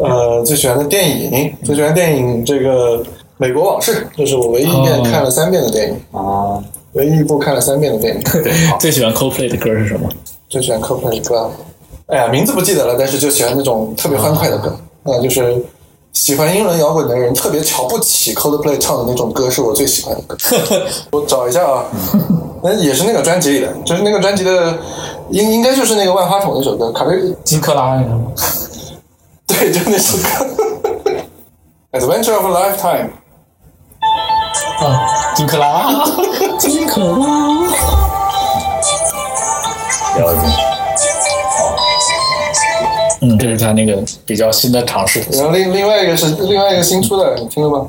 [0.00, 2.98] 呃，最喜欢的电影，最喜欢电影这个
[3.38, 6.62] 《美国往事》，这是我唯一一遍看了三遍的电影，啊，
[6.92, 8.22] 唯一一部看了三遍的电影。
[8.40, 10.08] 对，最喜欢 Coldplay 的歌是什么？
[10.48, 11.50] 最喜欢 Coldplay 的歌，
[12.06, 14.68] 哎呀，名字不记得了，但是就喜欢那种特别欢快的歌。
[15.02, 15.54] 啊、就是
[16.14, 20.36] 喜欢英伦摇滚的人特别瞧不起 Coldplay 唱的那种歌，是我最喜欢的歌。
[21.12, 21.84] 我找一下啊，
[22.62, 24.78] 那也是那个专辑里的，就是那个专辑的，
[25.30, 28.02] 应应该就是那个万花筒那首歌，卡瑞金克拉？
[29.46, 30.46] 对，就那首歌。
[31.98, 33.10] Adventure of a Lifetime，
[34.80, 35.92] 啊，金克拉，
[36.58, 37.16] 金克拉。
[40.16, 40.73] 了解。
[43.24, 45.20] 嗯，这是他那个比较新的尝试。
[45.32, 47.88] 然后另另外一个是另外一个新出的，你听了吗？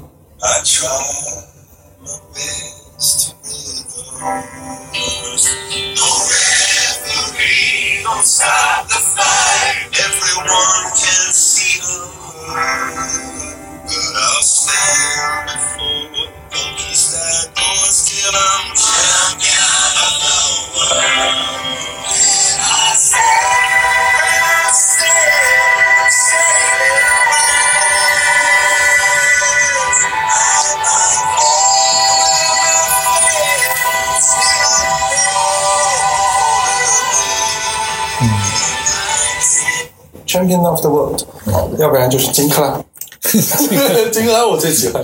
[40.36, 41.22] Champion of the World，
[41.80, 42.84] 要不然就是金克拉。
[44.12, 45.04] 金克拉我最喜欢。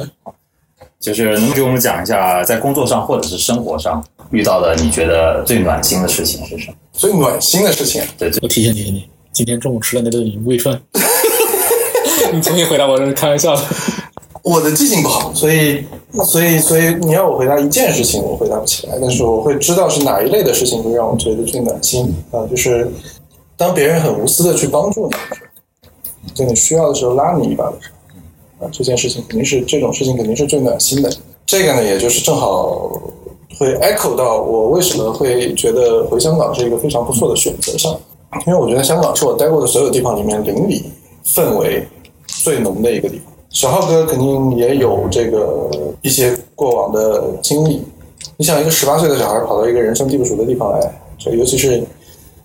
[0.99, 6.75] 就是能给我们讲一下，在工作上或者是生活上遇到的你觉得最暖心的事情是什么？
[6.93, 10.79] 最暖心的事情，对，最我提醒提醒你，今天中午吃的那顿云贵串。
[12.31, 13.63] 你重新回答我，这是开玩笑的。
[14.43, 15.83] 我的记性不好，所以
[16.23, 22.87] 所以，所以你要我回答一件事情，我回答不起来，但是我会知道是哪一类的事情会让我觉得最暖心啊，就是
[23.61, 27.89] 当别人很无私的去帮助你的时候，在你需要的时候拉你一把的时
[28.57, 31.11] 候，啊，这件事情肯定是这种事情肯定是最暖心的。
[31.45, 32.89] 这个呢，也就是正好
[33.59, 37.95] 会 echo 到我为什么会觉得回香港是一个非常不错的选择上，
[38.47, 40.85] 因为我觉得香港是我待过的所有地方里面邻里
[41.23, 41.85] 氛围
[42.25, 43.31] 最浓的一个地方。
[43.51, 45.69] 小浩哥肯定也有这个
[46.01, 47.83] 一些过往的经历。
[48.37, 51.83] 你想，一个十八岁的小孩跑到一个人生地不熟的地方来，这尤其是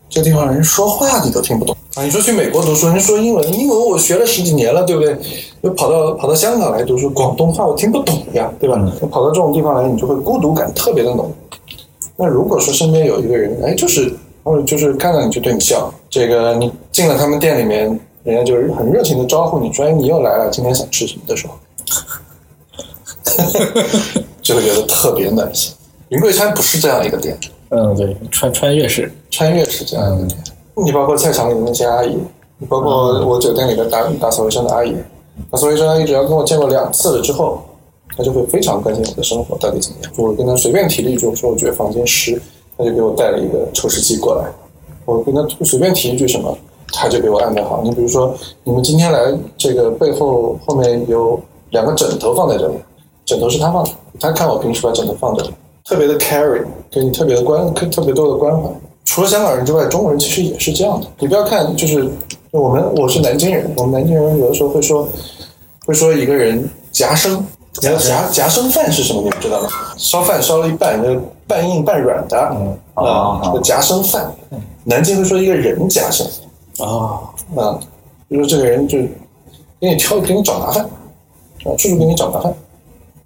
[0.08, 2.02] 这地方人说话你都听不懂啊！
[2.02, 5.16] 你说去美国读书，人说英文，英文我学了十几年了，对不对？
[5.62, 8.76] 又跑到跑到香港来读书，广东话我听不懂呀，对吧？
[9.10, 11.32] 跑到这种地方来，你就会孤独感特别的浓。
[12.16, 17.98] 那如果说身边有一个人，哎，就是或者就是看到你就对你笑，这个你进了他们店里面。
[18.26, 21.54] 人家就是很热情的招呼你说：“哎，你又来了，今天想吃什么？”的时候，
[24.42, 25.72] 就会觉得特别暖心。
[26.08, 27.38] 云贵川不是这样一个店，
[27.70, 30.38] 嗯，对，穿穿越式，穿越是这样一个店。
[30.84, 32.16] 你包括菜场里的那些阿姨，
[32.58, 34.94] 你包括我酒店里的打打扫卫生的阿姨，
[35.50, 37.60] 打扫卫生阿姨只要跟我见过两次了之后，
[38.16, 40.12] 她就会非常关心我的生活到底怎么样。
[40.16, 42.40] 我跟她随便提了一句，我说我觉得房间湿，
[42.76, 44.44] 她就给我带了一个抽湿机过来。
[45.04, 46.56] 我跟她随便提一句什么。
[46.92, 47.82] 他就给我安排好。
[47.82, 48.32] 你比如说，
[48.62, 51.38] 你们今天来，这个背后后面有
[51.70, 52.74] 两个枕头放在这里，
[53.24, 53.90] 枕头是他放的。
[54.20, 55.50] 他看我平时把枕头放这里，
[55.86, 58.68] 特别的 carry，给你特别的关，特别多的关怀。
[59.04, 61.06] 除了香港人之外，中国人其实也是这样的。
[61.20, 62.10] 你不要看，就是
[62.50, 65.08] 我们我是南京人，我们南京人有的时候会说，
[65.86, 67.44] 会说一个人夹生。
[67.74, 69.20] 夹夹夹生饭是什么？
[69.20, 69.68] 你们知道吗？
[69.98, 71.14] 烧饭烧了一半，那
[71.46, 72.38] 半硬半软的，
[72.94, 74.34] 啊，这个夹生饭。
[74.84, 76.26] 南京会说一个人夹生。
[76.78, 77.20] 啊
[77.54, 77.78] 啊，
[78.30, 78.98] 就说这个人就
[79.78, 82.52] 给你挑，给你找麻烦，啊，处处给你找麻烦。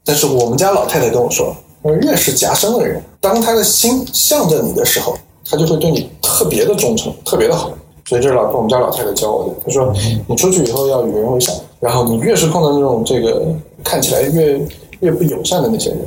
[0.04, 5.16] 但是我们家老太太跟我说，越是夹生的人，当他的心向着你的时候，
[5.48, 7.70] 他就会对你特别的忠诚，特别的好。
[8.06, 9.54] 所以这是老我们家老太太教我的。
[9.64, 9.92] 她说，
[10.26, 13.46] 你出去以后要与人为善，然后你越是碰到那种这个
[13.84, 14.60] 看起来越
[15.00, 16.00] 越不友善的那些人，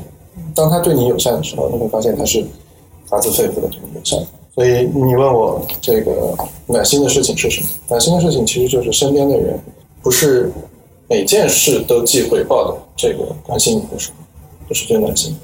[0.53, 2.43] 当他对你友善的时候，你会发现他是
[3.07, 4.19] 发自肺腑的对你友善。
[4.53, 6.35] 所以你问我这个
[6.67, 7.67] 暖心的事情是什么？
[7.87, 9.57] 暖心的事情其实就是身边的人，
[10.01, 10.51] 不是
[11.07, 14.15] 每件事都记回报的，这个关心你的时候，
[14.67, 15.37] 这是最暖心的。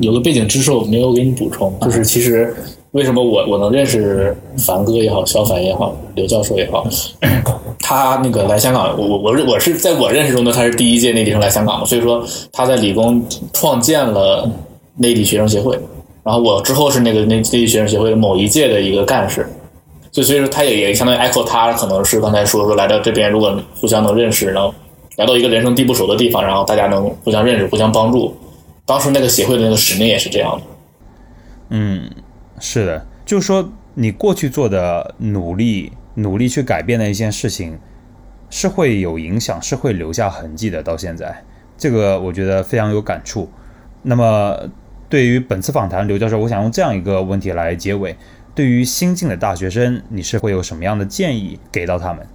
[0.00, 2.54] 有个背景知识我没有给你补充，就是其实
[2.92, 6.86] 为什么我我能认识凡哥也好，小凡也好，刘教授也好，
[7.80, 13.22] 他那个来香港，我我我我是在我认识中的他是第一届内地生来香港的，所以说他在理工
[13.52, 14.50] 创建了
[14.96, 15.78] 内地学生协会。
[16.24, 19.46] 然后我之后是那个内内地学生协会的某一届的一个干事，
[20.10, 24.74] 就所以说他也也相当于 echo 他可能是刚才说说来到这边，如果互相能认识，然后
[25.16, 28.34] 来到一个人生地不熟的地方，然后大家能互相认识、互相帮助。
[28.88, 30.62] 当时那个协会的那个使命也是这样的。
[31.68, 32.10] 嗯，
[32.58, 37.78] 是的，就是说你过去做的努力、努力去改变的一件事情，
[38.48, 40.82] 是会有影响，是会留下痕迹的。
[40.82, 41.44] 到现在，
[41.76, 43.50] 这个我觉得非常有感触。
[44.02, 44.56] 那么。
[45.10, 48.14] 对于本次访谈，刘教授，我想用这样一个问题来结尾：
[48.54, 52.26] 对于新进的大学生，你是会有什么样的建议给到他们？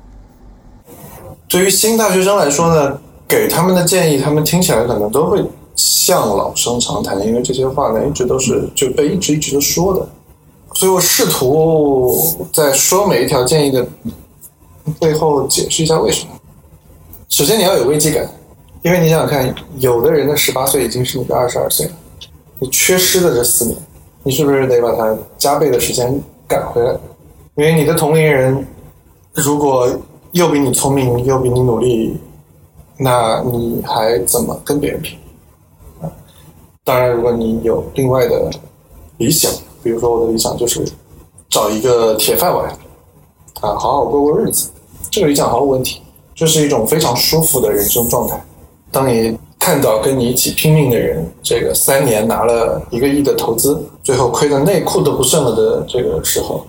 [1.48, 5.46] 对于新大学生来说呢，给他们的建议，他们听起来可能都会
[5.76, 10.08] 像老生常谈，因为这些话呢一直都是就被一直一直的说的，
[10.76, 12.16] 所以我试图
[12.54, 13.88] 在说每一条建议的
[15.00, 16.32] 背后解释一下为什么。
[17.30, 18.30] 首先，你要有危机感，
[18.84, 21.92] 因为你想想看，有的人的十八岁已经是你的二十二岁了。
[22.60, 23.78] 你缺失的这四年，
[24.22, 26.92] 你是不是得把它加倍的时间赶回来？
[27.56, 28.66] 因为你的同龄人
[29.34, 29.90] 如果
[30.32, 32.18] 又比你聪明又比你努力，
[32.98, 35.18] 那你还怎么跟别人拼？
[36.86, 38.52] 当然，如果你有另外的
[39.18, 39.50] 理想，
[39.82, 40.84] 比如说我的理想就是
[41.50, 42.70] 找一个铁饭碗，
[43.62, 44.70] 啊，好好过过日子，
[45.10, 46.02] 这个理想毫无问题，
[46.36, 48.44] 这是一种非常舒服的人生状态。
[48.92, 56.66] 当你看到跟你一起拼命的人，这个三年拿了一个亿的投资，最后亏的内裤都不剩了的这个时候，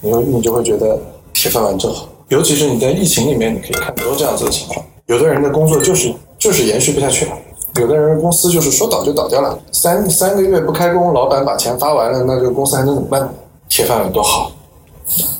[0.00, 0.98] 你你就会觉得
[1.32, 2.08] 铁饭碗就好。
[2.28, 4.84] 尤其是你在疫情里面，你可以看很多这样子的情况。
[5.06, 7.38] 有的人的工作就是就是延续不下去了，
[7.80, 13.28] 有的人公司就是说倒就倒掉了，三三个月不开工，老板把钱发完了，那这个公司还能怎么办？
[13.68, 14.50] 铁饭碗多好。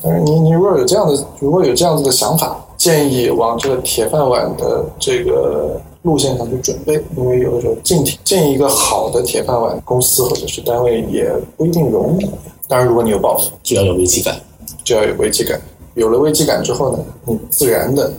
[0.01, 5.79] 但是你你如果有这样的如果有这样子的想法，建议往这个铁饭碗的这个。
[6.03, 12.25] 路线上去准备，因为有的时候进进一个好的铁饭碗公司或者是单位也不一定容易。
[12.65, 14.39] 当然，如果你有抱负，就要有危机感，
[14.85, 15.59] 就要有危机感。
[15.95, 18.09] 有了危机感之后呢，你自然的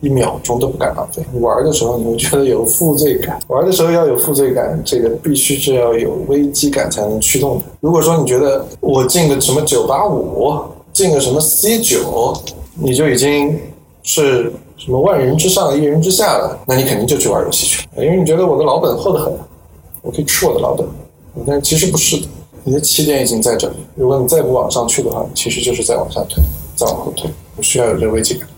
[0.00, 1.22] 一秒钟都不敢浪费。
[1.32, 7.64] 你玩的时候你会觉得有负罪感，玩的时候要有负罪感，这个必须是要有危机感才能驱动的。
[7.80, 10.60] 如果说你觉得我进个什么九八五，
[10.92, 12.34] 进个什么 C 九，
[12.74, 13.58] 你就已经
[14.02, 19.32] 是什么万人之上一人之下了，那你肯定就去玩游戏去了，因为你觉得我的老本厚得很，
[20.02, 20.86] 我可以吃我的老本。
[21.46, 22.26] 但其实不是的，
[22.64, 23.74] 你的起点已经在这里。
[23.94, 26.42] 如果你再不往上去的话，其实就是在往下退，
[26.74, 27.30] 再往后退。
[27.56, 28.48] 我需要有这个危机感。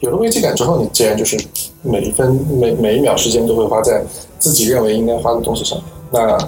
[0.00, 1.36] 有了危机感之后，你既然就是
[1.82, 4.04] 每一分每每一秒时间都会花在
[4.38, 6.38] 自己认为应该花的东西上面，那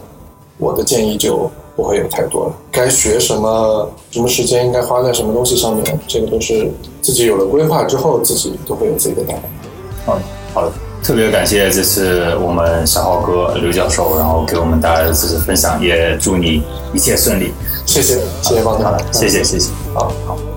[0.58, 2.54] 我的建议就不会有太多了。
[2.70, 6.70] 该学什么，什么时间应该花在什么东西上面，这个都是
[7.02, 9.42] 自己有了规划之后，自己都会有自己的答案。
[10.06, 10.22] 好的，
[10.54, 10.72] 好的，
[11.02, 16.62] 特别感谢这次我们小浩哥刘教授，然后给我们带来的这次分享，也祝你
[16.94, 17.52] 一切顺利。
[17.86, 19.70] 谢谢，谢谢方好太的，谢谢，谢谢。
[19.94, 20.49] 好好。